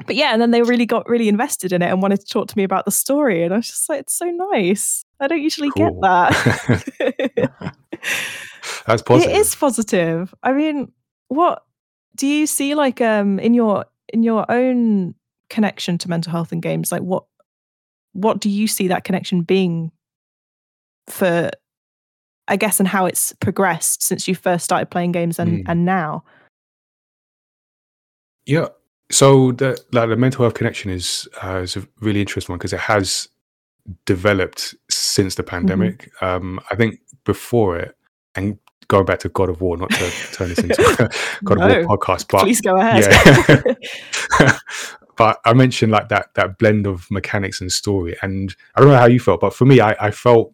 but 0.06 0.16
yeah 0.16 0.32
and 0.32 0.40
then 0.42 0.50
they 0.50 0.62
really 0.62 0.86
got 0.86 1.08
really 1.08 1.28
invested 1.28 1.72
in 1.72 1.82
it 1.82 1.86
and 1.90 2.02
wanted 2.02 2.18
to 2.20 2.26
talk 2.26 2.48
to 2.48 2.56
me 2.56 2.64
about 2.64 2.84
the 2.84 2.90
story 2.90 3.42
and 3.44 3.52
i 3.54 3.56
was 3.58 3.66
just 3.68 3.88
like 3.88 4.00
it's 4.00 4.14
so 4.16 4.26
nice 4.26 5.04
i 5.20 5.26
don't 5.28 5.42
usually 5.42 5.70
Cool. 5.70 6.00
get 6.00 6.00
that 6.02 7.74
that's 8.86 9.02
positive 9.02 9.32
it 9.32 9.36
is 9.36 9.54
positive 9.54 10.34
i 10.42 10.52
mean 10.52 10.90
what 11.28 11.62
do 12.18 12.26
you 12.26 12.46
see 12.46 12.74
like 12.74 13.00
um 13.00 13.38
in 13.38 13.54
your 13.54 13.86
in 14.12 14.22
your 14.22 14.44
own 14.50 15.14
connection 15.48 15.96
to 15.96 16.10
mental 16.10 16.30
health 16.30 16.52
and 16.52 16.60
games 16.60 16.92
like 16.92 17.00
what 17.00 17.24
what 18.12 18.40
do 18.40 18.50
you 18.50 18.68
see 18.68 18.88
that 18.88 19.04
connection 19.04 19.40
being 19.42 19.90
for 21.08 21.50
i 22.48 22.56
guess 22.56 22.78
and 22.78 22.88
how 22.88 23.06
it's 23.06 23.32
progressed 23.40 24.02
since 24.02 24.28
you 24.28 24.34
first 24.34 24.64
started 24.64 24.90
playing 24.90 25.12
games 25.12 25.38
and 25.38 25.64
Mm. 25.64 25.70
and 25.70 25.84
now 25.86 26.22
Yeah. 28.46 28.68
So 29.10 29.52
the 29.52 29.78
like 29.92 30.08
the 30.08 30.16
mental 30.16 30.42
health 30.42 30.54
connection 30.54 30.90
is 30.90 31.28
uh, 31.42 31.60
is 31.62 31.76
a 31.76 31.86
really 32.00 32.20
interesting 32.20 32.52
one 32.52 32.58
because 32.58 32.72
it 32.72 32.80
has 32.80 33.28
developed 34.06 34.74
since 34.90 35.34
the 35.34 35.42
pandemic. 35.42 36.10
Um, 36.22 36.58
I 36.70 36.74
think 36.74 37.00
before 37.24 37.78
it, 37.78 37.94
and 38.34 38.58
going 38.86 39.04
back 39.04 39.18
to 39.20 39.28
God 39.28 39.48
of 39.48 39.60
War, 39.60 39.76
not 39.76 39.90
to 39.90 40.10
turn 40.32 40.48
this 40.50 40.58
into 40.60 40.80
a 40.82 41.10
God 41.44 41.60
of 41.60 41.86
War 41.86 41.98
podcast, 41.98 42.26
but 42.30 42.42
please 42.42 42.60
go 42.60 42.76
ahead 42.76 43.04
yeah. 44.40 44.54
but 45.16 45.40
I 45.44 45.52
mentioned 45.52 45.92
like 45.92 46.08
that 46.10 46.32
that 46.34 46.58
blend 46.58 46.86
of 46.86 47.10
mechanics 47.10 47.60
and 47.60 47.70
story, 47.72 48.16
and 48.22 48.54
I 48.74 48.80
don't 48.80 48.90
know 48.90 48.96
how 48.96 49.06
you 49.06 49.20
felt, 49.20 49.40
but 49.40 49.54
for 49.54 49.64
me, 49.64 49.80
I, 49.80 49.96
I 50.00 50.10
felt 50.10 50.52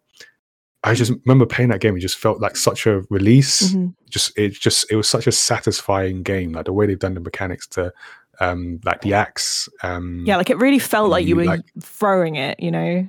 I 0.83 0.95
just 0.95 1.13
remember 1.27 1.47
playing 1.47 1.71
that 1.71 1.81
game. 1.81 1.97
It 1.97 2.01
just 2.01 2.19
felt 2.19 2.41
like 2.41 2.57
such 2.57 2.87
a 2.87 3.03
release 3.11 3.63
Mhm. 3.73 3.95
just 4.11 4.37
it 4.39 4.53
just 4.53 4.91
it 4.91 4.97
was 4.97 5.09
such 5.09 5.27
a 5.27 5.33
satisfying 5.33 6.23
game 6.23 6.53
like 6.53 6.67
the 6.67 6.73
way 6.73 6.87
they've 6.87 6.99
done 6.99 7.15
the 7.15 7.21
mechanics 7.21 7.67
to 7.69 7.93
um 8.41 8.81
like 8.85 9.01
the 9.01 9.15
axe 9.15 9.69
um 9.83 10.25
yeah 10.27 10.37
like 10.37 10.51
it 10.51 10.59
really 10.59 10.79
felt 10.81 11.09
like 11.09 11.23
you 11.25 11.31
you, 11.31 11.37
were 11.37 11.45
like- 11.45 11.61
throwing 11.81 12.35
it 12.37 12.59
you 12.61 12.71
know 12.71 13.09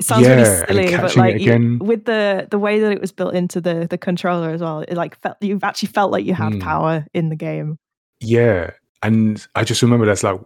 it 0.00 0.04
sounds 0.04 0.26
Yeah, 0.26 0.34
really 0.34 0.66
silly 0.88 0.96
but 0.96 1.16
like 1.16 1.34
you- 1.40 1.52
again. 1.52 1.78
with 1.78 2.04
the 2.06 2.48
the 2.50 2.58
way 2.58 2.80
that 2.80 2.90
it 2.92 3.00
was 3.00 3.12
built 3.12 3.34
into 3.34 3.60
the 3.60 3.86
the 3.88 3.98
controller 3.98 4.50
as 4.50 4.60
well 4.60 4.80
it 4.80 4.94
like 4.94 5.14
felt 5.20 5.36
you've 5.40 5.62
actually 5.62 5.88
felt 5.88 6.10
like 6.10 6.24
you 6.24 6.34
had 6.34 6.52
Mm. 6.54 6.60
power 6.60 7.06
in 7.14 7.28
the 7.28 7.36
game 7.36 7.78
yeah 8.20 8.70
and 9.02 9.46
i 9.54 9.62
just 9.64 9.82
remember 9.82 10.04
that's 10.06 10.22
like 10.24 10.40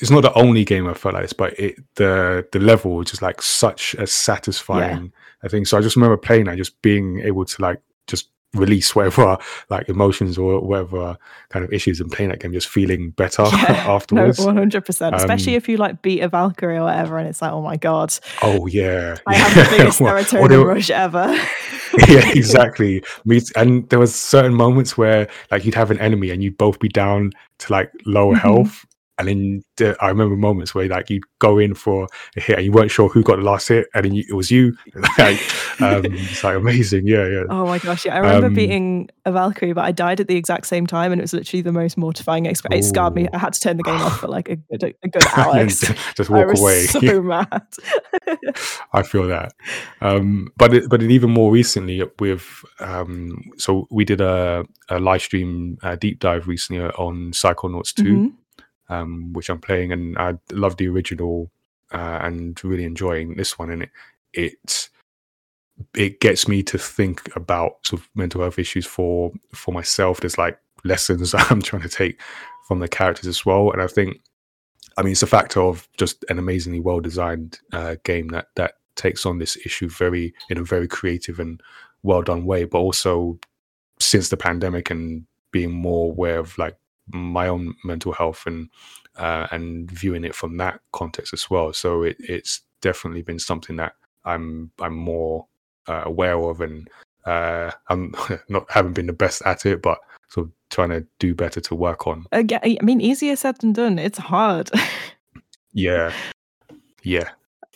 it's 0.00 0.10
not 0.10 0.20
the 0.22 0.32
only 0.34 0.64
game 0.64 0.86
i 0.86 0.94
felt 0.94 1.14
like 1.14 1.24
this 1.24 1.32
but 1.32 1.58
it 1.58 1.74
the 1.96 2.46
the 2.52 2.60
level 2.60 2.94
was 2.96 3.10
just 3.10 3.22
like 3.22 3.42
such 3.42 3.94
a 3.94 4.06
satisfying 4.06 5.12
i 5.42 5.48
think 5.48 5.66
so 5.66 5.76
i 5.76 5.80
just 5.80 5.96
remember 5.96 6.16
playing 6.16 6.44
that 6.46 6.56
just 6.56 6.80
being 6.82 7.20
able 7.20 7.44
to 7.44 7.60
like 7.62 7.80
just 8.06 8.28
release 8.54 8.94
whatever 8.94 9.38
like 9.70 9.88
emotions 9.88 10.36
or 10.36 10.60
whatever 10.60 11.16
kind 11.48 11.64
of 11.64 11.72
issues 11.72 12.00
and 12.00 12.12
playing 12.12 12.30
that 12.30 12.38
game 12.40 12.52
just 12.52 12.68
feeling 12.68 13.10
better 13.12 13.44
Yeah, 13.50 13.72
afterwards 13.88 14.38
No, 14.38 14.46
one 14.46 14.56
hundred 14.56 14.84
percent. 14.84 15.16
Especially 15.16 15.54
Um, 15.54 15.56
if 15.56 15.68
you 15.70 15.78
like 15.78 16.02
beat 16.02 16.20
a 16.20 16.28
Valkyrie 16.28 16.76
or 16.76 16.84
whatever, 16.84 17.16
and 17.18 17.26
it's 17.28 17.40
like, 17.40 17.52
oh 17.52 17.62
my 17.62 17.76
god, 17.76 18.14
oh 18.42 18.66
yeah 18.66 19.16
I 19.26 19.34
have 19.36 19.54
the 19.70 19.76
biggest 19.78 20.00
Or- 20.00 20.08
or 20.16 20.20
serotonin 20.20 20.48
they 20.50 20.56
rush 20.58 20.90
ever. 20.90 21.26
yeah, 22.08 22.28
exactly. 22.30 23.02
Me 23.24 23.40
and 23.56 23.88
there 23.88 23.98
was 23.98 24.14
certain 24.14 24.54
moments 24.54 24.96
where 24.98 25.28
like 25.50 25.64
you'd 25.64 25.74
have 25.74 25.90
an 25.90 25.98
enemy 25.98 26.30
and 26.30 26.42
you'd 26.42 26.58
both 26.58 26.78
be 26.78 26.88
down 26.88 27.32
to 27.58 27.72
like 27.72 27.90
lower 28.06 28.34
Mhm. 28.34 28.40
health. 28.40 28.84
And 29.28 29.28
then 29.28 29.62
the, 29.76 29.96
I 30.00 30.08
remember 30.08 30.36
moments 30.36 30.74
where 30.74 30.86
like 30.88 31.08
you'd 31.10 31.22
go 31.38 31.58
in 31.58 31.74
for 31.74 32.08
a 32.36 32.40
hit 32.40 32.56
and 32.56 32.64
you 32.66 32.72
weren't 32.72 32.90
sure 32.90 33.08
who 33.08 33.22
got 33.22 33.36
the 33.36 33.42
last 33.42 33.68
hit, 33.68 33.86
and 33.94 34.04
then 34.04 34.14
you, 34.14 34.24
it 34.28 34.34
was 34.34 34.50
you. 34.50 34.76
like, 35.18 35.40
um, 35.80 36.04
it's 36.06 36.42
like 36.44 36.56
amazing. 36.56 37.06
Yeah, 37.06 37.26
yeah. 37.28 37.42
Oh 37.50 37.66
my 37.66 37.78
gosh, 37.78 38.04
yeah. 38.04 38.14
I 38.14 38.18
remember 38.18 38.46
Um, 38.48 38.54
beating 38.54 39.08
a 39.24 39.32
Valkyrie, 39.32 39.72
but 39.72 39.84
I 39.84 39.92
died 39.92 40.20
at 40.20 40.28
the 40.28 40.36
exact 40.36 40.66
same 40.66 40.86
time, 40.86 41.12
and 41.12 41.20
it 41.20 41.24
was 41.24 41.32
literally 41.32 41.62
the 41.62 41.72
most 41.72 41.96
mortifying 41.96 42.46
experience. 42.46 42.86
It 42.86 42.88
scarred 42.88 43.14
me. 43.14 43.28
I 43.32 43.38
had 43.38 43.52
to 43.52 43.60
turn 43.60 43.76
the 43.76 43.82
game 43.84 44.00
off 44.00 44.20
for 44.20 44.28
like 44.28 44.48
a, 44.48 44.56
good- 44.78 44.94
a 45.02 45.08
good 45.08 45.22
hour. 45.36 45.64
Just 45.66 46.30
I 46.30 46.32
walk 46.34 46.48
was 46.48 46.60
away. 46.60 46.86
so 46.86 47.22
mad. 47.22 47.62
I 48.92 49.02
feel 49.02 49.26
that. 49.28 49.52
Um, 50.00 50.52
but 50.56 50.74
it, 50.74 50.88
but 50.88 51.02
it 51.02 51.10
even 51.10 51.30
more 51.30 51.50
recently 51.52 52.02
with 52.18 52.64
um, 52.80 53.50
so 53.56 53.86
we 53.90 54.04
did 54.04 54.20
a, 54.20 54.64
a 54.88 54.98
live 54.98 55.22
stream 55.22 55.78
uh, 55.82 55.96
deep 55.96 56.18
dive 56.18 56.46
recently 56.48 56.82
on 56.82 57.32
Psychonauts 57.32 57.94
2. 57.94 58.02
Mhm. 58.04 58.32
Um, 58.88 59.32
which 59.32 59.48
I'm 59.48 59.60
playing, 59.60 59.92
and 59.92 60.16
I 60.18 60.38
love 60.52 60.76
the 60.76 60.88
original 60.88 61.50
uh, 61.92 62.18
and 62.22 62.62
really 62.64 62.84
enjoying 62.84 63.36
this 63.36 63.58
one. 63.58 63.70
And 63.70 63.82
it 63.82 63.90
it 64.32 64.88
it 65.94 66.20
gets 66.20 66.48
me 66.48 66.62
to 66.62 66.78
think 66.78 67.34
about 67.36 67.86
sort 67.86 68.02
of 68.02 68.08
mental 68.14 68.40
health 68.40 68.58
issues 68.58 68.86
for 68.86 69.32
for 69.54 69.72
myself. 69.72 70.20
There's 70.20 70.38
like 70.38 70.58
lessons 70.84 71.34
I'm 71.38 71.62
trying 71.62 71.82
to 71.82 71.88
take 71.88 72.20
from 72.66 72.80
the 72.80 72.88
characters 72.88 73.26
as 73.26 73.44
well, 73.44 73.70
and 73.70 73.82
I 73.82 73.86
think, 73.86 74.20
I 74.96 75.02
mean, 75.02 75.12
it's 75.12 75.22
a 75.22 75.26
factor 75.26 75.60
of 75.60 75.88
just 75.96 76.24
an 76.28 76.38
amazingly 76.38 76.80
well 76.80 77.00
designed 77.00 77.58
uh, 77.72 77.96
game 78.04 78.28
that 78.28 78.48
that 78.56 78.74
takes 78.94 79.24
on 79.24 79.38
this 79.38 79.56
issue 79.64 79.88
very 79.88 80.34
in 80.50 80.58
a 80.58 80.64
very 80.64 80.86
creative 80.86 81.40
and 81.40 81.62
well 82.02 82.22
done 82.22 82.44
way, 82.44 82.64
but 82.64 82.78
also 82.78 83.38
since 83.98 84.28
the 84.28 84.36
pandemic 84.36 84.90
and 84.90 85.24
being 85.52 85.70
more 85.70 86.10
aware 86.10 86.38
of 86.38 86.56
like 86.58 86.76
my 87.08 87.48
own 87.48 87.74
mental 87.84 88.12
health 88.12 88.44
and 88.46 88.68
uh, 89.16 89.46
and 89.50 89.90
viewing 89.90 90.24
it 90.24 90.34
from 90.34 90.56
that 90.56 90.80
context 90.92 91.32
as 91.34 91.50
well. 91.50 91.72
So 91.72 92.02
it, 92.02 92.16
it's 92.18 92.62
definitely 92.80 93.22
been 93.22 93.38
something 93.38 93.76
that 93.76 93.94
I'm 94.24 94.70
I'm 94.80 94.94
more 94.94 95.46
uh, 95.88 96.02
aware 96.04 96.38
of 96.38 96.60
and 96.60 96.88
uh, 97.26 97.70
I'm 97.88 98.14
not 98.48 98.70
haven't 98.70 98.94
been 98.94 99.06
the 99.06 99.12
best 99.12 99.42
at 99.44 99.66
it, 99.66 99.82
but 99.82 99.98
sort 100.28 100.46
of 100.46 100.52
trying 100.70 100.90
to 100.90 101.06
do 101.18 101.34
better 101.34 101.60
to 101.60 101.74
work 101.74 102.06
on. 102.06 102.26
Again, 102.32 102.60
I 102.64 102.78
mean, 102.82 103.00
easier 103.00 103.36
said 103.36 103.58
than 103.58 103.72
done. 103.72 103.98
It's 103.98 104.18
hard. 104.18 104.70
Yeah, 105.74 106.12
yeah, 107.02 107.30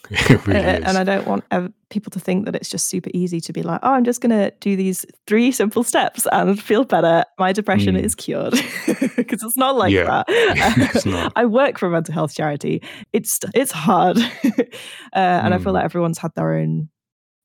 really 0.47 0.61
and, 0.61 0.85
and 0.87 0.99
I 0.99 1.05
don't 1.05 1.27
want 1.27 1.45
ev- 1.51 1.73
people 1.91 2.11
to 2.11 2.21
think 2.21 2.45
that 2.45 2.55
it's 2.55 2.69
just 2.69 2.89
super 2.89 3.11
easy 3.13 3.41
to 3.41 3.53
be 3.53 3.63
like, 3.63 3.81
oh, 3.83 3.93
I'm 3.93 4.05
just 4.05 4.21
going 4.21 4.31
to 4.31 4.53
do 4.61 4.77
these 4.77 5.05
three 5.27 5.51
simple 5.51 5.83
steps 5.83 6.27
and 6.33 6.61
feel 6.63 6.85
better. 6.85 7.25
My 7.39 7.53
depression 7.53 7.97
Mm. 7.97 8.03
is 8.03 8.15
cured 8.15 8.53
because 9.17 9.43
it's 9.43 9.57
not 9.57 9.75
like 9.77 9.93
Yeah, 9.93 10.23
that. 10.27 11.03
not. 11.07 11.33
I 11.35 11.45
work 11.47 11.79
for 11.79 11.89
a 11.89 11.91
mental 11.91 12.15
health 12.15 12.35
charity. 12.35 12.83
It's 13.13 13.41
it's 13.55 13.73
hard, 13.73 14.19
uh, 14.19 14.71
and 15.15 15.55
I 15.55 15.59
feel 15.59 15.73
Mm. 15.73 15.75
like 15.75 15.85
everyone's 15.85 16.19
had 16.19 16.35
their 16.37 16.55
own 16.55 16.89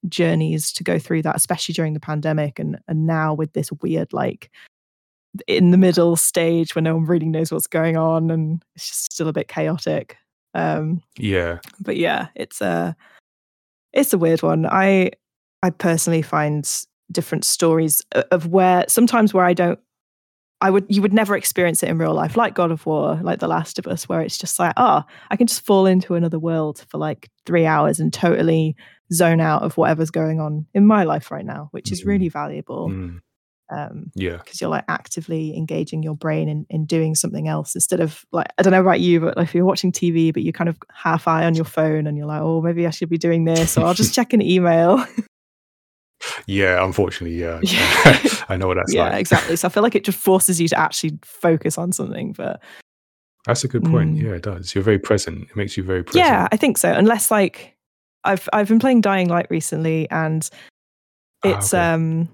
journeys 0.08 0.72
to 0.74 0.84
go 0.84 1.00
through 1.00 1.22
that, 1.24 1.36
especially 1.36 1.74
during 1.74 1.94
the 1.94 2.00
pandemic, 2.00 2.60
and 2.60 2.78
and 2.88 3.06
now 3.08 3.34
with 3.34 3.54
this 3.54 3.72
weird 3.82 4.14
like 4.14 4.50
in 5.48 5.72
the 5.72 5.78
middle 5.78 6.16
stage 6.18 6.76
where 6.76 6.82
no 6.82 6.96
one 6.96 7.06
really 7.06 7.30
knows 7.30 7.52
what's 7.52 7.68
going 7.68 7.98
on, 7.98 8.30
and 8.30 8.64
it's 8.76 8.88
just 8.88 9.14
still 9.14 9.28
a 9.28 9.34
bit 9.34 9.48
chaotic. 9.48 10.18
Um, 10.54 11.02
yeah, 11.18 11.60
but 11.80 11.98
yeah, 11.98 12.28
it's 12.36 12.62
a 12.62 12.96
it's 13.94 14.14
a 14.14 14.18
weird 14.18 14.42
one. 14.42 14.66
I 14.66 15.12
I 15.64 15.70
personally 15.70 16.22
find 16.22 16.70
different 17.12 17.44
stories 17.44 18.02
of 18.32 18.48
where 18.48 18.86
sometimes 18.88 19.34
where 19.34 19.46
I 19.46 19.54
don't 19.54 19.80
I 20.62 20.70
would 20.70 20.86
you 20.90 21.02
would 21.02 21.14
never 21.14 21.36
experience 21.36 21.82
it 21.82 21.90
in 21.90 21.98
real 21.98 22.14
life, 22.14 22.38
like 22.38 22.54
God 22.54 22.72
of 22.72 22.86
War, 22.86 23.20
like 23.24 23.40
The 23.40 23.48
Last 23.48 23.80
of 23.80 23.88
Us, 23.88 24.08
where 24.08 24.22
it's 24.22 24.38
just 24.38 24.60
like, 24.60 24.74
oh, 24.78 25.04
I 25.30 25.36
can 25.36 25.48
just 25.48 25.66
fall 25.66 25.88
into 25.88 26.14
another 26.14 26.38
world 26.38 26.86
for 26.88 27.00
like 27.00 27.30
three 27.48 27.66
hours 27.66 28.00
and 28.00 28.14
totally 28.14 28.76
zone 29.12 29.42
out 29.42 29.64
of 29.64 29.76
whatever's 29.76 30.12
going 30.12 30.40
on 30.40 30.68
in 30.74 30.86
my 30.86 31.04
life 31.04 31.32
right 31.32 31.46
now, 31.46 31.70
which 31.72 31.92
is 31.92 32.06
really 32.06 32.30
valuable. 32.30 32.90
mm, 32.90 33.20
Um, 33.72 34.12
yeah, 34.16 34.38
because 34.38 34.60
you're 34.60 34.70
like 34.70 34.84
actively 34.90 35.56
engaging 35.56 36.04
your 36.04 36.16
brain 36.16 36.50
in, 36.50 36.66
in 36.70 36.86
doing 36.86 37.16
something 37.16 37.48
else 37.48 37.74
instead 37.74 38.02
of 38.02 38.26
like 38.34 38.48
I 38.58 38.64
don't 38.64 38.72
know 38.72 38.82
about 38.82 39.00
you, 39.00 39.22
but 39.22 39.38
like 39.38 39.48
if 39.48 39.56
you're 39.56 39.64
watching 39.66 39.92
TV 39.94 40.34
but 40.34 40.44
you're 40.44 40.52
kind 40.52 40.70
of 40.70 40.78
half 40.94 41.26
eye 41.28 41.46
on 41.46 41.56
your 41.56 41.64
phone 41.66 42.06
and 42.06 42.18
you're 42.18 42.26
like, 42.28 42.42
oh 42.42 42.62
maybe 42.62 42.86
I 42.86 42.90
should 42.90 43.10
be 43.10 43.18
doing 43.18 43.46
this 43.46 43.78
or 43.78 43.86
I'll 43.86 43.94
just 43.94 44.14
check 44.16 44.34
an 44.34 44.42
email. 44.42 45.06
yeah. 46.48 46.84
Unfortunately, 46.84 47.38
yeah, 47.40 47.60
Yeah. 47.64 48.20
I 48.50 48.58
know 48.58 48.68
what 48.68 48.76
that's 48.76 48.94
yeah, 48.94 49.04
like. 49.04 49.12
Yeah, 49.14 49.18
exactly. 49.20 49.56
So 49.56 49.68
I 49.68 49.72
feel 49.72 49.84
like 49.84 49.96
it 49.96 50.04
just 50.04 50.18
forces 50.18 50.60
you 50.60 50.68
to 50.68 50.78
actually 50.80 51.18
focus 51.24 51.78
on 51.78 51.92
something. 51.94 52.34
But 52.34 52.62
That's 53.46 53.64
a 53.64 53.68
good 53.68 53.84
point. 53.86 54.18
Mm. 54.18 54.22
Yeah, 54.24 54.32
it 54.32 54.44
does. 54.44 54.76
You're 54.76 54.84
very 54.84 55.00
present. 55.00 55.50
It 55.50 55.56
makes 55.56 55.78
you 55.78 55.84
very 55.84 56.04
present. 56.04 56.26
yeah, 56.26 56.48
I 56.52 56.58
think 56.58 56.78
so. 56.78 56.92
Unless 56.92 57.32
like 57.32 57.76
I've 58.24 58.48
I've 58.54 58.68
been 58.68 58.80
playing 58.80 59.02
Dying 59.02 59.30
Light 59.30 59.48
recently 59.50 60.10
and 60.12 60.48
Ah, 61.44 61.50
it's 61.58 61.74
okay. 61.74 61.84
um 61.84 62.30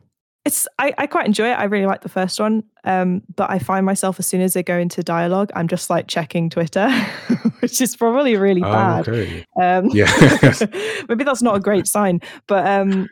it's 0.48 0.68
I, 0.80 0.94
I 0.98 1.08
quite 1.08 1.26
enjoy 1.28 1.50
it. 1.52 1.54
I 1.54 1.66
really 1.66 1.86
like 1.86 2.02
the 2.02 2.10
first 2.10 2.40
one. 2.40 2.64
Um, 2.84 3.22
but 3.36 3.50
I 3.52 3.60
find 3.60 3.86
myself 3.86 4.20
as 4.20 4.26
soon 4.28 4.42
as 4.42 4.54
they 4.54 4.64
go 4.64 4.78
into 4.78 5.04
dialogue, 5.04 5.52
I'm 5.56 5.68
just 5.68 5.90
like 5.90 6.08
checking 6.08 6.50
Twitter, 6.50 6.90
which 7.60 7.80
is 7.82 7.96
probably 7.96 8.36
really 8.38 8.64
Oh, 8.64 8.72
bad. 8.72 9.08
okay. 9.10 9.46
Um, 9.62 9.86
Yeah. 9.94 10.10
maybe 11.10 11.24
that's 11.24 11.42
not 11.42 11.56
a 11.56 11.60
great 11.60 11.86
sign. 11.88 12.22
But 12.48 12.66
um, 12.66 13.10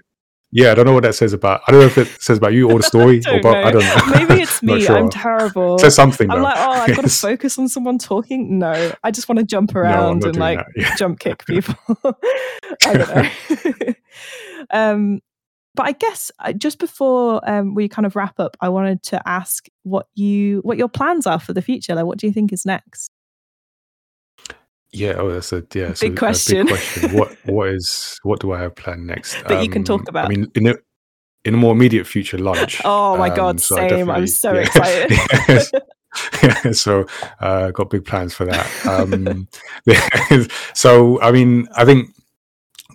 Yeah, 0.52 0.72
I 0.72 0.76
don't 0.76 0.86
know 0.86 0.94
what 0.94 1.04
that 1.04 1.16
says 1.16 1.34
about. 1.34 1.62
I 1.68 1.72
don't 1.72 1.82
know 1.82 1.88
if 1.88 1.98
it 1.98 2.08
says 2.22 2.38
about 2.38 2.54
you 2.54 2.72
or 2.72 2.78
the 2.78 2.84
story, 2.94 3.22
I 3.28 3.32
or 3.36 3.40
about, 3.40 3.58
I 3.66 3.72
don't 3.72 3.84
know. 3.84 4.16
maybe 4.28 4.42
it's 4.42 4.64
me. 4.64 4.82
sure. 4.82 4.98
I'm 4.98 5.10
terrible. 5.10 5.76
It 5.76 5.80
says 5.82 5.96
something. 5.96 6.32
I'm 6.32 6.42
like, 6.42 6.56
oh, 6.58 6.72
I've 6.72 6.96
got 6.96 7.02
to 7.04 7.10
focus 7.10 7.60
on 7.60 7.68
someone 7.68 7.98
talking. 7.98 8.58
No, 8.60 8.94
I 9.04 9.12
just 9.12 9.28
want 9.28 9.40
to 9.40 9.46
jump 9.46 9.76
around 9.76 10.20
not 10.22 10.30
and 10.30 10.38
like. 10.38 10.60
Yeah. 10.78 10.96
jump 10.96 11.20
kick 11.20 11.46
people. 11.46 11.76
I 12.86 12.94
don't 12.94 13.16
know. 13.16 13.94
um, 14.72 15.20
but 15.76 15.86
I 15.86 15.92
guess 15.92 16.32
uh, 16.40 16.54
just 16.54 16.80
before 16.80 17.42
um, 17.50 17.76
we 17.76 17.88
kind 17.88 18.06
of 18.06 18.16
wrap 18.16 18.40
up, 18.40 18.56
I 18.62 18.70
wanted 18.70 19.04
to 19.04 19.22
ask 19.28 19.68
what 19.84 20.08
you 20.16 20.60
what 20.64 20.78
your 20.78 20.90
plans 20.90 21.28
are 21.28 21.40
for 21.40 21.54
the 21.54 21.62
future. 21.62 21.96
Like, 21.96 22.06
what 22.06 22.18
do 22.18 22.28
you 22.28 22.34
think 22.34 22.52
is 22.54 22.66
next? 22.66 23.12
Yeah, 24.92 25.16
oh, 25.18 25.30
that's 25.32 25.52
a 25.52 25.62
yeah, 25.74 25.94
so 25.94 26.08
Big 26.08 26.18
question. 26.18 26.62
A 26.62 26.64
big 26.66 26.70
question. 26.74 27.18
What 27.18 27.38
what 27.46 27.70
is 27.70 28.18
what 28.24 28.40
do 28.40 28.54
I 28.54 28.62
have 28.62 28.76
planned 28.76 29.06
next? 29.06 29.36
That 29.48 29.64
you 29.64 29.70
can 29.70 29.84
talk 29.84 30.02
Um, 30.02 30.08
about. 30.10 30.26
I 30.26 30.30
mean, 30.30 30.50
in 30.56 30.64
the 30.64 30.80
in 31.44 31.52
the 31.52 31.58
more 31.58 31.74
immediate 31.74 32.08
future, 32.08 32.38
lunch. 32.38 32.82
Oh 32.86 33.18
my 33.18 33.30
god, 33.30 33.56
Um, 33.56 33.58
so 33.60 33.76
same! 33.76 34.10
I'm 34.10 34.28
so 34.28 34.54
yeah. 34.54 34.62
excited. 34.62 35.82
yeah, 36.44 36.72
so 36.72 37.06
uh, 37.42 37.72
got 37.72 37.90
big 37.90 38.06
plans 38.06 38.34
for 38.34 38.46
that. 38.46 38.86
Um, 38.86 39.48
so 40.74 41.22
I 41.22 41.32
mean, 41.32 41.68
I 41.76 41.84
think 41.84 42.10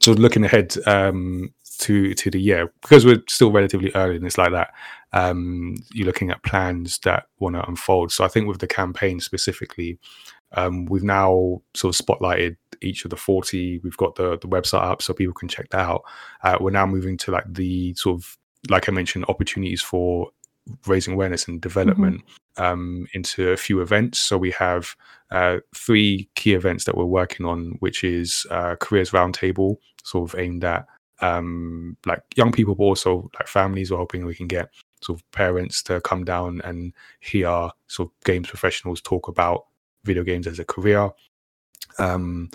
so. 0.01 0.13
Looking 0.13 0.45
ahead 0.45 0.75
um, 0.87 1.53
to 1.81 2.15
to 2.15 2.31
the 2.31 2.41
year 2.41 2.73
because 2.83 3.05
we're 3.05 3.23
still 3.29 3.53
relatively 3.53 3.91
early 3.95 4.17
and 4.17 4.27
it's 4.27 4.39
like 4.39 4.53
that. 4.53 4.73
Um, 5.13 5.77
you're 5.93 6.07
looking 6.07 6.31
at 6.31 6.43
plans 6.45 6.99
that 7.01 7.25
want 7.39 7.57
to 7.57 7.69
unfold. 7.69 8.13
So 8.13 8.25
I 8.25 8.29
think 8.29 8.47
with 8.47 8.61
the 8.61 8.67
campaign 8.67 9.19
specifically, 9.21 9.99
um, 10.53 10.87
we've 10.87 11.03
now 11.03 11.63
sort 11.75 11.95
of 11.95 12.07
spotlighted 12.07 12.57
each 12.81 13.05
of 13.05 13.11
the 13.11 13.17
40. 13.17 13.81
We've 13.83 13.97
got 13.97 14.15
the 14.15 14.39
the 14.39 14.49
website 14.49 14.85
up 14.85 15.03
so 15.03 15.13
people 15.13 15.35
can 15.35 15.49
check 15.49 15.69
that 15.71 15.81
out. 15.81 16.03
Uh, 16.43 16.59
we're 16.61 16.71
now 16.71 16.87
moving 16.87 17.17
to 17.19 17.31
like 17.31 17.53
the 17.53 17.95
sort 17.95 18.21
of 18.21 18.39
like 18.69 18.89
I 18.89 18.93
mentioned, 18.93 19.25
opportunities 19.29 19.81
for 19.81 20.31
raising 20.87 21.15
awareness 21.15 21.49
and 21.49 21.61
development 21.61 22.23
um, 22.57 23.07
into 23.15 23.51
a 23.51 23.57
few 23.57 23.81
events. 23.81 24.19
So 24.19 24.37
we 24.37 24.51
have 24.53 24.95
uh, 25.31 25.59
three 25.75 26.29
key 26.35 26.55
events 26.55 26.85
that 26.85 26.97
we're 26.97 27.05
working 27.05 27.47
on, 27.47 27.77
which 27.81 28.05
is 28.05 28.47
uh, 28.51 28.77
Careers 28.77 29.11
Roundtable, 29.11 29.77
sort 30.05 30.33
of 30.33 30.39
aimed 30.39 30.65
at 30.65 30.87
um, 31.21 31.97
like 32.07 32.23
young 32.37 32.53
people, 32.53 32.75
but 32.75 32.85
also 32.85 33.31
like 33.39 33.49
families. 33.49 33.91
We're 33.91 33.99
hoping 33.99 34.25
we 34.25 34.35
can 34.35 34.49
get 34.49 34.71
sort 35.03 35.19
of 35.19 35.31
parents 35.33 35.83
to 35.85 36.01
come 36.03 36.25
down 36.25 36.61
and 36.65 36.93
hear 37.21 37.71
sort 37.89 38.09
of 38.09 38.25
games 38.25 38.49
professionals 38.49 39.01
talk 39.01 39.29
about 39.29 39.67
video 40.05 40.23
games 40.23 40.47
as 40.47 40.59
a 40.59 40.65
career. 40.65 41.11
Um, 41.99 42.51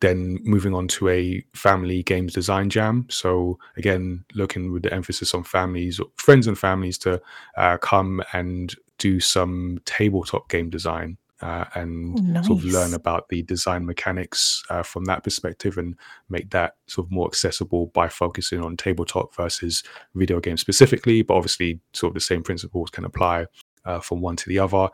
then 0.00 0.38
moving 0.42 0.74
on 0.74 0.88
to 0.88 1.08
a 1.08 1.42
family 1.54 2.02
games 2.02 2.34
design 2.34 2.68
jam. 2.68 3.06
So 3.08 3.58
again, 3.76 4.24
looking 4.34 4.72
with 4.72 4.82
the 4.82 4.92
emphasis 4.92 5.32
on 5.32 5.42
families, 5.42 6.00
friends 6.16 6.46
and 6.46 6.58
families 6.58 6.98
to 6.98 7.20
uh, 7.56 7.78
come 7.78 8.22
and 8.32 8.74
do 8.98 9.20
some 9.20 9.78
tabletop 9.84 10.48
game 10.48 10.70
design 10.70 11.16
uh, 11.42 11.64
and 11.74 12.38
Oh, 12.38 12.42
sort 12.42 12.58
of 12.60 12.64
learn 12.64 12.94
about 12.94 13.28
the 13.28 13.42
design 13.42 13.84
mechanics 13.84 14.62
uh, 14.70 14.82
from 14.82 15.04
that 15.04 15.22
perspective 15.22 15.76
and 15.78 15.96
make 16.28 16.50
that 16.50 16.76
sort 16.86 17.06
of 17.06 17.10
more 17.12 17.26
accessible 17.26 17.86
by 17.88 18.08
focusing 18.08 18.62
on 18.62 18.76
tabletop 18.76 19.34
versus 19.34 19.82
video 20.14 20.40
games 20.40 20.60
specifically. 20.60 21.22
But 21.22 21.34
obviously, 21.34 21.80
sort 21.92 22.10
of 22.10 22.14
the 22.14 22.20
same 22.20 22.42
principles 22.42 22.90
can 22.90 23.04
apply 23.04 23.46
uh, 23.84 24.00
from 24.00 24.20
one 24.20 24.36
to 24.36 24.48
the 24.48 24.58
other. 24.58 24.88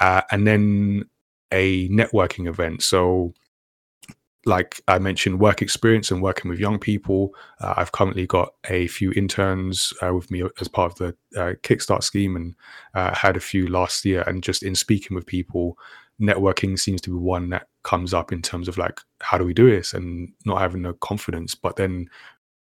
Uh, 0.00 0.22
and 0.30 0.46
then 0.46 1.04
a 1.52 1.88
networking 1.90 2.48
event. 2.48 2.82
So 2.82 3.34
like 4.44 4.80
I 4.88 4.98
mentioned, 4.98 5.40
work 5.40 5.62
experience 5.62 6.10
and 6.10 6.22
working 6.22 6.50
with 6.50 6.58
young 6.58 6.78
people. 6.78 7.34
Uh, 7.60 7.74
I've 7.76 7.92
currently 7.92 8.26
got 8.26 8.54
a 8.68 8.88
few 8.88 9.12
interns 9.12 9.92
uh, 10.02 10.12
with 10.14 10.30
me 10.30 10.42
as 10.60 10.68
part 10.68 10.92
of 10.92 10.98
the 10.98 11.40
uh, 11.40 11.54
Kickstart 11.62 12.02
scheme 12.02 12.34
and 12.34 12.54
uh, 12.94 13.14
had 13.14 13.36
a 13.36 13.40
few 13.40 13.68
last 13.68 14.04
year. 14.04 14.22
And 14.26 14.42
just 14.42 14.62
in 14.62 14.74
speaking 14.74 15.14
with 15.14 15.26
people, 15.26 15.78
networking 16.20 16.78
seems 16.78 17.00
to 17.02 17.10
be 17.10 17.16
one 17.16 17.50
that 17.50 17.68
comes 17.84 18.12
up 18.12 18.32
in 18.32 18.42
terms 18.42 18.68
of 18.68 18.78
like, 18.78 19.00
how 19.20 19.38
do 19.38 19.44
we 19.44 19.54
do 19.54 19.70
this 19.70 19.94
and 19.94 20.32
not 20.44 20.60
having 20.60 20.82
the 20.82 20.94
confidence. 20.94 21.54
But 21.54 21.76
then 21.76 22.08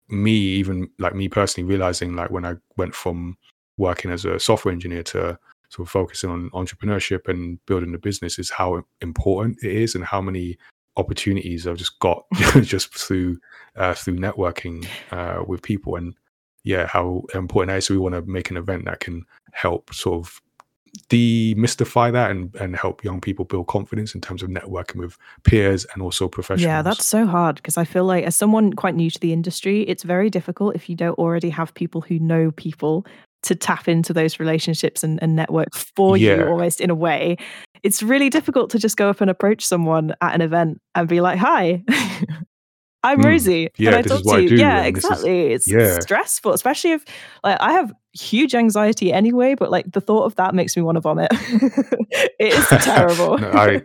me, 0.09 0.31
even 0.31 0.89
like 0.97 1.15
me 1.15 1.29
personally, 1.29 1.69
realizing 1.69 2.15
like 2.15 2.31
when 2.31 2.45
I 2.45 2.55
went 2.77 2.95
from 2.95 3.37
working 3.77 4.09
as 4.09 4.25
a 4.25 4.39
software 4.39 4.71
engineer 4.71 5.03
to 5.03 5.37
sort 5.69 5.87
of 5.87 5.91
focusing 5.91 6.29
on 6.29 6.49
entrepreneurship 6.51 7.27
and 7.27 7.63
building 7.65 7.93
a 7.93 7.99
business 7.99 8.39
is 8.39 8.49
how 8.49 8.83
important 9.01 9.57
it 9.63 9.71
is 9.71 9.95
and 9.95 10.03
how 10.03 10.21
many 10.21 10.57
opportunities 10.97 11.65
I've 11.67 11.77
just 11.77 11.99
got 11.99 12.25
just 12.61 12.93
through 12.93 13.39
uh, 13.75 13.93
through 13.93 14.17
networking 14.17 14.85
uh, 15.11 15.43
with 15.47 15.61
people 15.61 15.95
and 15.95 16.13
yeah 16.63 16.87
how 16.87 17.23
important 17.33 17.69
that 17.69 17.77
is. 17.77 17.85
So 17.85 17.93
we 17.93 17.99
want 17.99 18.15
to 18.15 18.21
make 18.23 18.49
an 18.49 18.57
event 18.57 18.85
that 18.85 18.99
can 18.99 19.23
help 19.53 19.93
sort 19.93 20.19
of 20.19 20.41
demystify 21.09 22.11
that 22.11 22.31
and 22.31 22.53
and 22.55 22.75
help 22.75 23.03
young 23.03 23.21
people 23.21 23.45
build 23.45 23.67
confidence 23.67 24.15
in 24.15 24.21
terms 24.21 24.41
of 24.43 24.49
networking 24.49 24.95
with 24.95 25.17
peers 25.43 25.85
and 25.93 26.01
also 26.01 26.27
professionals. 26.27 26.65
Yeah, 26.65 26.81
that's 26.81 27.05
so 27.05 27.25
hard 27.25 27.57
because 27.57 27.77
I 27.77 27.85
feel 27.85 28.05
like 28.05 28.25
as 28.25 28.35
someone 28.35 28.73
quite 28.73 28.95
new 28.95 29.09
to 29.09 29.19
the 29.19 29.33
industry, 29.33 29.81
it's 29.83 30.03
very 30.03 30.29
difficult 30.29 30.75
if 30.75 30.89
you 30.89 30.95
don't 30.95 31.17
already 31.19 31.49
have 31.49 31.73
people 31.73 32.01
who 32.01 32.19
know 32.19 32.51
people 32.51 33.05
to 33.43 33.55
tap 33.55 33.87
into 33.87 34.13
those 34.13 34.39
relationships 34.39 35.03
and, 35.03 35.21
and 35.21 35.35
network 35.35 35.73
for 35.75 36.17
Yeah. 36.17 36.37
you 36.37 36.47
almost 36.47 36.81
in 36.81 36.89
a 36.89 36.95
way. 36.95 37.37
It's 37.83 38.01
really 38.03 38.29
difficult 38.29 38.69
to 38.71 38.79
just 38.79 38.97
go 38.97 39.09
up 39.09 39.21
and 39.21 39.29
approach 39.29 39.65
someone 39.65 40.13
at 40.21 40.33
an 40.35 40.41
event 40.41 40.81
and 40.95 41.07
be 41.07 41.21
like, 41.21 41.37
Hi, 41.39 41.83
I'm 43.03 43.19
Mm, 43.19 43.25
Rosie. 43.25 43.69
yeah, 43.77 43.91
Can 43.91 43.99
I 43.99 44.01
talk 44.01 44.23
to 44.23 44.41
you? 44.41 44.57
Yeah, 44.57 44.83
and 44.83 44.95
this 44.95 45.03
is- 45.03 45.09
exactly. 45.11 45.41
It's 45.53 45.67
yeah. 45.67 45.99
stressful, 45.99 46.53
especially 46.53 46.91
if 46.91 47.05
like 47.43 47.57
I 47.61 47.71
have 47.73 47.93
huge 48.13 48.55
anxiety 48.55 49.13
anyway, 49.13 49.55
but 49.55 49.69
like 49.71 49.91
the 49.91 50.01
thought 50.01 50.23
of 50.23 50.35
that 50.35 50.55
makes 50.55 50.75
me 50.75 50.81
want 50.83 50.95
to 50.97 51.01
vomit. 51.01 51.29
it 51.31 52.53
is 52.53 52.67
terrible. 52.83 53.37
No, 53.37 53.49
I, 53.51 53.81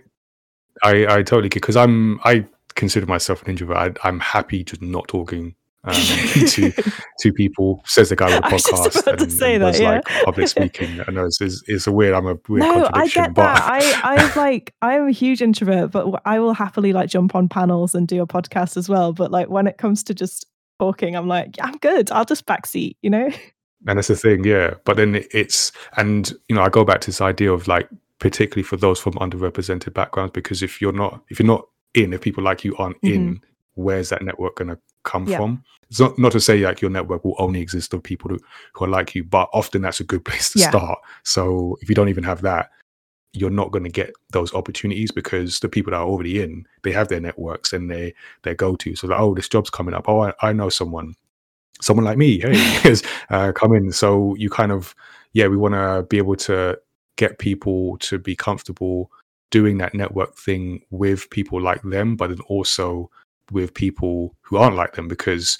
I, 0.82 1.18
I 1.18 1.22
totally 1.22 1.48
because 1.50 1.76
I'm 1.76 2.18
I 2.24 2.46
consider 2.74 3.06
myself 3.06 3.42
an 3.42 3.50
introvert. 3.50 3.76
I, 3.76 4.08
I'm 4.08 4.18
happy 4.20 4.64
just 4.64 4.80
not 4.82 5.06
talking 5.08 5.54
um, 5.84 5.94
to 6.46 6.72
two 7.20 7.32
people. 7.32 7.82
Says 7.86 8.10
the 8.10 8.16
guy 8.16 8.26
with 8.26 8.44
the 8.44 8.50
was 8.52 8.62
podcast 8.64 9.02
about 9.02 9.18
to 9.18 9.24
and, 9.24 9.32
say 9.32 9.54
and 9.54 9.62
that, 9.62 9.72
does 9.72 9.80
yeah. 9.80 9.90
like 9.90 10.04
public 10.24 10.48
speaking. 10.48 11.00
I 11.06 11.10
know 11.10 11.26
it's, 11.26 11.40
it's, 11.40 11.62
it's 11.66 11.86
a 11.86 11.92
weird. 11.92 12.14
I'm 12.14 12.26
a 12.26 12.36
weird 12.48 12.60
no, 12.60 12.88
I 12.92 13.08
get 13.08 13.34
but 13.34 13.42
that. 13.42 13.62
I, 13.62 14.16
I 14.16 14.34
like, 14.36 14.74
I 14.82 14.94
am 14.94 15.08
a 15.08 15.12
huge 15.12 15.42
introvert, 15.42 15.90
but 15.90 16.22
I 16.24 16.38
will 16.38 16.54
happily 16.54 16.92
like 16.92 17.08
jump 17.08 17.34
on 17.34 17.48
panels 17.48 17.94
and 17.94 18.06
do 18.06 18.22
a 18.22 18.26
podcast 18.26 18.76
as 18.76 18.88
well. 18.88 19.12
But 19.12 19.30
like 19.30 19.48
when 19.48 19.66
it 19.66 19.78
comes 19.78 20.02
to 20.04 20.14
just 20.14 20.46
talking, 20.78 21.16
I'm 21.16 21.28
like, 21.28 21.56
yeah, 21.56 21.66
I'm 21.66 21.78
good. 21.78 22.10
I'll 22.10 22.24
just 22.24 22.46
backseat, 22.46 22.96
you 23.02 23.10
know? 23.10 23.30
and 23.86 23.98
that's 23.98 24.08
the 24.08 24.16
thing, 24.16 24.44
yeah. 24.44 24.74
But 24.84 24.96
then 24.96 25.24
it's 25.32 25.72
and 25.96 26.32
you 26.48 26.56
know 26.56 26.62
I 26.62 26.68
go 26.68 26.84
back 26.84 27.00
to 27.02 27.08
this 27.08 27.20
idea 27.20 27.52
of 27.52 27.68
like 27.68 27.88
particularly 28.18 28.62
for 28.62 28.76
those 28.76 29.00
from 29.00 29.14
underrepresented 29.14 29.94
backgrounds 29.94 30.32
because 30.32 30.62
if 30.62 30.80
you're 30.80 30.92
not 30.92 31.22
if 31.28 31.40
you're 31.40 31.46
not 31.46 31.66
in 31.94 32.12
if 32.12 32.20
people 32.20 32.44
like 32.44 32.64
you 32.64 32.76
aren't 32.76 32.96
in 33.02 33.40
where's 33.74 34.08
that 34.10 34.22
network 34.22 34.56
going 34.56 34.68
to 34.68 34.78
come 35.04 35.26
Yeah. 35.26 35.38
from? 35.38 35.64
It's 35.90 36.00
not, 36.00 36.18
not 36.18 36.32
to 36.32 36.40
say 36.40 36.58
like 36.60 36.80
your 36.80 36.90
network 36.90 37.24
will 37.24 37.36
only 37.38 37.60
exist 37.60 37.92
of 37.92 38.02
people 38.02 38.30
who, 38.30 38.38
who 38.74 38.84
are 38.86 38.88
like 38.88 39.14
you 39.14 39.24
but 39.24 39.48
often 39.52 39.82
that's 39.82 40.00
a 40.00 40.04
good 40.04 40.24
place 40.28 40.50
to 40.52 40.58
Yeah. 40.60 40.70
start. 40.70 40.98
So 41.22 41.76
if 41.82 41.88
you 41.88 41.94
don't 41.94 42.08
even 42.08 42.24
have 42.24 42.42
that 42.42 42.70
you're 43.34 43.48
not 43.50 43.70
going 43.72 43.82
to 43.84 43.88
get 43.90 44.12
those 44.32 44.52
opportunities 44.52 45.10
because 45.10 45.58
the 45.60 45.68
people 45.68 45.90
that 45.90 45.96
are 45.96 46.06
already 46.06 46.42
in 46.42 46.66
they 46.82 46.92
have 46.92 47.08
their 47.08 47.18
networks 47.20 47.72
and 47.72 47.90
they 47.90 48.12
they 48.42 48.54
go 48.54 48.76
to 48.76 48.94
so 48.94 49.06
like 49.06 49.18
oh 49.18 49.34
this 49.34 49.48
job's 49.48 49.70
coming 49.70 49.94
up. 49.94 50.06
Oh 50.06 50.20
i, 50.20 50.32
I 50.42 50.52
know 50.52 50.68
someone 50.68 51.14
someone 51.80 52.04
like 52.04 52.18
me. 52.18 52.38
Hey 52.42 52.52
yes, 52.84 53.02
uh, 53.30 53.50
come 53.52 53.72
in. 53.74 53.90
So 53.92 54.34
you 54.36 54.50
kind 54.50 54.70
of 54.70 54.94
yeah 55.32 55.46
we 55.48 55.56
want 55.56 55.74
to 55.74 56.06
be 56.10 56.18
able 56.18 56.36
to 56.36 56.78
get 57.16 57.38
people 57.38 57.96
to 57.98 58.18
be 58.18 58.36
comfortable 58.36 59.10
doing 59.50 59.78
that 59.78 59.94
network 59.94 60.36
thing 60.36 60.82
with 60.90 61.28
people 61.30 61.60
like 61.60 61.82
them 61.82 62.16
but 62.16 62.28
then 62.28 62.40
also 62.48 63.10
with 63.52 63.74
people 63.74 64.34
who 64.42 64.56
aren't 64.56 64.76
like 64.76 64.94
them 64.94 65.08
because 65.08 65.58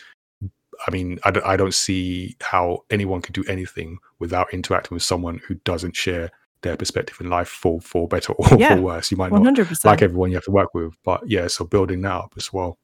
i 0.86 0.90
mean 0.90 1.18
i, 1.24 1.30
don't- 1.30 1.46
see 1.74 2.36
how 2.40 2.78
anyone 2.90 3.20
can 3.22 3.32
do 3.32 3.44
anything 3.48 3.98
without 4.18 4.52
interacting 4.52 4.94
with 4.94 5.02
someone 5.02 5.40
who 5.46 5.54
doesn't 5.64 5.94
share 5.94 6.30
their 6.62 6.76
perspective 6.76 7.20
in 7.20 7.28
life 7.28 7.48
for 7.48 7.80
for 7.80 8.06
better 8.08 8.32
or 8.34 8.46
Yeah. 8.58 8.76
for 8.76 8.80
worse 8.82 9.10
you 9.10 9.16
might 9.16 9.32
not 9.32 9.42
hundred 9.44 9.66
percent. 9.68 9.90
like 9.90 10.02
everyone 10.02 10.30
you 10.30 10.36
have 10.36 10.44
to 10.44 10.50
work 10.52 10.74
with 10.74 10.94
but 11.04 11.20
yeah 11.28 11.46
so 11.48 11.64
building 11.64 12.00
that 12.02 12.12
up 12.12 12.34
as 12.36 12.52
well 12.52 12.78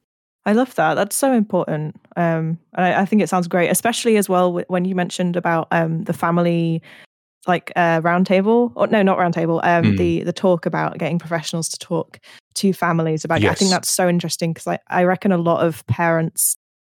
I 0.45 0.53
love 0.53 0.73
that. 0.75 0.95
That's 0.95 1.17
so 1.17 1.33
important. 1.33 1.99
Um, 2.15 2.57
and 2.73 2.85
I, 2.85 3.01
I 3.01 3.05
think 3.05 3.21
it 3.21 3.27
sounds 3.29 3.47
great, 3.49 3.69
especially 3.69 4.15
as 4.15 4.29
well 4.29 4.57
wh- 4.57 4.69
when 4.71 4.85
you 4.85 4.95
mentioned 4.95 5.35
about 5.35 5.67
um 5.71 6.03
the 6.05 6.13
family, 6.13 6.81
like 7.47 7.71
a 7.75 8.01
roundtable, 8.03 8.71
or 8.75 8.87
no, 8.87 9.01
not 9.01 9.17
roundtable. 9.17 9.59
Um, 9.63 9.93
Mm. 9.93 9.97
the 9.97 10.23
the 10.23 10.33
talk 10.33 10.65
about 10.65 10.97
getting 10.97 11.19
professionals 11.19 11.69
to 11.69 11.79
talk 11.79 12.19
to 12.55 12.73
families 12.73 13.23
about. 13.23 13.41
it. 13.41 13.51
I 13.51 13.53
think 13.55 13.71
that's 13.71 13.89
so 13.89 14.09
interesting 14.09 14.53
because 14.53 14.67
I 14.67 14.79
I 14.89 15.03
reckon 15.03 15.31
a 15.31 15.37
lot 15.37 15.65
of 15.65 15.85
parents 15.87 16.57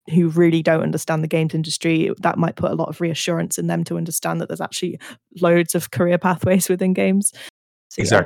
who 0.10 0.30
really 0.30 0.64
don't 0.64 0.82
understand 0.82 1.24
the 1.24 1.28
games 1.28 1.54
industry 1.54 2.12
that 2.20 2.38
might 2.38 2.56
put 2.56 2.72
a 2.72 2.76
lot 2.76 2.90
of 2.90 3.00
reassurance 3.00 3.60
in 3.60 3.68
them 3.68 3.84
to 3.84 3.98
understand 3.98 4.42
that 4.42 4.48
there's 4.50 4.60
actually 4.60 5.00
loads 5.42 5.76
of 5.76 5.92
career 5.92 6.18
pathways 6.18 6.68
within 6.70 6.94
games. 6.94 7.32
So, 7.90 8.02
yeah. 8.12 8.22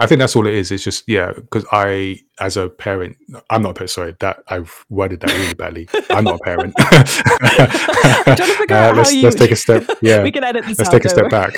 I 0.00 0.06
think 0.06 0.18
that's 0.18 0.34
all 0.34 0.46
it 0.46 0.54
is 0.54 0.72
it's 0.72 0.82
just 0.84 1.04
yeah 1.08 1.32
because 1.34 1.64
i 1.72 2.18
as 2.40 2.56
a 2.56 2.68
parent 2.68 3.16
i'm 3.50 3.62
not 3.62 3.70
a 3.70 3.74
parent 3.74 3.90
sorry 3.90 4.14
that 4.20 4.42
i've 4.48 4.84
worded 4.88 5.20
that 5.20 5.30
really 5.32 5.54
badly 5.54 5.88
i'm 6.10 6.24
not 6.24 6.36
a 6.36 6.44
parent 6.44 6.74
I'm 6.78 8.36
trying 8.36 8.36
to 8.36 8.54
figure 8.56 8.76
out 8.76 8.94
Uh, 8.94 8.96
let's, 8.96 9.12
you. 9.14 9.22
let's 9.22 9.36
take 9.36 9.50
a 9.50 9.56
step 9.56 9.84
yeah 10.02 10.22
we 10.22 10.32
can 10.32 10.42
edit 10.44 10.64
this 10.66 10.78
let's 10.78 10.88
out. 10.88 10.92
take 10.92 11.04
a 11.04 11.08
step 11.08 11.30
worry. 11.30 11.50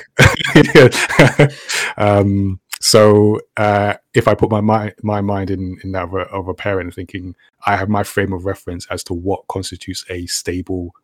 back 1.33 1.53
um 1.97 2.61
so 2.81 3.41
uh 3.57 3.95
if 4.15 4.27
i 4.29 4.35
put 4.35 4.51
my 4.51 4.61
mind 4.61 4.93
my 5.03 5.21
mind 5.21 5.51
in 5.51 5.79
in 5.85 5.93
that 5.93 6.05
of 6.05 6.15
a, 6.15 6.21
of 6.31 6.49
a 6.49 6.55
parent 6.55 6.93
thinking 6.95 7.35
i 7.67 7.77
have 7.77 7.89
my 7.89 8.03
frame 8.03 8.33
of 8.33 8.45
reference 8.45 8.87
as 8.91 9.05
to 9.05 9.15
what 9.15 9.47
constitutes 9.49 10.05
a 10.11 10.27
stable 10.27 10.95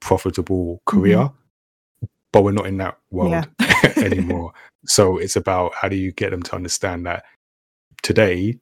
profitable 0.00 0.82
career 0.84 1.30
but 2.32 2.42
we're 2.42 2.52
not 2.52 2.66
in 2.66 2.78
that 2.78 2.98
world. 3.10 3.30
Yeah. 3.30 3.44
anymore 3.96 4.52
so 4.86 5.18
it's 5.18 5.34
about 5.34 5.74
how 5.74 5.88
do 5.88 5.96
you 5.96 6.12
get 6.12 6.30
them 6.30 6.42
to 6.42 6.54
understand 6.54 7.04
that 7.04 7.24
today 8.02 8.56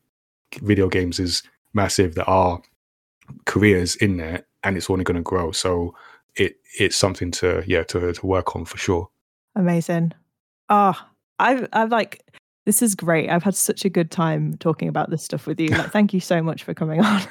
video 0.63 0.89
games 0.89 1.21
is 1.21 1.43
massive 1.75 2.15
there 2.15 2.29
are 2.29 2.61
careers 3.45 3.97
in 3.97 4.17
there 4.17 4.45
and 4.65 4.79
it's 4.79 4.89
only 4.89 5.05
going 5.05 5.17
to 5.17 5.23
grow 5.23 5.53
so 5.53 5.95
it 6.37 6.57
it's 6.79 6.97
something 6.97 7.31
to 7.31 7.63
yeah 7.67 7.83
to, 7.83 8.13
to 8.13 8.27
work 8.27 8.57
on 8.57 8.65
for 8.65 8.79
sure 8.79 9.11
Amazing. 9.57 10.13
Ah, 10.69 11.11
I've 11.39 11.69
I've 11.73 11.91
like 11.91 12.25
this 12.67 12.83
is 12.83 12.95
great. 12.95 13.31
I've 13.31 13.43
had 13.43 13.55
such 13.55 13.85
a 13.85 13.89
good 13.89 14.11
time 14.11 14.57
talking 14.59 14.89
about 14.89 15.11
this 15.11 15.23
stuff 15.25 15.47
with 15.47 15.61
you. 15.61 15.71
Like, 15.77 15.91
thank 15.91 16.15
you 16.15 16.21
so 16.21 16.43
much 16.43 16.63
for 16.63 16.75
coming 16.75 17.01
on. 17.01 17.23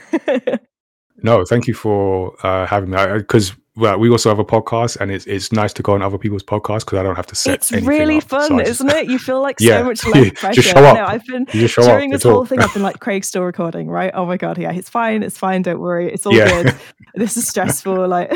no 1.21 1.43
thank 1.43 1.67
you 1.67 1.73
for 1.73 2.33
uh 2.45 2.65
having 2.65 2.89
me 2.89 2.97
because 3.17 3.53
well, 3.79 3.97
we 3.97 4.09
also 4.09 4.29
have 4.29 4.39
a 4.39 4.45
podcast 4.45 4.97
and 4.99 5.11
it's 5.11 5.25
it's 5.25 5.51
nice 5.51 5.73
to 5.73 5.81
go 5.83 5.93
on 5.93 6.01
other 6.01 6.17
people's 6.17 6.43
podcasts 6.43 6.81
because 6.81 6.99
i 6.99 7.03
don't 7.03 7.15
have 7.15 7.25
to 7.27 7.35
set 7.35 7.55
it's 7.55 7.71
really 7.71 8.17
up. 8.17 8.23
Fun, 8.23 8.57
just- 8.59 8.71
isn't 8.71 8.89
it? 8.91 9.07
You 9.09 9.17
feel 9.19 9.41
like 9.41 9.57
Yeah. 9.59 9.79
so 9.79 9.83
much 9.85 10.05
less 10.13 10.31
pressure. 10.39 10.61
Just 10.61 10.69
show 10.75 10.81
No, 10.81 10.87
up. 10.89 11.09
I've 11.09 11.25
been 11.25 11.45
you 11.53 11.61
just 11.61 11.73
show 11.75 11.83
during 11.83 12.09
this 12.09 12.23
whole 12.23 12.45
thing. 12.45 12.59
I've 12.59 12.73
been 12.73 12.83
like, 12.83 12.99
Craig's 12.99 13.27
still 13.27 13.43
recording, 13.43 13.87
right? 13.89 14.11
Oh 14.13 14.25
my 14.25 14.37
god, 14.37 14.57
yeah, 14.57 14.71
it's 14.71 14.89
fine, 14.89 15.23
it's 15.23 15.37
fine. 15.37 15.61
Don't 15.61 15.79
worry, 15.79 16.11
it's 16.11 16.25
all 16.25 16.33
yeah 16.35 16.63
good. 16.63 16.75
This 17.15 17.37
is 17.37 17.47
stressful, 17.47 18.07
like. 18.07 18.31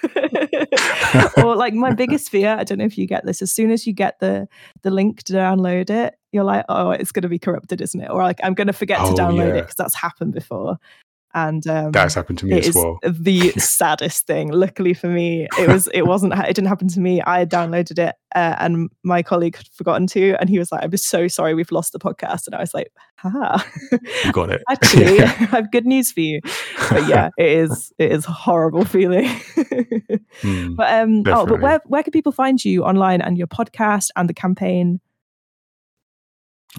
or 1.38 1.56
like 1.56 1.74
my 1.74 1.92
biggest 1.92 2.30
fear 2.30 2.54
i 2.56 2.62
don't 2.62 2.78
know 2.78 2.84
if 2.84 2.96
you 2.96 3.04
get 3.04 3.26
this 3.26 3.42
as 3.42 3.50
soon 3.52 3.72
as 3.72 3.84
you 3.84 3.92
get 3.92 4.18
the 4.20 4.46
the 4.82 4.90
link 4.90 5.24
to 5.24 5.32
download 5.32 5.90
it 5.90 6.14
you're 6.30 6.44
like 6.44 6.64
oh 6.68 6.90
it's 6.92 7.10
going 7.10 7.22
to 7.22 7.28
be 7.28 7.38
corrupted 7.38 7.80
isn't 7.80 8.00
it 8.02 8.08
or 8.10 8.22
like 8.22 8.38
i'm 8.44 8.54
going 8.54 8.68
to 8.68 8.72
forget 8.72 8.98
Oh, 9.00 9.12
to 9.14 9.20
download 9.20 9.56
it 9.56 9.62
because 9.62 9.74
that's 9.74 9.96
happened 9.96 10.34
before 10.34 10.76
and 11.46 11.66
um 11.66 11.92
that's 11.92 12.14
happened 12.14 12.38
to 12.38 12.46
me 12.46 12.58
as 12.58 12.74
well. 12.74 12.98
the 13.02 13.50
saddest 13.58 14.26
thing. 14.26 14.50
Luckily 14.50 14.94
for 14.94 15.08
me 15.08 15.46
it 15.58 15.68
was 15.68 15.88
it 15.94 16.02
wasn't 16.02 16.34
it 16.34 16.54
didn't 16.54 16.66
happen 16.68 16.88
to 16.88 17.00
me. 17.00 17.20
I 17.22 17.40
had 17.40 17.50
downloaded 17.50 17.98
it 17.98 18.14
uh, 18.34 18.56
and 18.58 18.90
my 19.02 19.22
colleague 19.22 19.56
had 19.56 19.68
forgotten 19.68 20.06
to 20.08 20.34
and 20.40 20.50
he 20.50 20.58
was 20.58 20.70
like 20.70 20.82
i'm 20.84 20.96
so 20.96 21.28
sorry 21.28 21.54
we've 21.54 21.72
lost 21.72 21.92
the 21.92 21.98
podcast. 21.98 22.46
And 22.46 22.54
i 22.54 22.60
was 22.60 22.74
like 22.74 22.92
ha 23.16 23.64
you 24.24 24.32
got 24.32 24.50
it. 24.50 24.62
Actually 24.68 25.20
i 25.22 25.26
have 25.26 25.70
good 25.70 25.86
news 25.86 26.12
for 26.12 26.20
you. 26.20 26.40
But 26.90 27.08
yeah 27.08 27.30
it 27.38 27.50
is 27.50 27.92
it 27.98 28.12
is 28.12 28.26
a 28.26 28.32
horrible 28.32 28.84
feeling. 28.84 29.28
Mm. 30.42 30.76
but 30.76 30.92
um 30.92 31.22
oh 31.26 31.46
but 31.46 31.60
where 31.60 31.80
where 31.86 32.02
can 32.02 32.12
people 32.12 32.32
find 32.32 32.64
you 32.64 32.84
online 32.84 33.20
and 33.20 33.38
your 33.38 33.46
podcast 33.46 34.08
and 34.16 34.28
the 34.28 34.34
campaign 34.34 35.00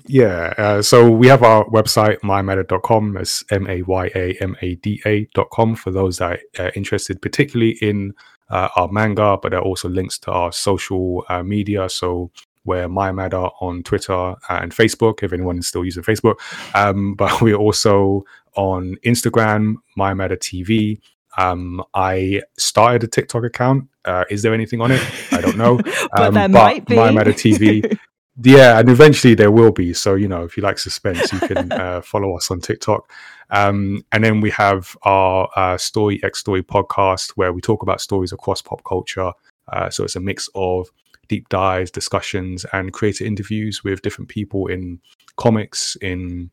Yeah, 0.05 0.53
uh, 0.57 0.81
so 0.81 1.09
we 1.09 1.27
have 1.27 1.43
our 1.43 1.65
website, 1.65 2.19
mayamada.com. 2.19 3.17
It's 3.17 3.43
M 3.51 3.67
A 3.67 3.81
Y 3.81 4.11
A 4.15 4.37
M 4.39 4.55
A 4.61 4.75
D 4.75 5.01
A.com 5.05 5.75
for 5.75 5.91
those 5.91 6.17
that 6.19 6.39
are 6.57 6.71
interested, 6.75 7.21
particularly 7.21 7.77
in 7.81 8.13
uh, 8.49 8.69
our 8.75 8.87
manga, 8.91 9.37
but 9.41 9.49
there 9.49 9.59
are 9.59 9.65
also 9.65 9.89
links 9.89 10.17
to 10.19 10.31
our 10.31 10.51
social 10.51 11.25
uh, 11.29 11.43
media. 11.43 11.89
So 11.89 12.31
we're 12.65 12.87
Mayamada 12.87 13.51
on 13.61 13.83
Twitter 13.83 14.35
and 14.49 14.71
Facebook, 14.71 15.23
if 15.23 15.33
anyone 15.33 15.57
is 15.57 15.67
still 15.67 15.85
using 15.85 16.03
Facebook. 16.03 16.35
Um, 16.75 17.13
but 17.17 17.41
we're 17.41 17.55
also 17.55 18.23
on 18.55 18.97
Instagram, 19.05 19.75
Mayamada 19.97 20.37
TV. 20.37 20.99
Um, 21.37 21.83
I 21.93 22.41
started 22.57 23.03
a 23.03 23.07
TikTok 23.07 23.43
account. 23.43 23.87
Uh, 24.05 24.25
is 24.29 24.41
there 24.41 24.53
anything 24.53 24.81
on 24.81 24.91
it? 24.91 25.01
I 25.31 25.41
don't 25.41 25.57
know. 25.57 25.77
but 26.11 26.27
Um, 26.27 26.33
there 26.33 26.49
but 26.49 26.51
might 26.51 26.85
be 26.85 26.95
My 26.95 27.11
TV 27.11 27.97
yeah 28.41 28.79
and 28.79 28.89
eventually 28.89 29.33
there 29.33 29.51
will 29.51 29.71
be. 29.71 29.93
So 29.93 30.15
you 30.15 30.27
know 30.27 30.43
if 30.43 30.57
you 30.57 30.63
like 30.63 30.79
suspense 30.79 31.31
you 31.31 31.39
can 31.39 31.71
uh, 31.71 32.01
follow 32.01 32.35
us 32.35 32.51
on 32.51 32.59
tiktok. 32.59 33.11
Um, 33.51 34.05
and 34.11 34.23
then 34.23 34.41
we 34.41 34.51
have 34.51 34.95
our 35.03 35.49
uh, 35.55 35.77
story 35.77 36.23
x 36.23 36.39
story 36.39 36.63
podcast 36.63 37.31
where 37.31 37.51
we 37.51 37.61
talk 37.61 37.81
about 37.81 38.01
stories 38.01 38.31
across 38.31 38.61
pop 38.61 38.83
culture. 38.83 39.31
Uh, 39.71 39.89
so 39.89 40.03
it's 40.03 40.15
a 40.15 40.19
mix 40.19 40.49
of 40.55 40.89
deep 41.27 41.47
dives 41.49 41.91
discussions 41.91 42.65
and 42.73 42.91
creator 42.91 43.23
interviews 43.23 43.83
with 43.83 44.01
different 44.01 44.29
people 44.29 44.67
in 44.67 44.99
comics 45.37 45.95
in 46.01 46.49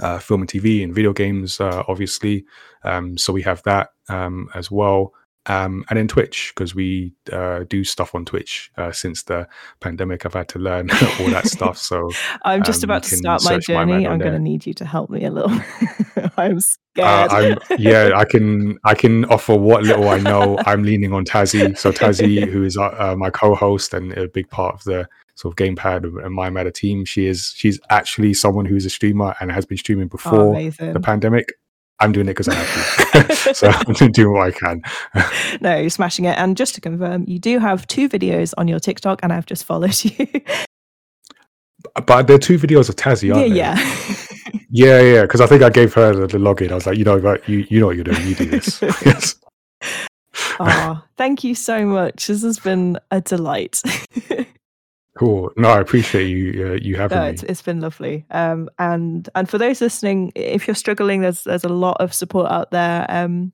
uh, 0.00 0.18
film 0.18 0.40
and 0.40 0.50
tv 0.50 0.82
and 0.82 0.94
video 0.94 1.12
games 1.12 1.60
uh, 1.60 1.82
obviously. 1.88 2.44
Um, 2.84 3.16
so 3.16 3.32
we 3.32 3.42
have 3.42 3.62
that 3.64 3.90
um, 4.08 4.48
as 4.54 4.70
well 4.70 5.12
um, 5.46 5.84
and 5.90 5.98
then 5.98 6.08
Twitch 6.08 6.52
because 6.54 6.74
we 6.74 7.12
uh, 7.32 7.64
do 7.68 7.84
stuff 7.84 8.14
on 8.14 8.24
Twitch 8.24 8.70
uh, 8.78 8.92
since 8.92 9.24
the 9.24 9.46
pandemic. 9.80 10.24
I've 10.24 10.34
had 10.34 10.48
to 10.50 10.58
learn 10.58 10.90
all 11.20 11.28
that 11.30 11.46
stuff. 11.46 11.76
So 11.76 12.10
I'm 12.44 12.62
just 12.62 12.82
um, 12.82 12.88
about 12.88 13.02
to 13.04 13.16
start 13.16 13.42
my 13.44 13.52
search 13.52 13.68
My 13.68 13.84
journey. 13.84 14.06
I'm 14.06 14.18
going 14.18 14.32
to 14.32 14.38
need 14.38 14.66
you 14.66 14.74
to 14.74 14.84
help 14.84 15.10
me 15.10 15.24
a 15.24 15.30
little. 15.30 15.50
I'm 16.36 16.56
uh, 16.56 16.60
scared. 16.60 17.30
I'm 17.30 17.58
yeah, 17.78 18.12
I 18.14 18.24
can 18.24 18.78
I 18.84 18.94
can 18.94 19.26
offer 19.26 19.54
what 19.54 19.82
little 19.82 20.08
I 20.08 20.18
know. 20.18 20.58
I'm 20.66 20.82
leaning 20.82 21.12
on 21.12 21.24
Tazzy. 21.24 21.76
So 21.76 21.92
Tazzy, 21.92 22.48
who 22.48 22.64
is 22.64 22.78
uh, 22.78 22.94
uh, 22.98 23.14
my 23.16 23.30
co-host 23.30 23.92
and 23.92 24.12
a 24.16 24.28
big 24.28 24.48
part 24.48 24.74
of 24.74 24.84
the 24.84 25.06
sort 25.34 25.52
of 25.52 25.56
gamepad 25.56 26.04
and 26.04 26.36
Mayamada 26.36 26.72
team, 26.72 27.04
she 27.04 27.26
is 27.26 27.52
she's 27.54 27.78
actually 27.90 28.32
someone 28.32 28.64
who's 28.64 28.86
a 28.86 28.90
streamer 28.90 29.34
and 29.40 29.52
has 29.52 29.66
been 29.66 29.76
streaming 29.76 30.06
oh, 30.06 30.16
before 30.16 30.50
amazing. 30.50 30.94
the 30.94 31.00
pandemic. 31.00 31.52
I'm 32.00 32.12
doing 32.12 32.26
it 32.26 32.30
because 32.30 32.48
I 32.48 32.54
have 32.54 33.26
to. 33.26 33.54
so 33.54 33.68
I'm 33.68 34.10
doing 34.10 34.32
what 34.32 34.48
I 34.48 34.50
can. 34.50 34.82
no, 35.60 35.76
you're 35.76 35.90
smashing 35.90 36.24
it. 36.24 36.36
And 36.38 36.56
just 36.56 36.74
to 36.74 36.80
confirm, 36.80 37.24
you 37.28 37.38
do 37.38 37.58
have 37.58 37.86
two 37.86 38.08
videos 38.08 38.52
on 38.58 38.68
your 38.68 38.80
TikTok, 38.80 39.20
and 39.22 39.32
I've 39.32 39.46
just 39.46 39.64
followed 39.64 40.04
you. 40.04 40.26
But 42.06 42.26
there 42.26 42.36
are 42.36 42.38
two 42.38 42.58
videos 42.58 42.88
of 42.88 42.96
Tazzy, 42.96 43.28
yeah, 43.28 43.34
aren't 43.34 43.54
there? 43.54 44.56
yeah. 44.70 45.00
Yeah, 45.00 45.00
yeah, 45.00 45.22
because 45.22 45.40
I 45.40 45.46
think 45.46 45.62
I 45.62 45.70
gave 45.70 45.94
her 45.94 46.12
the, 46.12 46.26
the 46.26 46.38
login. 46.38 46.72
I 46.72 46.74
was 46.74 46.86
like, 46.86 46.98
you 46.98 47.04
know, 47.04 47.16
right, 47.16 47.40
you 47.48 47.64
you 47.70 47.78
know 47.78 47.86
what 47.86 47.94
you're 47.94 48.04
doing. 48.04 48.26
You 48.26 48.34
do 48.34 48.46
this. 48.46 48.82
yes. 48.82 49.36
oh, 50.58 51.00
thank 51.16 51.44
you 51.44 51.54
so 51.54 51.86
much. 51.86 52.26
This 52.26 52.42
has 52.42 52.58
been 52.58 52.98
a 53.12 53.20
delight. 53.20 53.80
Cool. 55.16 55.52
No, 55.56 55.68
I 55.68 55.80
appreciate 55.80 56.26
you 56.26 56.66
uh, 56.66 56.78
you 56.82 56.96
having 56.96 57.18
no, 57.18 57.24
me. 57.24 57.30
it's, 57.30 57.42
it's 57.44 57.62
been 57.62 57.80
lovely. 57.80 58.26
Um, 58.30 58.68
and 58.78 59.28
and 59.34 59.48
for 59.48 59.58
those 59.58 59.80
listening, 59.80 60.32
if 60.34 60.66
you're 60.66 60.74
struggling, 60.74 61.20
there's 61.20 61.44
there's 61.44 61.64
a 61.64 61.68
lot 61.68 61.96
of 62.00 62.12
support 62.12 62.50
out 62.50 62.72
there. 62.72 63.06
Um, 63.08 63.52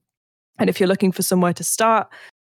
and 0.59 0.71
if 0.71 0.81
you're 0.81 0.89
looking 0.89 1.13
for 1.13 1.23
somewhere 1.23 1.53
to 1.55 1.65
start, 1.65 2.09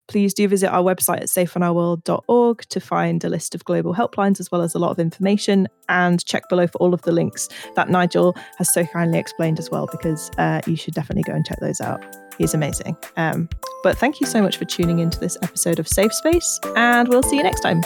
please 0.09 0.34
do 0.34 0.48
visit 0.48 0.70
our 0.70 0.82
website 0.82 1.18
at 1.18 1.24
safeinourworld.org 1.24 2.62
to 2.68 2.80
find 2.80 3.22
a 3.24 3.28
list 3.28 3.54
of 3.54 3.64
global 3.64 3.94
helplines 3.94 4.40
as 4.40 4.50
well 4.50 4.62
as 4.62 4.74
a 4.74 4.78
lot 4.78 4.90
of 4.90 4.98
information. 4.98 5.68
And 5.88 6.24
check 6.24 6.48
below 6.48 6.66
for 6.66 6.78
all 6.78 6.94
of 6.94 7.02
the 7.02 7.12
links 7.12 7.48
that 7.76 7.88
Nigel 7.88 8.36
has 8.59 8.72
so 8.72 8.84
kindly 8.86 9.18
explained 9.18 9.59
as 9.61 9.70
well, 9.70 9.86
because 9.90 10.30
uh, 10.38 10.61
you 10.66 10.76
should 10.76 10.94
definitely 10.94 11.22
go 11.22 11.32
and 11.32 11.46
check 11.46 11.59
those 11.61 11.80
out. 11.80 12.04
He's 12.38 12.54
amazing. 12.54 12.96
Um, 13.16 13.48
but 13.82 13.96
thank 13.96 14.20
you 14.20 14.26
so 14.26 14.42
much 14.42 14.57
for 14.57 14.64
tuning 14.64 14.98
into 14.98 15.18
this 15.20 15.38
episode 15.42 15.78
of 15.78 15.86
Safe 15.86 16.12
Space, 16.12 16.59
and 16.74 17.09
we'll 17.09 17.22
see 17.22 17.36
you 17.36 17.42
next 17.42 17.61
time. 17.61 17.82